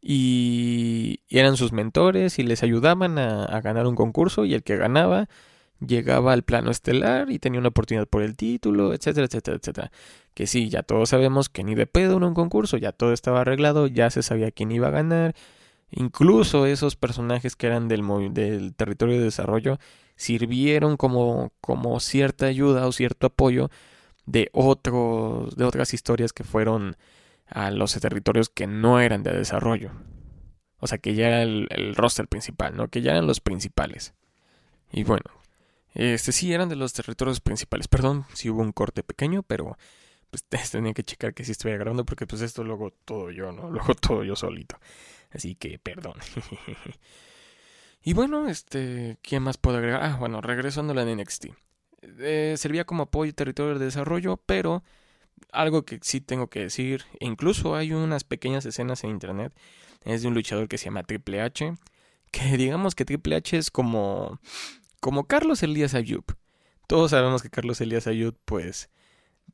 y, 0.00 1.20
eran 1.28 1.56
sus 1.56 1.72
mentores 1.72 2.38
y 2.38 2.42
les 2.42 2.62
ayudaban 2.62 3.18
a 3.18 3.60
ganar 3.60 3.86
un 3.86 3.96
concurso 3.96 4.44
y 4.44 4.54
el 4.54 4.62
que 4.62 4.76
ganaba 4.76 5.28
llegaba 5.80 6.32
al 6.32 6.42
plano 6.42 6.70
estelar 6.70 7.30
y 7.30 7.38
tenía 7.38 7.60
una 7.60 7.68
oportunidad 7.68 8.06
por 8.08 8.22
el 8.22 8.36
título, 8.36 8.92
etcétera, 8.94 9.26
etcétera, 9.26 9.56
etcétera. 9.58 9.92
Que 10.34 10.46
sí, 10.46 10.68
ya 10.68 10.82
todos 10.82 11.10
sabemos 11.10 11.48
que 11.48 11.64
ni 11.64 11.74
de 11.74 11.86
pedo 11.86 12.16
en 12.16 12.24
un 12.24 12.34
concurso, 12.34 12.76
ya 12.76 12.92
todo 12.92 13.12
estaba 13.12 13.42
arreglado, 13.42 13.86
ya 13.86 14.10
se 14.10 14.22
sabía 14.22 14.50
quién 14.50 14.72
iba 14.72 14.88
a 14.88 14.92
ganar. 14.92 15.34
Incluso 15.90 16.66
esos 16.66 16.96
personajes 16.96 17.56
que 17.56 17.66
eran 17.66 17.88
del, 17.88 18.02
del 18.34 18.74
territorio 18.74 19.18
de 19.18 19.24
desarrollo 19.24 19.78
sirvieron 20.18 20.98
como, 20.98 21.52
como 21.62 21.98
cierta 22.00 22.46
ayuda 22.46 22.86
o 22.86 22.92
cierto 22.92 23.28
apoyo 23.28 23.70
de 24.26 24.50
otros, 24.52 25.56
de 25.56 25.64
otras 25.64 25.94
historias 25.94 26.34
que 26.34 26.44
fueron 26.44 26.96
a 27.46 27.70
los 27.70 27.94
territorios 27.94 28.50
que 28.50 28.66
no 28.66 29.00
eran 29.00 29.22
de 29.22 29.32
desarrollo. 29.32 29.92
O 30.80 30.86
sea, 30.86 30.98
que 30.98 31.14
ya 31.14 31.28
era 31.28 31.42
el, 31.42 31.66
el 31.70 31.94
roster 31.94 32.28
principal, 32.28 32.76
¿no? 32.76 32.88
Que 32.88 33.00
ya 33.00 33.12
eran 33.12 33.26
los 33.26 33.40
principales. 33.40 34.12
Y 34.92 35.04
bueno, 35.04 35.24
este 35.94 36.32
sí 36.32 36.52
eran 36.52 36.68
de 36.68 36.76
los 36.76 36.92
territorios 36.92 37.40
principales. 37.40 37.88
Perdón 37.88 38.26
si 38.34 38.50
hubo 38.50 38.60
un 38.60 38.72
corte 38.72 39.02
pequeño, 39.02 39.42
pero 39.42 39.78
pues 40.30 40.44
tenía 40.70 40.92
que 40.94 41.04
checar 41.04 41.32
que 41.32 41.44
sí 41.44 41.52
estuviera 41.52 41.78
grabando 41.78 42.04
porque 42.04 42.26
pues 42.26 42.42
esto 42.42 42.64
luego 42.64 42.92
todo 43.04 43.30
yo, 43.30 43.52
¿no? 43.52 43.70
Luego 43.70 43.94
todo 43.94 44.24
yo 44.24 44.36
solito. 44.36 44.78
Así 45.30 45.54
que 45.54 45.78
perdón. 45.78 46.14
y 48.08 48.14
bueno, 48.14 48.48
este, 48.48 49.18
¿quién 49.20 49.42
más 49.42 49.58
puedo 49.58 49.76
agregar? 49.76 50.02
Ah, 50.02 50.16
bueno, 50.18 50.40
regresando 50.40 50.94
a 50.94 50.96
la 50.96 51.04
NXT. 51.04 51.48
Eh, 52.20 52.54
servía 52.56 52.86
como 52.86 53.02
apoyo 53.02 53.28
y 53.28 53.34
territorio 53.34 53.78
de 53.78 53.84
desarrollo, 53.84 54.38
pero 54.46 54.82
algo 55.52 55.84
que 55.84 55.98
sí 56.00 56.22
tengo 56.22 56.46
que 56.46 56.60
decir, 56.60 57.04
incluso 57.20 57.76
hay 57.76 57.92
unas 57.92 58.24
pequeñas 58.24 58.64
escenas 58.64 59.04
en 59.04 59.10
internet, 59.10 59.52
es 60.06 60.22
de 60.22 60.28
un 60.28 60.32
luchador 60.32 60.68
que 60.68 60.78
se 60.78 60.86
llama 60.86 61.02
Triple 61.02 61.42
H, 61.42 61.74
que 62.30 62.40
digamos 62.56 62.94
que 62.94 63.04
Triple 63.04 63.36
H 63.36 63.58
es 63.58 63.70
como 63.70 64.40
como 65.00 65.24
Carlos 65.24 65.62
Elías 65.62 65.92
Ayub. 65.92 66.24
Todos 66.86 67.10
sabemos 67.10 67.42
que 67.42 67.50
Carlos 67.50 67.78
Elías 67.82 68.06
Ayub, 68.06 68.34
pues, 68.46 68.88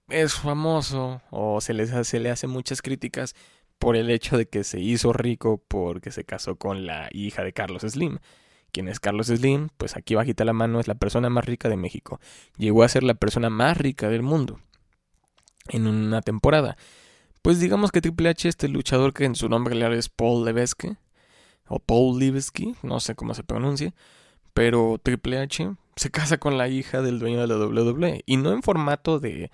es 0.08 0.34
famoso 0.34 1.22
o 1.32 1.60
se, 1.60 1.74
les, 1.74 2.06
se 2.06 2.20
le 2.20 2.30
hace 2.30 2.46
muchas 2.46 2.82
críticas 2.82 3.34
por 3.80 3.96
el 3.96 4.10
hecho 4.10 4.38
de 4.38 4.46
que 4.46 4.62
se 4.62 4.78
hizo 4.78 5.12
rico 5.12 5.60
porque 5.66 6.12
se 6.12 6.22
casó 6.22 6.54
con 6.54 6.86
la 6.86 7.08
hija 7.10 7.42
de 7.42 7.52
Carlos 7.52 7.82
Slim. 7.82 8.20
¿Quién 8.74 8.88
es 8.88 8.98
Carlos 8.98 9.28
Slim? 9.28 9.68
Pues 9.78 9.96
aquí 9.96 10.16
bajita 10.16 10.44
la 10.44 10.52
mano 10.52 10.80
es 10.80 10.88
la 10.88 10.96
persona 10.96 11.30
más 11.30 11.44
rica 11.44 11.68
de 11.68 11.76
México. 11.76 12.18
Llegó 12.58 12.82
a 12.82 12.88
ser 12.88 13.04
la 13.04 13.14
persona 13.14 13.48
más 13.48 13.78
rica 13.78 14.08
del 14.08 14.22
mundo 14.22 14.58
en 15.68 15.86
una 15.86 16.22
temporada. 16.22 16.76
Pues 17.40 17.60
digamos 17.60 17.92
que 17.92 18.00
Triple 18.00 18.30
H, 18.30 18.48
este 18.48 18.66
luchador 18.66 19.14
que 19.14 19.26
en 19.26 19.36
su 19.36 19.48
nombre 19.48 19.76
real 19.76 19.92
es 19.92 20.08
Paul 20.08 20.44
Levesque, 20.44 20.96
o 21.68 21.78
Paul 21.78 22.18
Levesque, 22.18 22.74
no 22.82 22.98
sé 22.98 23.14
cómo 23.14 23.34
se 23.34 23.44
pronuncia, 23.44 23.94
pero 24.54 24.98
Triple 25.00 25.38
H 25.38 25.70
se 25.94 26.10
casa 26.10 26.38
con 26.38 26.58
la 26.58 26.66
hija 26.66 27.00
del 27.00 27.20
dueño 27.20 27.40
de 27.40 27.46
la 27.46 27.56
WWE 27.56 28.24
y 28.26 28.36
no 28.38 28.50
en 28.50 28.64
formato 28.64 29.20
de 29.20 29.52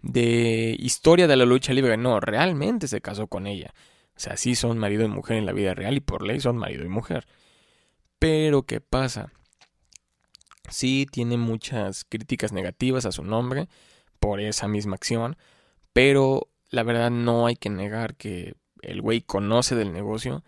de 0.00 0.76
historia 0.78 1.26
de 1.26 1.36
la 1.36 1.44
lucha 1.44 1.72
libre, 1.72 1.96
no, 1.96 2.20
realmente 2.20 2.86
se 2.86 3.00
casó 3.00 3.26
con 3.26 3.48
ella. 3.48 3.74
O 4.16 4.20
sea, 4.20 4.36
sí 4.36 4.54
son 4.54 4.78
marido 4.78 5.04
y 5.04 5.08
mujer 5.08 5.38
en 5.38 5.46
la 5.46 5.52
vida 5.52 5.74
real 5.74 5.96
y 5.96 6.00
por 6.00 6.22
ley 6.22 6.40
son 6.40 6.56
marido 6.56 6.84
y 6.84 6.88
mujer. 6.88 7.26
Pero 8.20 8.62
¿qué 8.62 8.80
pasa? 8.80 9.32
Sí 10.68 11.08
tiene 11.10 11.36
muchas 11.36 12.04
críticas 12.04 12.52
negativas 12.52 13.04
a 13.06 13.12
su 13.12 13.24
nombre 13.24 13.68
por 14.20 14.40
esa 14.40 14.68
misma 14.68 14.94
acción, 14.94 15.36
pero 15.92 16.48
la 16.68 16.84
verdad 16.84 17.10
no 17.10 17.46
hay 17.46 17.56
que 17.56 17.70
negar 17.70 18.14
que 18.14 18.54
el 18.82 19.02
güey 19.02 19.20
conoce 19.20 19.74
del 19.74 19.92
negocio 19.92 20.44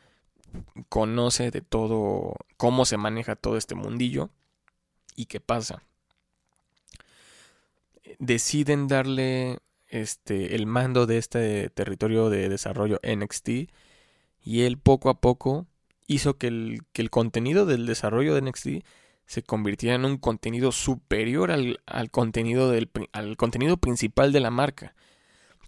conoce 0.88 1.50
de 1.50 1.60
todo, 1.60 2.34
cómo 2.56 2.84
se 2.84 2.96
maneja 2.96 3.36
todo 3.36 3.56
este 3.56 3.74
mundillo 3.74 4.30
y 5.14 5.26
qué 5.26 5.40
pasa. 5.40 5.82
Deciden 8.18 8.88
darle 8.88 9.58
este, 9.88 10.54
el 10.54 10.66
mando 10.66 11.06
de 11.06 11.18
este 11.18 11.70
territorio 11.70 12.30
de 12.30 12.48
desarrollo 12.48 13.00
NXT 13.02 13.48
y 14.44 14.62
él 14.62 14.78
poco 14.78 15.08
a 15.08 15.20
poco 15.20 15.66
hizo 16.12 16.38
que 16.38 16.48
el, 16.48 16.82
que 16.92 17.02
el 17.02 17.10
contenido 17.10 17.66
del 17.66 17.86
desarrollo 17.86 18.34
de 18.34 18.42
NXT 18.42 18.68
se 19.26 19.42
convirtiera 19.42 19.96
en 19.96 20.04
un 20.04 20.18
contenido 20.18 20.72
superior 20.72 21.50
al, 21.50 21.80
al, 21.86 22.10
contenido 22.10 22.70
del, 22.70 22.90
al 23.12 23.36
contenido 23.36 23.76
principal 23.76 24.32
de 24.32 24.40
la 24.40 24.50
marca. 24.50 24.94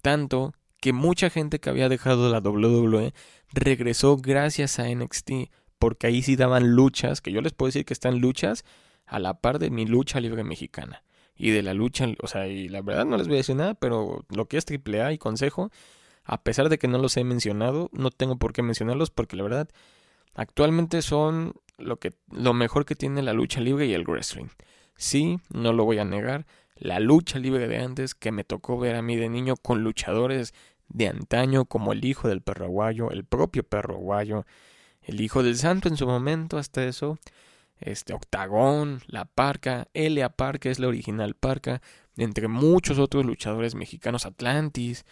Tanto 0.03 0.53
que 0.80 0.92
mucha 0.92 1.30
gente 1.30 1.61
que 1.61 1.70
había 1.70 1.88
dejado 1.88 2.30
la 2.30 2.40
WWE 2.40 3.14
regresó 3.53 4.18
gracias 4.18 4.78
a 4.78 4.88
NXT, 4.88 5.51
porque 5.78 6.07
ahí 6.07 6.22
sí 6.22 6.36
daban 6.36 6.72
luchas, 6.72 7.20
que 7.22 7.32
yo 7.32 7.40
les 7.40 7.53
puedo 7.53 7.68
decir 7.68 7.86
que 7.86 7.95
están 7.95 8.18
luchas 8.18 8.64
a 9.07 9.18
la 9.18 9.40
par 9.40 9.59
de 9.59 9.70
mi 9.70 9.86
lucha 9.86 10.20
libre 10.20 10.45
mexicana. 10.45 11.03
Y 11.36 11.51
de 11.51 11.62
la 11.62 11.74
lucha, 11.74 12.07
o 12.22 12.26
sea, 12.26 12.47
y 12.47 12.68
la 12.68 12.82
verdad 12.82 13.07
no 13.07 13.16
les 13.16 13.26
voy 13.26 13.36
a 13.36 13.38
decir 13.38 13.57
nada, 13.57 13.74
pero 13.74 14.24
lo 14.28 14.47
que 14.47 14.57
es 14.57 14.66
AAA 14.68 15.14
y 15.14 15.18
Consejo, 15.18 15.70
a 16.22 16.42
pesar 16.42 16.68
de 16.68 16.78
que 16.78 16.86
no 16.86 16.99
los 16.99 17.16
he 17.16 17.24
mencionado, 17.24 17.90
no 17.92 18.11
tengo 18.11 18.36
por 18.36 18.53
qué 18.53 18.62
mencionarlos 18.62 19.11
porque 19.11 19.36
la 19.36 19.42
verdad 19.42 19.68
actualmente 20.35 21.03
son 21.03 21.55
lo 21.78 21.99
que 21.99 22.14
lo 22.30 22.55
mejor 22.55 22.85
que 22.85 22.95
tiene 22.95 23.22
la 23.22 23.32
lucha 23.32 23.61
libre 23.61 23.87
y 23.87 23.95
el 23.95 24.05
wrestling. 24.05 24.49
Sí, 24.97 25.39
no 25.53 25.72
lo 25.72 25.85
voy 25.85 25.99
a 25.99 26.05
negar, 26.05 26.47
la 26.76 27.01
lucha 27.01 27.39
libre 27.39 27.66
de 27.68 27.78
antes 27.78 28.14
que 28.14 28.32
me 28.32 28.45
tocó 28.45 28.78
ver 28.78 28.97
a 28.97 29.03
mí 29.03 29.16
de 29.16 29.28
niño 29.28 29.57
con 29.57 29.82
luchadores 29.82 30.55
de 30.89 31.09
antaño 31.09 31.64
como 31.64 31.93
el 31.93 32.05
hijo 32.05 32.28
del 32.28 32.43
perro 32.43 32.66
aguayo, 32.66 33.11
el 33.11 33.24
propio 33.24 33.64
perro 33.64 33.95
aguayo, 33.97 34.45
el 35.03 35.20
hijo 35.20 35.43
del 35.43 35.57
santo 35.57 35.89
en 35.89 35.97
su 35.97 36.07
momento, 36.07 36.59
hasta 36.59 36.85
eso, 36.85 37.18
este 37.78 38.12
Octagón, 38.14 39.01
La 39.07 39.24
Parca, 39.24 39.89
Elia 39.95 40.30
Parca 40.30 40.70
es 40.70 40.78
la 40.78 40.89
original 40.89 41.35
Parca, 41.35 41.82
entre 42.16 42.49
muchos 42.49 42.99
otros 42.99 43.24
luchadores 43.24 43.74
mexicanos, 43.74 44.26
Atlantis, 44.26 45.05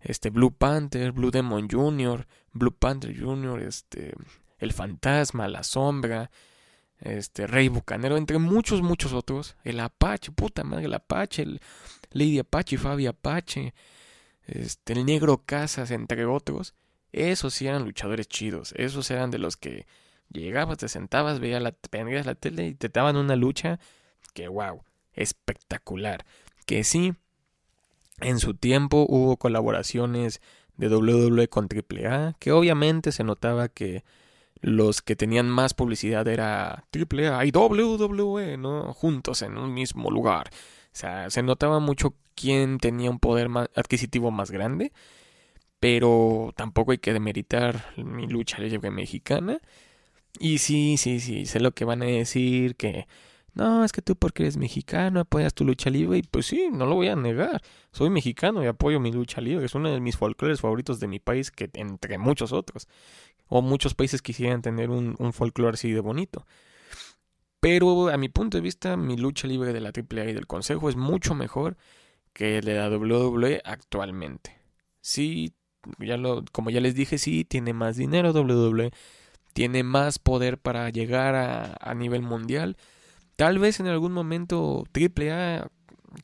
este 0.00 0.30
Blue 0.30 0.52
Panther, 0.52 1.12
Blue 1.12 1.30
Demon 1.30 1.68
Jr., 1.70 2.26
Blue 2.52 2.74
Panther 2.74 3.18
Jr., 3.18 3.62
este 3.62 4.14
El 4.60 4.72
Fantasma, 4.72 5.48
La 5.48 5.64
Sombra, 5.64 6.30
este 7.00 7.46
Rey 7.46 7.68
Bucanero, 7.68 8.16
entre 8.16 8.38
muchos, 8.38 8.82
muchos 8.82 9.12
otros, 9.12 9.56
el 9.64 9.80
Apache, 9.80 10.30
puta 10.32 10.64
madre, 10.64 10.84
el 10.84 10.94
Apache, 10.94 11.42
el 11.42 11.60
Lady 12.12 12.38
Apache, 12.38 12.78
Fabi 12.78 13.06
Apache, 13.06 13.74
este, 14.46 14.92
el 14.92 15.06
Negro 15.06 15.42
Casas, 15.44 15.90
entre 15.90 16.24
otros, 16.26 16.74
esos 17.12 17.54
sí 17.54 17.66
eran 17.66 17.84
luchadores 17.84 18.28
chidos, 18.28 18.72
esos 18.76 19.10
eran 19.10 19.30
de 19.30 19.38
los 19.38 19.56
que 19.56 19.86
llegabas, 20.28 20.78
te 20.78 20.88
sentabas, 20.88 21.40
veías 21.40 21.62
la, 21.62 21.74
la 22.24 22.34
tele 22.34 22.68
y 22.68 22.74
te 22.74 22.88
daban 22.88 23.16
una 23.16 23.36
lucha 23.36 23.80
que 24.32 24.48
wow, 24.48 24.82
espectacular. 25.12 26.24
Que 26.66 26.84
sí, 26.84 27.14
en 28.20 28.38
su 28.38 28.54
tiempo 28.54 29.06
hubo 29.08 29.36
colaboraciones 29.36 30.40
de 30.76 30.88
WWE 30.88 31.48
con 31.48 31.68
AAA, 31.68 32.36
que 32.38 32.52
obviamente 32.52 33.12
se 33.12 33.24
notaba 33.24 33.68
que 33.68 34.04
los 34.60 35.02
que 35.02 35.16
tenían 35.16 35.48
más 35.48 35.74
publicidad 35.74 36.26
era 36.28 36.84
AAA 36.92 37.46
y 37.46 37.50
WWE, 37.50 38.56
¿no? 38.56 38.92
Juntos 38.94 39.42
en 39.42 39.56
un 39.56 39.72
mismo 39.72 40.10
lugar. 40.10 40.50
O 40.52 40.96
sea, 40.96 41.30
se 41.30 41.42
notaba 41.42 41.78
mucho 41.80 42.14
quién 42.34 42.78
tenía 42.78 43.10
un 43.10 43.18
poder 43.18 43.48
adquisitivo 43.74 44.30
más 44.30 44.50
grande, 44.50 44.92
pero 45.80 46.52
tampoco 46.56 46.92
hay 46.92 46.98
que 46.98 47.12
demeritar 47.12 47.86
mi 47.96 48.26
lucha 48.26 48.58
libre 48.60 48.90
mexicana. 48.90 49.60
Y 50.38 50.58
sí, 50.58 50.96
sí, 50.96 51.20
sí, 51.20 51.46
sé 51.46 51.60
lo 51.60 51.72
que 51.72 51.84
van 51.84 52.02
a 52.02 52.06
decir, 52.06 52.76
que 52.76 53.06
no, 53.54 53.84
es 53.84 53.92
que 53.92 54.02
tú 54.02 54.16
porque 54.16 54.44
eres 54.44 54.56
mexicano 54.56 55.20
apoyas 55.20 55.54
tu 55.54 55.64
lucha 55.64 55.90
libre 55.90 56.18
y 56.18 56.22
pues 56.22 56.46
sí, 56.46 56.68
no 56.72 56.86
lo 56.86 56.94
voy 56.94 57.08
a 57.08 57.16
negar. 57.16 57.60
Soy 57.92 58.10
mexicano 58.10 58.62
y 58.62 58.66
apoyo 58.66 59.00
mi 59.00 59.12
lucha 59.12 59.40
libre. 59.40 59.66
Es 59.66 59.74
uno 59.74 59.90
de 59.90 60.00
mis 60.00 60.16
folclores 60.16 60.60
favoritos 60.60 61.00
de 61.00 61.08
mi 61.08 61.18
país, 61.18 61.50
que 61.50 61.68
entre 61.74 62.18
muchos 62.18 62.52
otros. 62.52 62.88
O 63.48 63.62
muchos 63.62 63.94
países 63.94 64.22
quisieran 64.22 64.62
tener 64.62 64.90
un, 64.90 65.32
folclore 65.32 65.74
así 65.74 65.90
de 65.90 66.00
bonito. 66.00 66.46
Pero 67.60 68.08
a 68.08 68.16
mi 68.16 68.28
punto 68.28 68.56
de 68.56 68.62
vista, 68.62 68.96
mi 68.96 69.16
lucha 69.16 69.48
libre 69.48 69.72
de 69.72 69.80
la 69.80 69.90
AAA 69.90 70.30
y 70.30 70.32
del 70.32 70.46
Consejo 70.46 70.88
es 70.88 70.96
mucho 70.96 71.34
mejor 71.34 71.76
que 72.32 72.60
de 72.60 72.74
la 72.74 72.88
WWE 72.88 73.60
actualmente. 73.64 74.60
Sí, 75.00 75.54
ya 75.98 76.16
lo, 76.16 76.44
como 76.52 76.70
ya 76.70 76.80
les 76.80 76.94
dije, 76.94 77.18
sí, 77.18 77.44
tiene 77.44 77.72
más 77.72 77.96
dinero 77.96 78.32
WWE, 78.32 78.92
tiene 79.52 79.82
más 79.82 80.18
poder 80.18 80.58
para 80.58 80.88
llegar 80.90 81.34
a 81.80 81.94
nivel 81.94 82.22
mundial 82.22 82.76
Tal 83.40 83.58
vez 83.58 83.80
en 83.80 83.86
algún 83.86 84.12
momento 84.12 84.84
AAA 84.92 85.70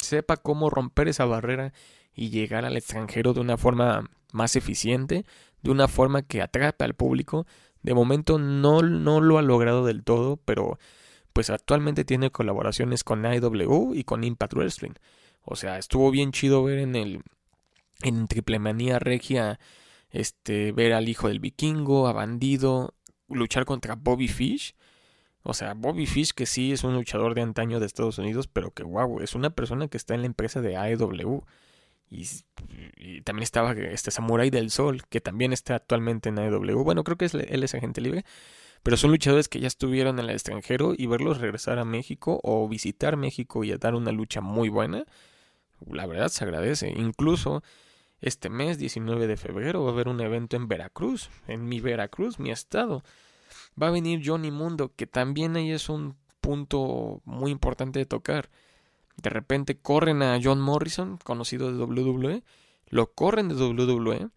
sepa 0.03 0.37
cómo 0.37 0.69
romper 0.69 1.09
esa 1.09 1.25
barrera 1.25 1.73
y 2.15 2.29
llegar 2.29 2.67
al 2.67 2.77
extranjero 2.77 3.33
de 3.33 3.41
una 3.41 3.57
forma 3.57 4.11
más 4.35 4.55
eficiente, 4.55 5.25
de 5.63 5.71
una 5.71 5.89
forma 5.89 6.21
que 6.21 6.43
atrape 6.43 6.85
al 6.85 6.93
público. 6.93 7.47
De 7.81 7.95
momento 7.95 8.39
no, 8.39 8.83
no 8.83 9.23
lo 9.23 9.39
ha 9.39 9.43
logrado 9.43 9.87
del 9.87 10.05
todo, 10.05 10.37
pero 10.45 10.79
pues 11.33 11.49
actualmente 11.49 12.05
tiene 12.05 12.31
colaboraciones 12.31 13.03
con 13.03 13.25
IW 13.25 13.95
y 13.95 14.05
con 14.05 14.23
Impact 14.23 14.53
Wrestling. 14.53 14.93
O 15.41 15.57
sea, 15.57 15.79
estuvo 15.79 16.11
bien 16.11 16.33
chido 16.33 16.63
ver 16.65 16.81
en 16.81 16.97
el 16.97 17.23
en 18.03 18.29
Triple 18.29 18.59
Manía 18.59 18.99
Regia 18.99 19.59
este 20.11 20.71
ver 20.73 20.93
al 20.93 21.09
hijo 21.09 21.29
del 21.29 21.41
vikingo, 21.41 22.09
a 22.09 22.13
Bandido, 22.13 22.93
luchar 23.27 23.65
contra 23.65 23.95
Bobby 23.95 24.29
Fish 24.29 24.75
o 25.49 25.55
sea, 25.55 25.75
Bobby 25.75 26.07
Fish, 26.07 26.33
que 26.33 26.45
sí 26.45 26.73
es 26.73 26.83
un 26.83 26.95
luchador 26.95 27.35
de 27.37 27.43
antaño 27.43 27.79
de 27.79 27.87
Estados 27.87 28.19
Unidos, 28.19 28.49
pero 28.49 28.73
que 28.73 28.83
wow, 28.83 29.21
es 29.21 29.37
una 29.37 29.51
persona 29.51 29.87
que 29.87 29.97
está 29.97 30.15
en 30.15 30.23
la 30.23 30.27
empresa 30.27 30.61
de 30.61 30.77
AEW. 30.77 31.45
Y, 32.11 32.27
también 33.23 33.45
estaba 33.45 33.73
este 33.73 34.11
Samurai 34.11 34.51
del 34.51 34.71
Sol, 34.71 35.05
que 35.09 35.21
también 35.21 35.53
está 35.53 35.77
actualmente 35.77 36.31
en 36.31 36.41
AEW. 36.41 36.83
Bueno, 36.83 37.05
creo 37.05 37.17
que 37.17 37.27
él 37.27 37.63
es 37.63 37.75
agente 37.77 38.01
libre. 38.01 38.25
Pero 38.83 38.97
son 38.97 39.13
luchadores 39.13 39.49
que 39.49 39.61
ya 39.61 39.69
estuvieron 39.69 40.19
en 40.19 40.25
el 40.27 40.31
extranjero 40.33 40.95
y 40.97 41.07
verlos 41.07 41.39
regresar 41.39 41.79
a 41.79 41.85
México 41.85 42.41
o 42.43 42.69
visitar 42.69 43.17
México 43.17 43.63
y 43.63 43.73
dar 43.77 43.95
una 43.95 44.11
lucha 44.11 44.41
muy 44.41 44.69
buena, 44.69 45.05
la 45.89 46.07
verdad 46.07 46.29
se 46.29 46.45
agradece. 46.45 46.91
Incluso 46.91 47.63
este 48.21 48.49
mes, 48.49 48.79
19 48.79 49.29
de 49.29 49.37
febrero, 49.37 49.85
va 49.85 49.91
a 49.91 49.93
haber 49.93 50.09
un 50.09 50.21
evento 50.21 50.57
en 50.57 50.67
Veracruz, 50.67 51.31
en 51.47 51.69
mi 51.69 51.81
Veracruz, 51.81 52.41
mi 52.41 52.51
estado 52.51 53.05
va 53.81 53.89
a 53.89 53.91
venir 53.93 54.23
Johnny 54.25 54.51
Mundo, 54.51 54.93
que 54.95 55.07
también 55.07 55.57
ahí 55.57 55.71
es 55.71 55.89
un 55.89 56.17
punto 56.41 57.21
muy 57.25 57.51
importante 57.51 57.99
de 57.99 58.07
tocar. 58.07 58.51
De 59.17 59.31
repente 59.31 59.79
corren 59.79 60.23
a 60.23 60.39
John 60.43 60.61
Morrison, 60.61 61.19
conocido 61.23 61.73
de 61.73 61.83
WWE, 61.83 62.43
lo 62.89 63.13
corren 63.13 63.49
de 63.49 63.55
WWE 63.55 64.29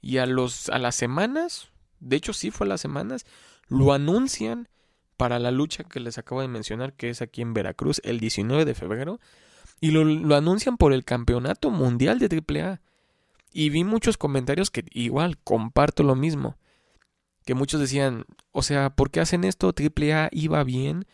y 0.00 0.18
a 0.18 0.26
los 0.26 0.68
a 0.68 0.78
las 0.78 0.94
semanas, 0.94 1.70
de 2.00 2.16
hecho 2.16 2.32
sí 2.32 2.50
fue 2.50 2.66
a 2.66 2.68
las 2.68 2.80
semanas, 2.80 3.26
lo 3.68 3.92
anuncian 3.92 4.68
para 5.16 5.38
la 5.38 5.50
lucha 5.50 5.84
que 5.84 5.98
les 5.98 6.16
acabo 6.18 6.42
de 6.42 6.48
mencionar, 6.48 6.92
que 6.92 7.10
es 7.10 7.22
aquí 7.22 7.42
en 7.42 7.54
Veracruz 7.54 8.00
el 8.04 8.20
19 8.20 8.64
de 8.64 8.74
febrero, 8.74 9.18
y 9.80 9.90
lo, 9.90 10.04
lo 10.04 10.36
anuncian 10.36 10.76
por 10.76 10.92
el 10.92 11.04
campeonato 11.04 11.70
mundial 11.70 12.18
de 12.18 12.42
AAA. 12.46 12.80
Y 13.52 13.70
vi 13.70 13.82
muchos 13.82 14.16
comentarios 14.16 14.70
que 14.70 14.84
igual 14.92 15.38
comparto 15.38 16.02
lo 16.02 16.14
mismo 16.14 16.56
que 17.48 17.54
muchos 17.54 17.80
decían, 17.80 18.26
o 18.52 18.60
sea, 18.60 18.90
¿por 18.90 19.10
qué 19.10 19.20
hacen 19.20 19.42
esto? 19.42 19.72
AAA 19.74 20.28
iba 20.32 20.62
bien 20.64 21.06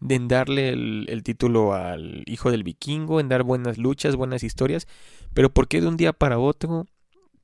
en 0.00 0.26
darle 0.26 0.70
el, 0.70 1.22
título 1.22 1.72
al 1.72 2.24
hijo 2.26 2.50
del 2.50 2.64
vikingo, 2.64 3.20
en 3.20 3.28
dar 3.28 3.44
buenas 3.44 3.78
luchas, 3.78 4.16
buenas 4.16 4.42
historias, 4.42 4.88
pero 5.34 5.54
¿por 5.54 5.68
qué 5.68 5.80
de 5.80 5.86
un 5.86 5.96
día 5.96 6.12
para 6.12 6.40
otro 6.40 6.86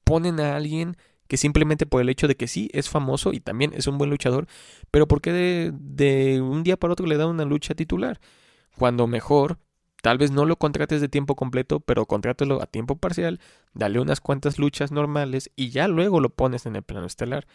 ponen 0.02 0.40
a 0.40 0.56
alguien 0.56 0.96
que 1.28 1.36
simplemente 1.36 1.86
por 1.86 2.02
el 2.02 2.08
hecho 2.08 2.26
de 2.26 2.34
que 2.34 2.48
sí 2.48 2.68
es 2.72 2.88
famoso 2.88 3.32
y 3.32 3.38
también 3.38 3.70
es 3.72 3.86
un 3.86 3.98
buen 3.98 4.10
luchador, 4.10 4.48
pero 4.90 5.06
¿por 5.06 5.20
qué 5.20 5.32
de, 5.32 5.72
de 5.72 6.40
un 6.40 6.64
día 6.64 6.76
para 6.76 6.94
otro 6.94 7.06
le 7.06 7.16
dan 7.16 7.28
una 7.28 7.44
lucha 7.44 7.76
titular? 7.76 8.18
Cuando 8.76 9.06
mejor 9.06 9.60
Tal 10.02 10.18
vez 10.18 10.32
no 10.32 10.44
lo 10.44 10.56
contrates 10.56 11.00
de 11.00 11.08
tiempo 11.08 11.34
completo, 11.34 11.80
pero 11.80 12.04
contrátelo 12.04 12.60
a 12.60 12.66
tiempo 12.66 12.96
parcial, 12.96 13.40
dale 13.72 14.00
unas 14.00 14.20
cuantas 14.20 14.58
luchas 14.58 14.92
normales 14.92 15.50
y 15.56 15.70
ya 15.70 15.88
luego 15.88 16.20
lo 16.20 16.28
pones 16.28 16.66
en 16.66 16.76
el 16.76 16.82
plano 16.82 17.06
estelar. 17.06 17.46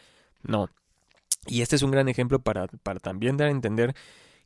No. 0.43 0.69
Y 1.47 1.61
este 1.61 1.75
es 1.75 1.83
un 1.83 1.91
gran 1.91 2.09
ejemplo 2.09 2.39
para, 2.39 2.67
para 2.67 2.99
también 2.99 3.37
dar 3.37 3.47
a 3.47 3.51
entender 3.51 3.95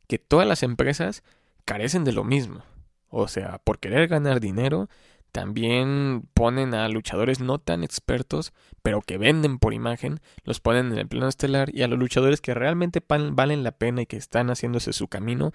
que 0.06 0.18
todas 0.18 0.46
las 0.46 0.62
empresas 0.62 1.22
carecen 1.64 2.04
de 2.04 2.12
lo 2.12 2.24
mismo. 2.24 2.62
O 3.08 3.28
sea, 3.28 3.58
por 3.58 3.78
querer 3.78 4.08
ganar 4.08 4.40
dinero, 4.40 4.88
también 5.34 6.28
ponen 6.32 6.74
a 6.74 6.88
luchadores 6.88 7.40
no 7.40 7.58
tan 7.58 7.82
expertos, 7.82 8.52
pero 8.82 9.00
que 9.00 9.18
venden 9.18 9.58
por 9.58 9.74
imagen, 9.74 10.20
los 10.44 10.60
ponen 10.60 10.92
en 10.92 10.98
el 10.98 11.08
plano 11.08 11.28
estelar 11.28 11.74
y 11.74 11.82
a 11.82 11.88
los 11.88 11.98
luchadores 11.98 12.40
que 12.40 12.54
realmente 12.54 13.02
valen 13.08 13.64
la 13.64 13.72
pena 13.72 14.02
y 14.02 14.06
que 14.06 14.16
están 14.16 14.48
haciéndose 14.48 14.92
su 14.92 15.08
camino, 15.08 15.50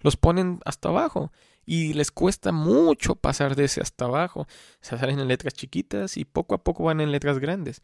los 0.00 0.16
ponen 0.16 0.58
hasta 0.64 0.88
abajo. 0.88 1.30
Y 1.64 1.92
les 1.92 2.10
cuesta 2.10 2.50
mucho 2.50 3.14
pasar 3.14 3.54
de 3.54 3.66
ese 3.66 3.80
hasta 3.80 4.06
abajo. 4.06 4.48
Se 4.80 4.98
salen 4.98 5.20
en 5.20 5.28
letras 5.28 5.54
chiquitas 5.54 6.16
y 6.16 6.24
poco 6.24 6.56
a 6.56 6.64
poco 6.64 6.82
van 6.82 7.00
en 7.00 7.12
letras 7.12 7.38
grandes. 7.38 7.82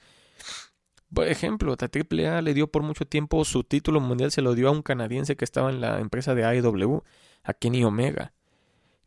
Por 1.12 1.28
ejemplo, 1.28 1.76
la 1.78 1.88
AAA 1.88 2.42
le 2.42 2.54
dio 2.54 2.66
por 2.68 2.82
mucho 2.82 3.06
tiempo 3.06 3.44
su 3.44 3.64
título 3.64 4.00
mundial, 4.00 4.32
se 4.32 4.42
lo 4.42 4.54
dio 4.54 4.68
a 4.68 4.72
un 4.72 4.82
canadiense 4.82 5.36
que 5.36 5.44
estaba 5.44 5.70
en 5.70 5.80
la 5.80 6.00
empresa 6.00 6.34
de 6.34 6.44
AEW, 6.44 7.02
a 7.44 7.54
Kenny 7.54 7.84
Omega. 7.84 8.32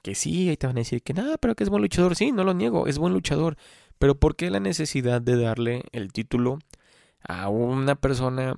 Que 0.01 0.15
sí, 0.15 0.49
ahí 0.49 0.57
te 0.57 0.67
van 0.67 0.77
a 0.77 0.79
decir 0.79 1.03
que 1.03 1.13
nada, 1.13 1.37
pero 1.37 1.55
que 1.55 1.63
es 1.63 1.69
buen 1.69 1.81
luchador. 1.81 2.15
Sí, 2.15 2.31
no 2.31 2.43
lo 2.43 2.53
niego, 2.53 2.87
es 2.87 2.97
buen 2.97 3.13
luchador. 3.13 3.57
Pero 3.97 4.17
¿por 4.17 4.35
qué 4.37 4.49
la 4.49 4.61
necesidad 4.61 5.21
de 5.21 5.35
darle 5.35 5.83
el 5.91 6.13
título 6.13 6.59
a 7.21 7.49
una 7.49 7.95
persona 7.95 8.55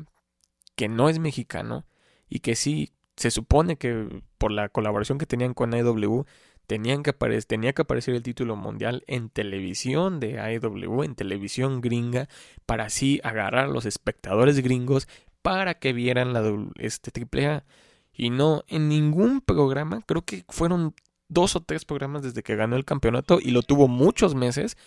que 0.76 0.88
no 0.88 1.10
es 1.10 1.20
mexicano 1.20 1.86
y 2.30 2.40
que 2.40 2.56
sí 2.56 2.94
se 3.18 3.32
supone 3.32 3.78
que 3.78 4.22
por 4.38 4.52
la 4.52 4.70
colaboración 4.70 5.18
que 5.18 5.26
tenían 5.26 5.54
con 5.54 5.74
AEW 5.74 6.26
tenían 6.72 7.04
que 7.04 7.12
tenía 7.46 7.74
que 7.74 7.82
aparecer 7.82 8.16
el 8.16 8.24
título 8.24 8.56
mundial 8.56 9.04
en 9.08 9.28
televisión 9.28 10.22
de 10.22 10.40
AEW, 10.40 11.04
en 11.04 11.16
televisión 11.16 11.82
gringa, 11.82 12.30
para 12.66 12.86
así 12.86 13.20
agarrar 13.26 13.66
a 13.66 13.68
los 13.68 13.86
espectadores 13.86 14.62
gringos 14.62 15.10
para 15.42 15.74
que 15.74 15.92
vieran 15.92 16.32
la 16.32 16.42
este 16.78 17.12
AAA. 17.12 17.66
Y 18.14 18.30
no 18.30 18.64
en 18.70 18.88
ningún 18.88 19.42
programa, 19.42 20.00
creo 20.06 20.22
que 20.22 20.46
fueron 20.48 20.96
dos 21.28 21.58
o 21.58 21.60
tres 21.62 21.84
programas 21.84 22.24
desde 22.24 22.42
que 22.42 22.56
ganó 22.56 22.78
el 22.78 22.86
campeonato 22.86 23.40
y 23.42 23.52
lo 23.52 23.64
tuvo 23.64 23.90
muchos 23.90 24.34
meses, 24.34 24.78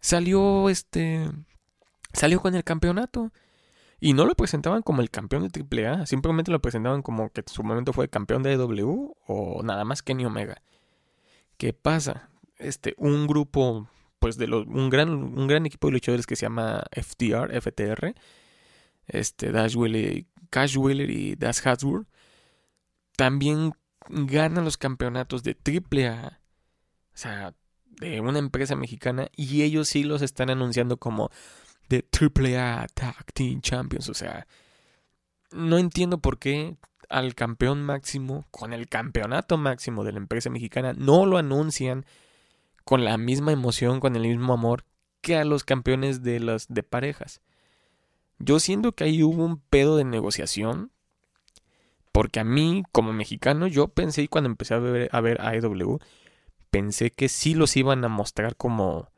salió 0.00 0.68
este 0.68 1.30
salió 2.12 2.42
con 2.42 2.54
el 2.54 2.62
campeonato. 2.64 3.32
Y 4.02 4.12
no 4.12 4.26
lo 4.26 4.34
presentaban 4.34 4.82
como 4.82 5.00
el 5.00 5.08
campeón 5.10 5.48
de 5.48 5.86
AAA, 5.88 6.04
simplemente 6.04 6.50
lo 6.50 6.60
presentaban 6.60 7.00
como 7.00 7.30
que 7.30 7.40
en 7.40 7.48
su 7.48 7.62
momento 7.62 7.94
fue 7.94 8.08
campeón 8.08 8.42
de 8.42 8.50
AEW 8.50 9.14
o 9.26 9.62
nada 9.62 9.84
más 9.86 10.02
Kenny 10.02 10.26
Omega 10.26 10.60
¿Qué 11.60 11.74
pasa? 11.74 12.30
Este, 12.56 12.94
un 12.96 13.26
grupo, 13.26 13.86
pues 14.18 14.38
de 14.38 14.46
los, 14.46 14.66
un 14.66 14.88
gran, 14.88 15.10
un 15.10 15.46
gran 15.46 15.66
equipo 15.66 15.88
de 15.88 15.92
luchadores 15.92 16.26
que 16.26 16.34
se 16.34 16.46
llama 16.46 16.84
FTR, 16.90 17.60
FTR, 17.60 18.14
este, 19.06 19.52
Dash 19.52 19.76
Wheeler, 19.76 21.10
y 21.10 21.36
Dash 21.36 21.60
Hasbro, 21.62 22.06
también 23.14 23.74
ganan 24.08 24.64
los 24.64 24.78
campeonatos 24.78 25.42
de 25.42 25.54
AAA, 25.54 26.40
o 27.12 27.18
sea, 27.18 27.54
de 27.84 28.22
una 28.22 28.38
empresa 28.38 28.74
mexicana, 28.74 29.28
y 29.36 29.60
ellos 29.60 29.86
sí 29.88 30.02
los 30.02 30.22
están 30.22 30.48
anunciando 30.48 30.96
como 30.96 31.28
de 31.90 32.06
AAA 32.10 32.86
Tag 32.94 33.34
Team 33.34 33.60
Champions, 33.60 34.08
o 34.08 34.14
sea, 34.14 34.46
no 35.52 35.76
entiendo 35.76 36.22
por 36.22 36.38
qué 36.38 36.78
al 37.10 37.34
campeón 37.34 37.82
máximo, 37.82 38.46
con 38.50 38.72
el 38.72 38.88
campeonato 38.88 39.56
máximo 39.58 40.04
de 40.04 40.12
la 40.12 40.18
empresa 40.18 40.48
mexicana, 40.48 40.94
no 40.96 41.26
lo 41.26 41.36
anuncian 41.36 42.06
con 42.84 43.04
la 43.04 43.18
misma 43.18 43.52
emoción, 43.52 44.00
con 44.00 44.16
el 44.16 44.22
mismo 44.22 44.54
amor 44.54 44.84
que 45.20 45.36
a 45.36 45.44
los 45.44 45.64
campeones 45.64 46.22
de 46.22 46.40
las 46.40 46.68
de 46.68 46.82
parejas. 46.82 47.42
Yo 48.38 48.58
siento 48.58 48.92
que 48.92 49.04
ahí 49.04 49.22
hubo 49.22 49.44
un 49.44 49.58
pedo 49.58 49.96
de 49.96 50.04
negociación, 50.04 50.90
porque 52.12 52.40
a 52.40 52.44
mí, 52.44 52.82
como 52.90 53.12
mexicano, 53.12 53.66
yo 53.66 53.88
pensé 53.88 54.26
cuando 54.28 54.48
empecé 54.48 54.74
a 54.74 54.78
ver, 54.78 55.10
a 55.12 55.20
ver 55.20 55.40
AEW, 55.40 55.98
pensé 56.70 57.10
que 57.10 57.28
sí 57.28 57.54
los 57.54 57.76
iban 57.76 58.04
a 58.04 58.08
mostrar 58.08 58.56
como 58.56 59.10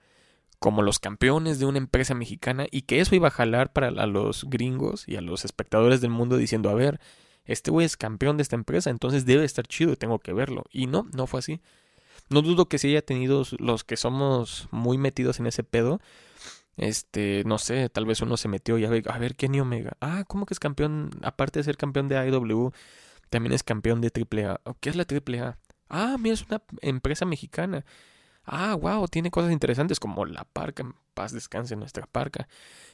como 0.63 0.81
los 0.83 1.01
campeones 1.01 1.59
de 1.59 1.67
una 1.67 1.79
empresa 1.79 2.15
mexicana 2.15 2.67
y 2.71 2.83
que 2.83 3.01
eso 3.01 3.17
iba 3.17 3.29
a 3.29 3.33
jalar 3.33 3.73
para 3.73 3.89
a 3.89 4.07
los 4.07 4.45
gringos 4.49 5.07
y 5.09 5.17
a 5.17 5.21
los 5.21 5.45
espectadores 5.45 6.01
del 6.01 6.13
mundo 6.13 6.37
diciendo, 6.37 6.71
a 6.71 6.75
ver, 6.75 7.01
este 7.45 7.71
güey 7.71 7.87
es 7.87 7.97
campeón 7.97 8.37
de 8.37 8.43
esta 8.43 8.57
empresa, 8.57 8.91
entonces 8.91 9.27
debe 9.27 9.45
estar 9.45 9.67
chido 9.67 9.93
y 9.93 9.97
tengo 9.97 10.19
que 10.19 10.33
verlo. 10.33 10.65
Y 10.71 10.87
no, 10.87 11.09
no 11.13 11.27
fue 11.27 11.41
así. 11.41 11.61
No 12.29 12.43
dudo 12.43 12.69
que 12.69 12.79
si 12.79 12.89
haya 12.89 13.03
tenido 13.03 13.45
los 13.59 13.85
que 13.85 13.97
somos 13.97 14.69
muy 14.71 14.99
metidos 14.99 15.41
en 15.41 15.47
ese 15.47 15.65
pedo. 15.65 16.01
Este, 16.77 17.43
no 17.45 17.59
sé, 17.59 17.91
tal 17.91 18.07
vez 18.07 18.23
uno 18.23 18.37
se 18.37 18.49
metió 18.49 18.79
y 18.79 18.85
a 18.85 18.91
ver, 18.91 19.05
a 19.11 19.19
ver, 19.19 19.37
Kenny 19.37 19.61
Omega. 19.61 19.97
Ah, 20.01 20.25
¿cómo 20.27 20.47
que 20.47 20.55
es 20.55 20.61
campeón? 20.61 21.11
Aparte 21.23 21.59
de 21.59 21.65
ser 21.65 21.77
campeón 21.77 22.09
de 22.09 22.17
AEW, 22.17 22.73
también 23.29 23.53
es 23.53 23.63
campeón 23.63 24.01
de 24.01 24.11
AAA. 24.11 24.61
¿Qué 24.81 24.89
es 24.91 24.97
la 24.97 25.05
AAA? 25.05 25.59
Ah, 25.89 26.17
mira, 26.19 26.35
es 26.35 26.47
una 26.47 26.63
empresa 26.81 27.27
mexicana. 27.27 27.85
Ah, 28.45 28.75
wow, 28.75 29.07
tiene 29.09 29.31
cosas 29.31 29.53
interesantes 29.53 30.01
como 30.01 30.25
la 30.25 30.45
parca, 30.45 30.85
paz 31.15 31.33
descanse 31.33 31.77
nuestra 31.77 32.07
parca, 32.07 32.49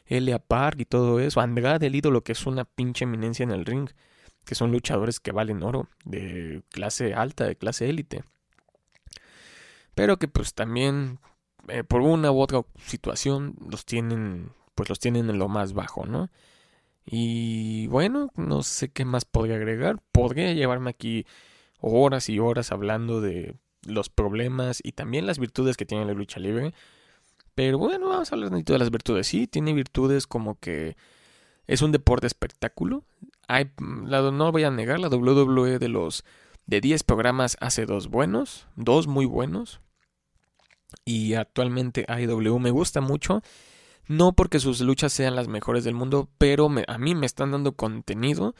Elia 0.06 0.38
Park 0.38 0.80
y 0.80 0.84
todo 0.84 1.20
eso. 1.20 1.40
Andrade, 1.40 1.86
el 1.86 1.94
ídolo, 1.94 2.22
que 2.22 2.32
es 2.32 2.46
una 2.46 2.64
pinche 2.64 3.04
eminencia 3.04 3.44
en 3.44 3.52
el 3.52 3.64
ring 3.64 3.88
que 4.48 4.54
son 4.54 4.72
luchadores 4.72 5.20
que 5.20 5.30
valen 5.30 5.62
oro, 5.62 5.90
de 6.06 6.62
clase 6.70 7.12
alta, 7.12 7.44
de 7.44 7.54
clase 7.54 7.90
élite. 7.90 8.24
Pero 9.94 10.18
que 10.18 10.26
pues 10.26 10.54
también 10.54 11.18
eh, 11.68 11.84
por 11.84 12.00
una 12.00 12.32
u 12.32 12.40
otra 12.40 12.62
situación 12.86 13.56
los 13.70 13.84
tienen, 13.84 14.52
pues 14.74 14.88
los 14.88 15.00
tienen 15.00 15.28
en 15.28 15.38
lo 15.38 15.48
más 15.48 15.74
bajo, 15.74 16.06
¿no? 16.06 16.30
Y 17.04 17.88
bueno, 17.88 18.30
no 18.36 18.62
sé 18.62 18.88
qué 18.88 19.04
más 19.04 19.26
podría 19.26 19.56
agregar. 19.56 20.00
Podría 20.12 20.54
llevarme 20.54 20.88
aquí 20.88 21.26
horas 21.78 22.30
y 22.30 22.38
horas 22.38 22.72
hablando 22.72 23.20
de 23.20 23.54
los 23.82 24.08
problemas 24.08 24.80
y 24.82 24.92
también 24.92 25.26
las 25.26 25.38
virtudes 25.38 25.76
que 25.76 25.84
tiene 25.84 26.06
la 26.06 26.14
lucha 26.14 26.40
libre. 26.40 26.72
Pero 27.54 27.76
bueno, 27.76 28.08
vamos 28.08 28.32
a 28.32 28.34
hablar 28.34 28.50
de 28.50 28.78
las 28.78 28.90
virtudes. 28.90 29.26
Sí, 29.26 29.46
tiene 29.46 29.74
virtudes 29.74 30.26
como 30.26 30.58
que 30.58 30.96
es 31.66 31.82
un 31.82 31.92
deporte 31.92 32.26
espectáculo. 32.26 33.04
Hay, 33.48 33.70
no 33.80 34.52
voy 34.52 34.64
a 34.64 34.70
negar, 34.70 35.00
la 35.00 35.08
WWE 35.08 35.78
de 35.78 35.88
los 35.88 36.24
de 36.66 36.82
10 36.82 37.02
programas 37.02 37.56
hace 37.60 37.86
dos 37.86 38.08
buenos, 38.08 38.68
dos 38.76 39.06
muy 39.06 39.24
buenos. 39.24 39.80
Y 41.04 41.34
actualmente 41.34 42.04
AEW 42.08 42.58
me 42.58 42.70
gusta 42.70 43.00
mucho. 43.00 43.42
No 44.06 44.32
porque 44.32 44.58
sus 44.58 44.80
luchas 44.80 45.12
sean 45.12 45.34
las 45.34 45.48
mejores 45.48 45.84
del 45.84 45.94
mundo, 45.94 46.28
pero 46.38 46.70
a 46.86 46.98
mí 46.98 47.14
me 47.14 47.26
están 47.26 47.52
dando 47.52 47.72
contenido 47.72 48.54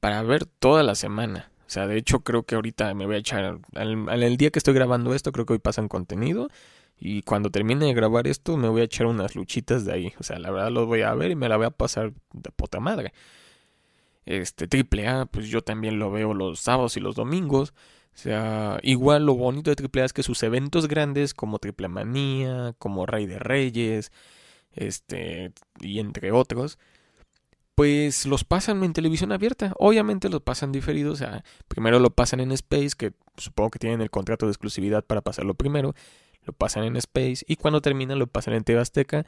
para 0.00 0.22
ver 0.22 0.46
toda 0.46 0.82
la 0.82 0.94
semana. 0.94 1.50
O 1.66 1.70
sea, 1.70 1.86
de 1.86 1.96
hecho 1.96 2.20
creo 2.20 2.44
que 2.44 2.56
ahorita 2.56 2.92
me 2.94 3.06
voy 3.06 3.16
a 3.16 3.18
echar, 3.18 3.58
al, 3.74 4.08
el 4.08 4.36
día 4.36 4.50
que 4.50 4.58
estoy 4.58 4.74
grabando 4.74 5.14
esto, 5.14 5.32
creo 5.32 5.46
que 5.46 5.54
hoy 5.54 5.58
pasan 5.58 5.88
contenido. 5.88 6.48
Y 6.98 7.22
cuando 7.22 7.50
termine 7.50 7.86
de 7.86 7.94
grabar 7.94 8.28
esto, 8.28 8.56
me 8.56 8.68
voy 8.68 8.82
a 8.82 8.84
echar 8.84 9.06
unas 9.06 9.34
luchitas 9.34 9.84
de 9.84 9.92
ahí. 9.92 10.12
O 10.20 10.22
sea, 10.22 10.38
la 10.38 10.50
verdad 10.50 10.70
los 10.70 10.86
voy 10.86 11.02
a 11.02 11.14
ver 11.14 11.32
y 11.32 11.34
me 11.36 11.48
la 11.48 11.56
voy 11.56 11.66
a 11.66 11.70
pasar 11.70 12.12
de 12.32 12.50
puta 12.52 12.78
madre. 12.78 13.12
Este 14.26 14.68
triple 14.68 15.08
A, 15.08 15.26
pues 15.26 15.48
yo 15.48 15.62
también 15.62 15.98
lo 15.98 16.10
veo 16.10 16.34
los 16.34 16.60
sábados 16.60 16.96
y 16.96 17.00
los 17.00 17.14
domingos. 17.14 17.74
O 18.14 18.18
sea, 18.18 18.78
igual 18.82 19.26
lo 19.26 19.34
bonito 19.34 19.70
de 19.70 19.76
Triple 19.76 20.02
A 20.02 20.04
es 20.04 20.12
que 20.12 20.22
sus 20.22 20.42
eventos 20.42 20.86
grandes, 20.86 21.34
como 21.34 21.58
Triple 21.58 21.88
Manía, 21.88 22.74
como 22.78 23.06
Rey 23.06 23.26
de 23.26 23.38
Reyes, 23.38 24.12
este, 24.74 25.52
y 25.80 25.98
entre 25.98 26.30
otros, 26.30 26.78
pues 27.74 28.26
los 28.26 28.44
pasan 28.44 28.84
en 28.84 28.92
televisión 28.92 29.32
abierta. 29.32 29.72
Obviamente 29.78 30.28
los 30.28 30.42
pasan 30.42 30.72
diferidos. 30.72 31.14
O 31.14 31.16
sea, 31.16 31.44
primero 31.68 31.98
lo 32.00 32.10
pasan 32.10 32.40
en 32.40 32.52
Space, 32.52 32.90
que 32.96 33.12
supongo 33.38 33.70
que 33.70 33.78
tienen 33.78 34.02
el 34.02 34.10
contrato 34.10 34.46
de 34.46 34.52
exclusividad 34.52 35.04
para 35.04 35.22
pasarlo 35.22 35.54
primero 35.54 35.94
lo 36.44 36.52
pasan 36.52 36.84
en 36.84 36.96
Space 36.96 37.44
y 37.46 37.56
cuando 37.56 37.80
termina 37.80 38.14
lo 38.14 38.26
pasan 38.26 38.54
en 38.54 38.64
TV 38.64 38.80
Azteca. 38.80 39.26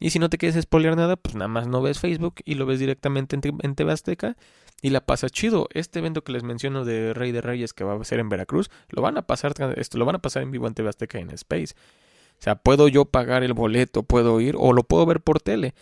Y 0.00 0.10
si 0.10 0.18
no 0.18 0.30
te 0.30 0.38
quieres 0.38 0.60
spoilear 0.60 0.96
nada, 0.96 1.16
pues 1.16 1.34
nada 1.34 1.48
más 1.48 1.68
no 1.68 1.82
ves 1.82 2.00
Facebook 2.00 2.36
y 2.46 2.54
lo 2.54 2.64
ves 2.64 2.80
directamente 2.80 3.36
en, 3.36 3.74
TV 3.74 3.92
Azteca 3.92 4.36
y 4.80 4.90
la 4.90 5.04
pasas 5.04 5.30
chido. 5.30 5.68
Este 5.74 5.98
evento 5.98 6.24
que 6.24 6.32
les 6.32 6.42
menciono 6.42 6.86
de 6.86 7.12
Rey 7.12 7.32
de 7.32 7.42
Reyes 7.42 7.74
que 7.74 7.84
va 7.84 7.94
a 7.94 8.04
ser 8.04 8.18
en 8.18 8.30
Veracruz, 8.30 8.70
lo 8.88 9.02
van 9.02 9.18
a 9.18 9.22
pasar 9.22 9.52
esto 9.76 9.98
lo 9.98 10.06
van 10.06 10.16
a 10.16 10.22
pasar 10.22 10.42
en 10.42 10.50
vivo 10.50 10.66
en 10.66 10.74
TV 10.74 10.88
Azteca 10.88 11.18
en 11.18 11.30
Space. 11.30 11.74
O 11.74 12.42
sea, 12.42 12.56
puedo 12.56 12.88
yo 12.88 13.04
pagar 13.04 13.42
el 13.42 13.52
boleto, 13.52 14.02
puedo 14.02 14.40
ir 14.40 14.56
o 14.58 14.72
lo 14.72 14.84
puedo 14.84 15.04
ver 15.04 15.20
por 15.20 15.40
tele. 15.40 15.74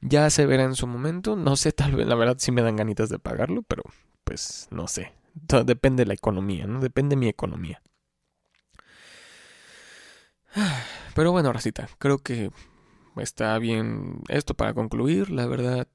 Ya 0.00 0.30
se 0.30 0.46
verá 0.46 0.64
en 0.64 0.74
su 0.74 0.86
momento, 0.86 1.36
no 1.36 1.56
sé, 1.56 1.72
tal 1.72 1.92
vez 1.94 2.06
la 2.06 2.14
verdad 2.14 2.36
sí 2.38 2.50
me 2.52 2.62
dan 2.62 2.76
ganitas 2.76 3.10
de 3.10 3.18
pagarlo, 3.18 3.62
pero 3.68 3.82
pues 4.24 4.68
no 4.70 4.88
sé. 4.88 5.12
Depende 5.34 6.04
de 6.04 6.08
la 6.08 6.14
economía, 6.14 6.66
¿no? 6.66 6.80
Depende 6.80 7.14
de 7.14 7.20
mi 7.20 7.28
economía. 7.28 7.82
Pero 11.14 11.32
bueno, 11.32 11.52
Racita, 11.52 11.88
creo 11.98 12.18
que 12.18 12.50
está 13.20 13.58
bien 13.58 14.22
esto 14.28 14.54
para 14.54 14.74
concluir. 14.74 15.30
La 15.30 15.46
verdad, 15.46 15.88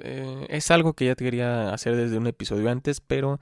eh, 0.00 0.46
es 0.50 0.70
algo 0.70 0.94
que 0.94 1.06
ya 1.06 1.14
te 1.16 1.24
quería 1.24 1.72
hacer 1.72 1.96
desde 1.96 2.18
un 2.18 2.26
episodio 2.26 2.70
antes, 2.70 3.00
pero 3.00 3.40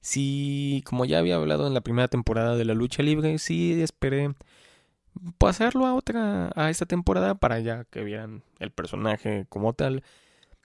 sí, 0.00 0.82
como 0.86 1.04
ya 1.04 1.18
había 1.18 1.36
hablado 1.36 1.66
en 1.66 1.74
la 1.74 1.82
primera 1.82 2.08
temporada 2.08 2.56
de 2.56 2.64
la 2.64 2.74
lucha 2.74 3.02
libre, 3.02 3.38
sí 3.38 3.80
esperé 3.82 4.34
pasarlo 5.38 5.86
a 5.86 5.94
otra, 5.94 6.50
a 6.56 6.70
esta 6.70 6.86
temporada 6.86 7.34
para 7.36 7.60
ya 7.60 7.84
que 7.84 8.04
vieran 8.04 8.42
el 8.58 8.70
personaje 8.72 9.46
como 9.48 9.72
tal 9.74 10.02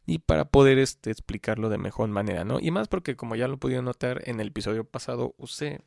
y 0.05 0.19
para 0.19 0.45
poder 0.45 0.79
este, 0.79 1.11
explicarlo 1.11 1.69
de 1.69 1.77
mejor 1.77 2.09
manera, 2.09 2.43
¿no? 2.43 2.59
Y 2.59 2.71
más 2.71 2.87
porque 2.87 3.15
como 3.15 3.35
ya 3.35 3.47
lo 3.47 3.57
pudieron 3.57 3.85
notar 3.85 4.21
en 4.25 4.39
el 4.39 4.47
episodio 4.47 4.83
pasado 4.83 5.35
usé 5.37 5.81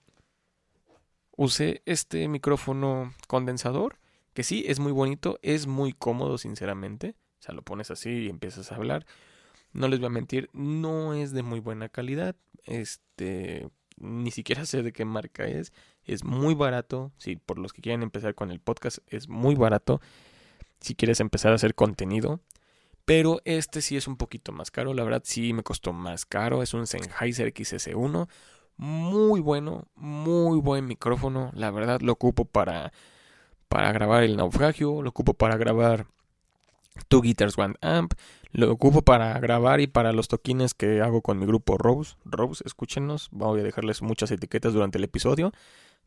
usé 1.37 1.83
este 1.87 2.29
micrófono 2.29 3.15
condensador, 3.27 3.99
que 4.35 4.43
sí, 4.43 4.65
es 4.67 4.81
muy 4.81 4.93
bonito, 4.93 5.39
es 5.43 5.67
muy 5.67 5.93
cómodo, 5.93 6.39
sinceramente. 6.39 7.15
O 7.41 7.43
sea, 7.43 7.55
lo 7.55 7.63
pones 7.63 7.91
así 7.91 8.11
y 8.11 8.29
empiezas 8.29 8.73
a 8.73 8.77
hablar. 8.77 9.07
No 9.73 9.89
les 9.89 9.99
voy 9.99 10.07
a 10.07 10.11
mentir, 10.11 10.51
no 10.53 11.15
es 11.15 11.33
de 11.33 11.43
muy 11.43 11.61
buena 11.61 11.89
calidad. 11.89 12.37
Este, 12.65 13.69
ni 13.97 14.31
siquiera 14.31 14.65
sé 14.67 14.83
de 14.83 14.93
qué 14.93 15.05
marca 15.05 15.45
es. 15.47 15.73
Es 16.05 16.25
muy 16.25 16.55
barato. 16.55 17.13
Sí, 17.19 17.37
por 17.37 17.59
los 17.59 17.73
que 17.73 17.83
quieren 17.83 18.03
empezar 18.03 18.35
con 18.35 18.51
el 18.51 18.61
podcast, 18.61 18.99
es 19.07 19.29
muy 19.29 19.55
barato. 19.55 20.01
Si 20.81 20.95
quieres 20.95 21.21
empezar 21.21 21.53
a 21.53 21.57
hacer 21.57 21.75
contenido. 21.75 22.41
Pero 23.05 23.41
este 23.45 23.83
sí 23.83 23.97
es 23.97 24.07
un 24.07 24.17
poquito 24.17 24.53
más 24.53 24.71
caro. 24.71 24.95
La 24.95 25.03
verdad, 25.03 25.23
sí 25.25 25.53
me 25.53 25.65
costó 25.65 25.93
más 25.93 26.25
caro. 26.25 26.63
Es 26.63 26.73
un 26.73 26.87
Sennheiser 26.87 27.53
XS1 27.53 28.29
muy 28.77 29.41
bueno, 29.41 29.87
muy 29.95 30.59
buen 30.59 30.87
micrófono. 30.87 31.51
La 31.55 31.71
verdad 31.71 32.01
lo 32.01 32.13
ocupo 32.13 32.45
para, 32.45 32.93
para 33.73 33.91
grabar 33.91 34.23
el 34.23 34.37
naufragio, 34.37 35.01
lo 35.01 35.09
ocupo 35.09 35.33
para 35.33 35.57
grabar 35.57 36.05
Two 37.09 37.23
Guitars 37.23 37.57
One 37.57 37.75
Amp, 37.81 38.13
lo 38.51 38.71
ocupo 38.71 39.01
para 39.01 39.41
grabar 39.41 39.81
y 39.81 39.87
para 39.87 40.13
los 40.13 40.29
toquines 40.29 40.75
que 40.75 41.01
hago 41.01 41.23
con 41.23 41.39
mi 41.39 41.47
grupo 41.47 41.79
Rose. 41.79 42.17
Rose, 42.27 42.63
escúchenos, 42.67 43.31
voy 43.33 43.61
a 43.61 43.63
dejarles 43.63 44.03
muchas 44.03 44.31
etiquetas 44.31 44.75
durante 44.75 44.99
el 44.99 45.05
episodio. 45.05 45.53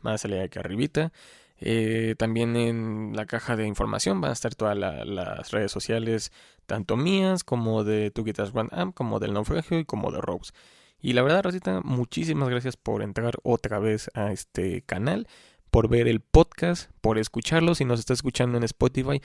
Van 0.03 0.13
a 0.13 0.17
salir 0.19 0.41
aquí 0.41 0.59
arribita. 0.59 1.11
Eh, 1.57 2.13
también 2.19 2.55
en 2.55 3.13
la 3.15 3.25
caja 3.25 3.55
de 3.55 3.65
información 3.65 4.21
van 4.21 4.29
a 4.29 4.33
estar 4.33 4.53
todas 4.53 4.77
las 4.77 5.49
redes 5.49 5.71
sociales, 5.71 6.31
tanto 6.67 6.97
mías 6.97 7.43
como 7.43 7.83
de 7.83 8.11
Two 8.11 8.25
Guitars 8.25 8.53
One 8.53 8.69
Amp, 8.73 8.93
como 8.93 9.19
del 9.19 9.33
naufragio 9.33 9.79
y 9.79 9.85
como 9.85 10.11
de 10.11 10.21
Rose. 10.21 10.53
Y 11.01 11.13
la 11.13 11.23
verdad, 11.23 11.43
Rosita, 11.43 11.81
muchísimas 11.83 12.49
gracias 12.49 12.77
por 12.77 13.01
entrar 13.01 13.37
otra 13.41 13.79
vez 13.79 14.11
a 14.13 14.31
este 14.31 14.83
canal, 14.83 15.27
por 15.71 15.89
ver 15.89 16.07
el 16.07 16.19
podcast, 16.19 16.91
por 17.01 17.17
escucharlo. 17.17 17.75
Si 17.75 17.85
nos 17.85 17.99
está 17.99 18.13
escuchando 18.13 18.57
en 18.57 18.63
Spotify, 18.63 19.21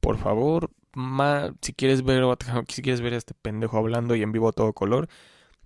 por 0.00 0.18
favor, 0.18 0.70
si 1.60 1.72
quieres 1.72 2.02
ver 2.02 2.24
si 2.68 2.82
quieres 2.82 3.00
a 3.00 3.16
este 3.16 3.34
pendejo 3.34 3.78
hablando 3.78 4.14
y 4.14 4.22
en 4.22 4.32
vivo 4.32 4.48
a 4.48 4.52
todo 4.52 4.72
color, 4.72 5.08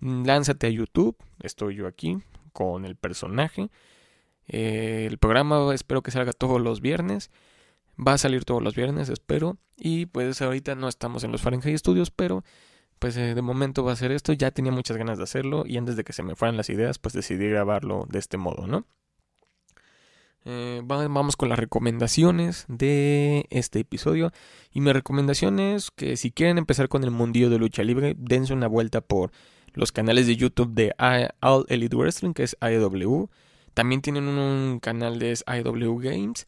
lánzate 0.00 0.66
a 0.68 0.70
YouTube. 0.70 1.16
Estoy 1.42 1.76
yo 1.76 1.86
aquí 1.86 2.22
con 2.52 2.84
el 2.84 2.96
personaje. 2.96 3.70
Eh, 4.46 5.06
el 5.06 5.18
programa 5.18 5.74
espero 5.74 6.02
que 6.02 6.10
salga 6.10 6.32
todos 6.32 6.60
los 6.60 6.80
viernes. 6.80 7.30
Va 7.98 8.12
a 8.12 8.18
salir 8.18 8.44
todos 8.44 8.62
los 8.62 8.74
viernes, 8.74 9.08
espero. 9.08 9.58
Y 9.76 10.06
pues 10.06 10.40
ahorita 10.40 10.74
no 10.74 10.88
estamos 10.88 11.24
en 11.24 11.32
los 11.32 11.42
Fahrenheit 11.42 11.78
Studios, 11.78 12.10
pero 12.10 12.44
pues 12.98 13.16
eh, 13.16 13.34
de 13.34 13.42
momento 13.42 13.84
va 13.84 13.92
a 13.92 13.96
ser 13.96 14.12
esto. 14.12 14.32
Ya 14.32 14.50
tenía 14.50 14.72
muchas 14.72 14.96
ganas 14.96 15.18
de 15.18 15.24
hacerlo 15.24 15.64
y 15.66 15.76
antes 15.76 15.96
de 15.96 16.04
que 16.04 16.12
se 16.12 16.22
me 16.22 16.36
fueran 16.36 16.56
las 16.56 16.70
ideas, 16.70 16.98
pues 16.98 17.12
decidí 17.12 17.48
grabarlo 17.48 18.06
de 18.08 18.18
este 18.18 18.36
modo, 18.36 18.66
¿no? 18.66 18.86
Eh, 20.50 20.80
vamos 20.82 21.36
con 21.36 21.50
las 21.50 21.58
recomendaciones 21.58 22.64
de 22.68 23.46
este 23.50 23.80
episodio. 23.80 24.32
Y 24.72 24.80
mi 24.80 24.90
recomendación 24.94 25.60
es 25.60 25.90
que 25.90 26.16
si 26.16 26.30
quieren 26.30 26.56
empezar 26.56 26.88
con 26.88 27.04
el 27.04 27.10
mundillo 27.10 27.50
de 27.50 27.58
lucha 27.58 27.82
libre, 27.82 28.14
dense 28.16 28.54
una 28.54 28.66
vuelta 28.66 29.02
por 29.02 29.30
los 29.74 29.92
canales 29.92 30.26
de 30.26 30.36
YouTube 30.36 30.72
de 30.72 30.94
All 31.42 31.66
Elite 31.68 31.94
Wrestling, 31.94 32.32
que 32.32 32.44
es 32.44 32.56
AEW. 32.60 33.28
También 33.74 34.00
tienen 34.00 34.24
un 34.24 34.80
canal 34.80 35.18
de 35.18 35.38
AEW 35.44 35.98
Games, 35.98 36.46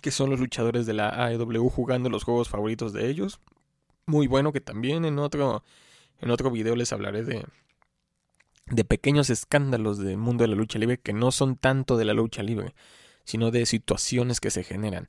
que 0.00 0.10
son 0.10 0.30
los 0.30 0.40
luchadores 0.40 0.86
de 0.86 0.94
la 0.94 1.10
AEW 1.10 1.68
jugando 1.68 2.08
los 2.08 2.24
juegos 2.24 2.48
favoritos 2.48 2.94
de 2.94 3.10
ellos. 3.10 3.38
Muy 4.06 4.28
bueno 4.28 4.50
que 4.50 4.62
también 4.62 5.04
en 5.04 5.18
otro, 5.18 5.62
en 6.22 6.30
otro 6.30 6.50
video 6.50 6.74
les 6.74 6.90
hablaré 6.94 7.22
de, 7.24 7.44
de 8.64 8.84
pequeños 8.86 9.28
escándalos 9.28 9.98
del 9.98 10.16
mundo 10.16 10.42
de 10.42 10.48
la 10.48 10.56
lucha 10.56 10.78
libre 10.78 10.98
que 10.98 11.12
no 11.12 11.30
son 11.32 11.56
tanto 11.56 11.98
de 11.98 12.06
la 12.06 12.14
lucha 12.14 12.42
libre, 12.42 12.74
sino 13.24 13.50
de 13.50 13.66
situaciones 13.66 14.40
que 14.40 14.50
se 14.50 14.64
generan. 14.64 15.06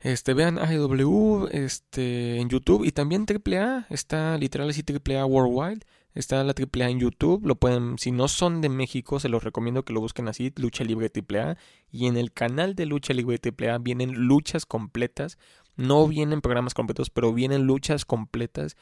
Este, 0.00 0.32
vean 0.32 0.58
AEW 0.58 1.48
este, 1.50 2.38
en 2.38 2.48
YouTube 2.48 2.84
y 2.84 2.92
también 2.92 3.26
AAA, 3.26 3.86
está 3.90 4.36
literal 4.38 4.68
así 4.70 4.82
AAA 4.82 5.26
Worldwide, 5.26 5.80
está 6.14 6.44
la 6.44 6.52
AAA 6.52 6.90
en 6.90 7.00
YouTube, 7.00 7.44
lo 7.44 7.56
pueden, 7.56 7.98
si 7.98 8.12
no 8.12 8.28
son 8.28 8.60
de 8.60 8.68
México, 8.68 9.18
se 9.18 9.28
los 9.28 9.42
recomiendo 9.42 9.84
que 9.84 9.92
lo 9.92 10.00
busquen 10.00 10.28
así, 10.28 10.52
Lucha 10.56 10.84
Libre 10.84 11.10
AAA, 11.12 11.56
y 11.90 12.06
en 12.06 12.16
el 12.16 12.32
canal 12.32 12.76
de 12.76 12.86
Lucha 12.86 13.12
Libre 13.12 13.40
AAA 13.42 13.78
vienen 13.78 14.14
luchas 14.14 14.66
completas, 14.66 15.36
no 15.74 16.06
vienen 16.06 16.42
programas 16.42 16.74
completos, 16.74 17.10
pero 17.10 17.32
vienen 17.32 17.62
luchas 17.62 18.04
completas 18.04 18.76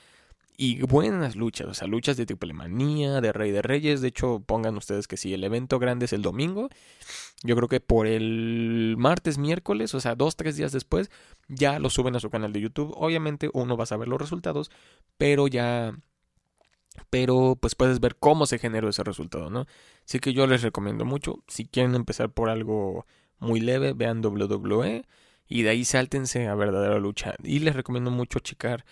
y 0.56 0.82
buenas 0.82 1.36
luchas, 1.36 1.66
o 1.68 1.74
sea, 1.74 1.86
luchas 1.86 2.16
de 2.16 2.26
triple 2.26 2.52
manía, 2.52 3.20
de 3.20 3.32
Rey 3.32 3.50
de 3.50 3.62
Reyes. 3.62 4.00
De 4.00 4.08
hecho, 4.08 4.40
pongan 4.40 4.76
ustedes 4.76 5.06
que 5.06 5.16
si 5.16 5.34
el 5.34 5.44
evento 5.44 5.78
grande 5.78 6.06
es 6.06 6.12
el 6.12 6.22
domingo, 6.22 6.68
yo 7.42 7.56
creo 7.56 7.68
que 7.68 7.80
por 7.80 8.06
el 8.06 8.96
martes, 8.98 9.38
miércoles, 9.38 9.94
o 9.94 10.00
sea, 10.00 10.14
dos, 10.14 10.36
tres 10.36 10.56
días 10.56 10.72
después, 10.72 11.10
ya 11.48 11.78
lo 11.78 11.90
suben 11.90 12.16
a 12.16 12.20
su 12.20 12.30
canal 12.30 12.52
de 12.52 12.60
YouTube. 12.60 12.92
Obviamente 12.96 13.50
uno 13.52 13.76
va 13.76 13.84
a 13.84 13.86
saber 13.86 14.08
los 14.08 14.20
resultados, 14.20 14.70
pero 15.18 15.48
ya 15.48 15.94
pero 17.10 17.58
pues 17.60 17.74
puedes 17.74 18.00
ver 18.00 18.16
cómo 18.16 18.46
se 18.46 18.58
generó 18.58 18.88
ese 18.88 19.04
resultado, 19.04 19.50
¿no? 19.50 19.66
Así 20.06 20.18
que 20.18 20.32
yo 20.32 20.46
les 20.46 20.62
recomiendo 20.62 21.04
mucho, 21.04 21.42
si 21.46 21.66
quieren 21.66 21.94
empezar 21.94 22.30
por 22.30 22.48
algo 22.48 23.06
muy 23.38 23.60
leve, 23.60 23.92
vean 23.92 24.24
WWE 24.24 25.04
y 25.48 25.62
de 25.62 25.70
ahí 25.70 25.84
sáltense 25.84 26.48
a 26.48 26.54
verdadera 26.54 26.98
lucha. 26.98 27.34
Y 27.42 27.60
les 27.60 27.76
recomiendo 27.76 28.10
mucho 28.10 28.38
checar 28.40 28.84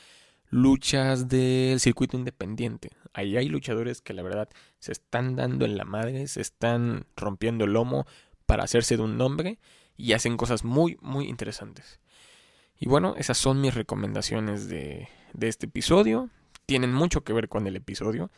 luchas 0.55 1.29
del 1.29 1.81
circuito 1.81 2.17
independiente. 2.17 2.91
Ahí 3.13 3.37
hay 3.37 3.49
luchadores 3.49 4.01
que 4.01 4.15
la 4.15 4.23
verdad 4.23 4.49
se 4.79 4.93
están 4.93 5.35
dando 5.35 5.65
en 5.65 5.77
la 5.77 5.85
madre, 5.85 6.29
se 6.29 6.41
están 6.41 7.07
rompiendo 7.17 7.65
el 7.65 7.73
lomo 7.73 8.07
para 8.47 8.63
hacerse 8.63 8.97
de 8.97 9.03
un 9.03 9.19
nombre 9.19 9.59
y 9.97 10.13
hacen 10.13 10.37
cosas 10.37 10.63
muy, 10.65 10.97
muy 11.03 11.29
interesantes. 11.29 11.99
Y 12.79 12.87
bueno, 12.87 13.17
esas 13.19 13.37
son 13.37 13.61
mis 13.61 13.75
recomendaciones 13.75 14.69
de, 14.69 15.09
de 15.33 15.49
este 15.49 15.67
episodio. 15.67 16.31
Tienen 16.67 16.93
mucho 16.93 17.25
que 17.25 17.33
ver 17.33 17.49
con 17.49 17.67
el 17.67 17.75
episodio 17.75 18.31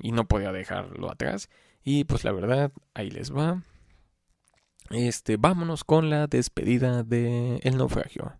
y 0.00 0.10
no 0.10 0.26
podía 0.26 0.50
dejarlo 0.50 1.12
atrás. 1.12 1.48
Y 1.84 2.04
pues 2.04 2.24
la 2.24 2.32
verdad, 2.32 2.72
ahí 2.94 3.10
les 3.10 3.32
va. 3.32 3.62
Este, 4.90 5.36
vámonos 5.36 5.84
con 5.84 6.10
la 6.10 6.26
despedida 6.26 7.04
de 7.04 7.58
El 7.62 7.76
Naufragio. 7.76 8.32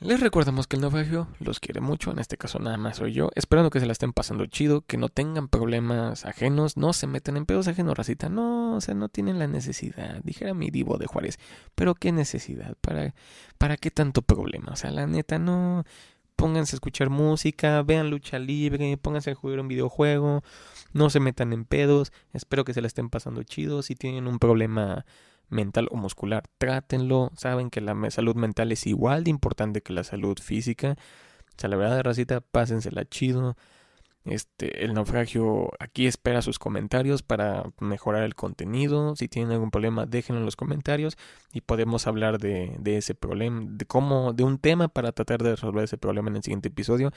Les 0.00 0.20
recordamos 0.20 0.66
que 0.66 0.76
el 0.76 0.82
naufragio 0.82 1.26
los 1.40 1.58
quiere 1.58 1.80
mucho, 1.80 2.10
en 2.10 2.18
este 2.18 2.36
caso 2.36 2.58
nada 2.58 2.76
más 2.76 2.98
soy 2.98 3.14
yo, 3.14 3.30
esperando 3.34 3.70
que 3.70 3.80
se 3.80 3.86
la 3.86 3.92
estén 3.92 4.12
pasando 4.12 4.44
chido, 4.44 4.82
que 4.82 4.98
no 4.98 5.08
tengan 5.08 5.48
problemas 5.48 6.26
ajenos, 6.26 6.76
no 6.76 6.92
se 6.92 7.06
metan 7.06 7.38
en 7.38 7.46
pedos 7.46 7.66
ajenos, 7.66 7.96
racita, 7.96 8.28
no, 8.28 8.76
o 8.76 8.80
sea, 8.82 8.94
no 8.94 9.08
tienen 9.08 9.38
la 9.38 9.46
necesidad, 9.46 10.20
dijera 10.22 10.52
mi 10.52 10.70
divo 10.70 10.98
de 10.98 11.06
Juárez, 11.06 11.38
pero 11.74 11.94
qué 11.94 12.12
necesidad, 12.12 12.76
para, 12.82 13.14
para 13.56 13.78
qué 13.78 13.90
tanto 13.90 14.20
problema, 14.20 14.72
o 14.72 14.76
sea, 14.76 14.90
la 14.90 15.06
neta, 15.06 15.38
no, 15.38 15.84
pónganse 16.36 16.76
a 16.76 16.76
escuchar 16.76 17.08
música, 17.08 17.82
vean 17.82 18.10
lucha 18.10 18.38
libre, 18.38 18.98
pónganse 18.98 19.30
a 19.30 19.34
jugar 19.34 19.60
un 19.60 19.68
videojuego, 19.68 20.44
no 20.92 21.08
se 21.08 21.20
metan 21.20 21.54
en 21.54 21.64
pedos, 21.64 22.12
espero 22.34 22.64
que 22.66 22.74
se 22.74 22.82
la 22.82 22.86
estén 22.86 23.08
pasando 23.08 23.42
chido, 23.44 23.80
si 23.80 23.94
tienen 23.94 24.26
un 24.26 24.38
problema 24.38 25.06
mental 25.48 25.88
o 25.90 25.96
muscular, 25.96 26.44
trátenlo. 26.58 27.30
Saben 27.36 27.70
que 27.70 27.80
la 27.80 28.10
salud 28.10 28.36
mental 28.36 28.72
es 28.72 28.86
igual 28.86 29.24
de 29.24 29.30
importante 29.30 29.82
que 29.82 29.92
la 29.92 30.04
salud 30.04 30.38
física. 30.40 30.96
O 31.56 31.60
sea, 31.60 31.70
la 31.70 31.76
verdad, 31.76 32.02
racita, 32.02 32.40
pásensela 32.40 33.04
chido. 33.04 33.56
Este, 34.26 34.84
el 34.84 34.92
naufragio 34.92 35.70
aquí 35.78 36.08
espera 36.08 36.42
sus 36.42 36.58
comentarios 36.58 37.22
para 37.22 37.70
mejorar 37.78 38.24
el 38.24 38.34
contenido. 38.34 39.14
Si 39.14 39.28
tienen 39.28 39.52
algún 39.52 39.70
problema, 39.70 40.04
déjenlo 40.04 40.40
en 40.40 40.44
los 40.44 40.56
comentarios 40.56 41.16
y 41.52 41.60
podemos 41.60 42.08
hablar 42.08 42.38
de, 42.38 42.76
ese 42.84 43.14
problema, 43.14 43.64
de 43.70 43.86
cómo, 43.86 44.32
de 44.32 44.42
un 44.42 44.58
tema 44.58 44.88
para 44.88 45.12
tratar 45.12 45.42
de 45.42 45.50
resolver 45.50 45.84
ese 45.84 45.96
problema 45.96 46.28
en 46.28 46.36
el 46.36 46.42
siguiente 46.42 46.68
episodio. 46.68 47.12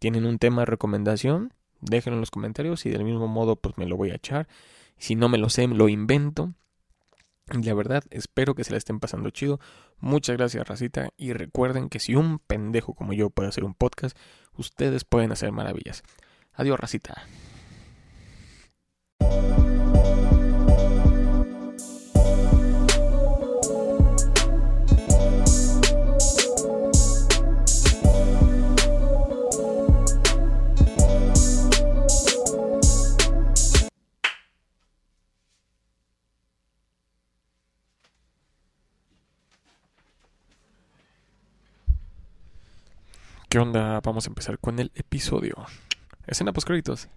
Tienen 0.00 0.26
un 0.26 0.38
tema 0.38 0.62
de 0.62 0.66
recomendación, 0.66 1.52
déjenlo 1.80 2.16
en 2.16 2.20
los 2.22 2.32
comentarios 2.32 2.84
y 2.86 2.90
del 2.90 3.04
mismo 3.04 3.28
modo 3.28 3.54
pues 3.54 3.78
me 3.78 3.86
lo 3.86 3.96
voy 3.96 4.10
a 4.10 4.16
echar. 4.16 4.48
Si 4.96 5.14
no 5.14 5.28
me 5.28 5.38
lo 5.38 5.50
sé, 5.50 5.68
lo 5.68 5.88
invento. 5.88 6.54
La 7.50 7.74
verdad, 7.74 8.04
espero 8.10 8.54
que 8.54 8.64
se 8.64 8.72
la 8.72 8.78
estén 8.78 9.00
pasando 9.00 9.30
chido. 9.30 9.58
Muchas 9.98 10.36
gracias, 10.36 10.68
Racita. 10.68 11.10
Y 11.16 11.32
recuerden 11.32 11.88
que 11.88 11.98
si 11.98 12.14
un 12.14 12.38
pendejo 12.38 12.94
como 12.94 13.12
yo 13.14 13.30
puede 13.30 13.48
hacer 13.48 13.64
un 13.64 13.74
podcast, 13.74 14.16
ustedes 14.56 15.04
pueden 15.04 15.32
hacer 15.32 15.50
maravillas. 15.52 16.02
Adiós, 16.52 16.78
Racita. 16.78 17.24
¿Qué 43.48 43.58
onda? 43.58 44.00
Vamos 44.00 44.26
a 44.26 44.28
empezar 44.28 44.58
con 44.58 44.78
el 44.78 44.92
episodio. 44.94 45.54
Escena 46.26 46.52
post 46.52 46.66
créditos. 46.66 47.08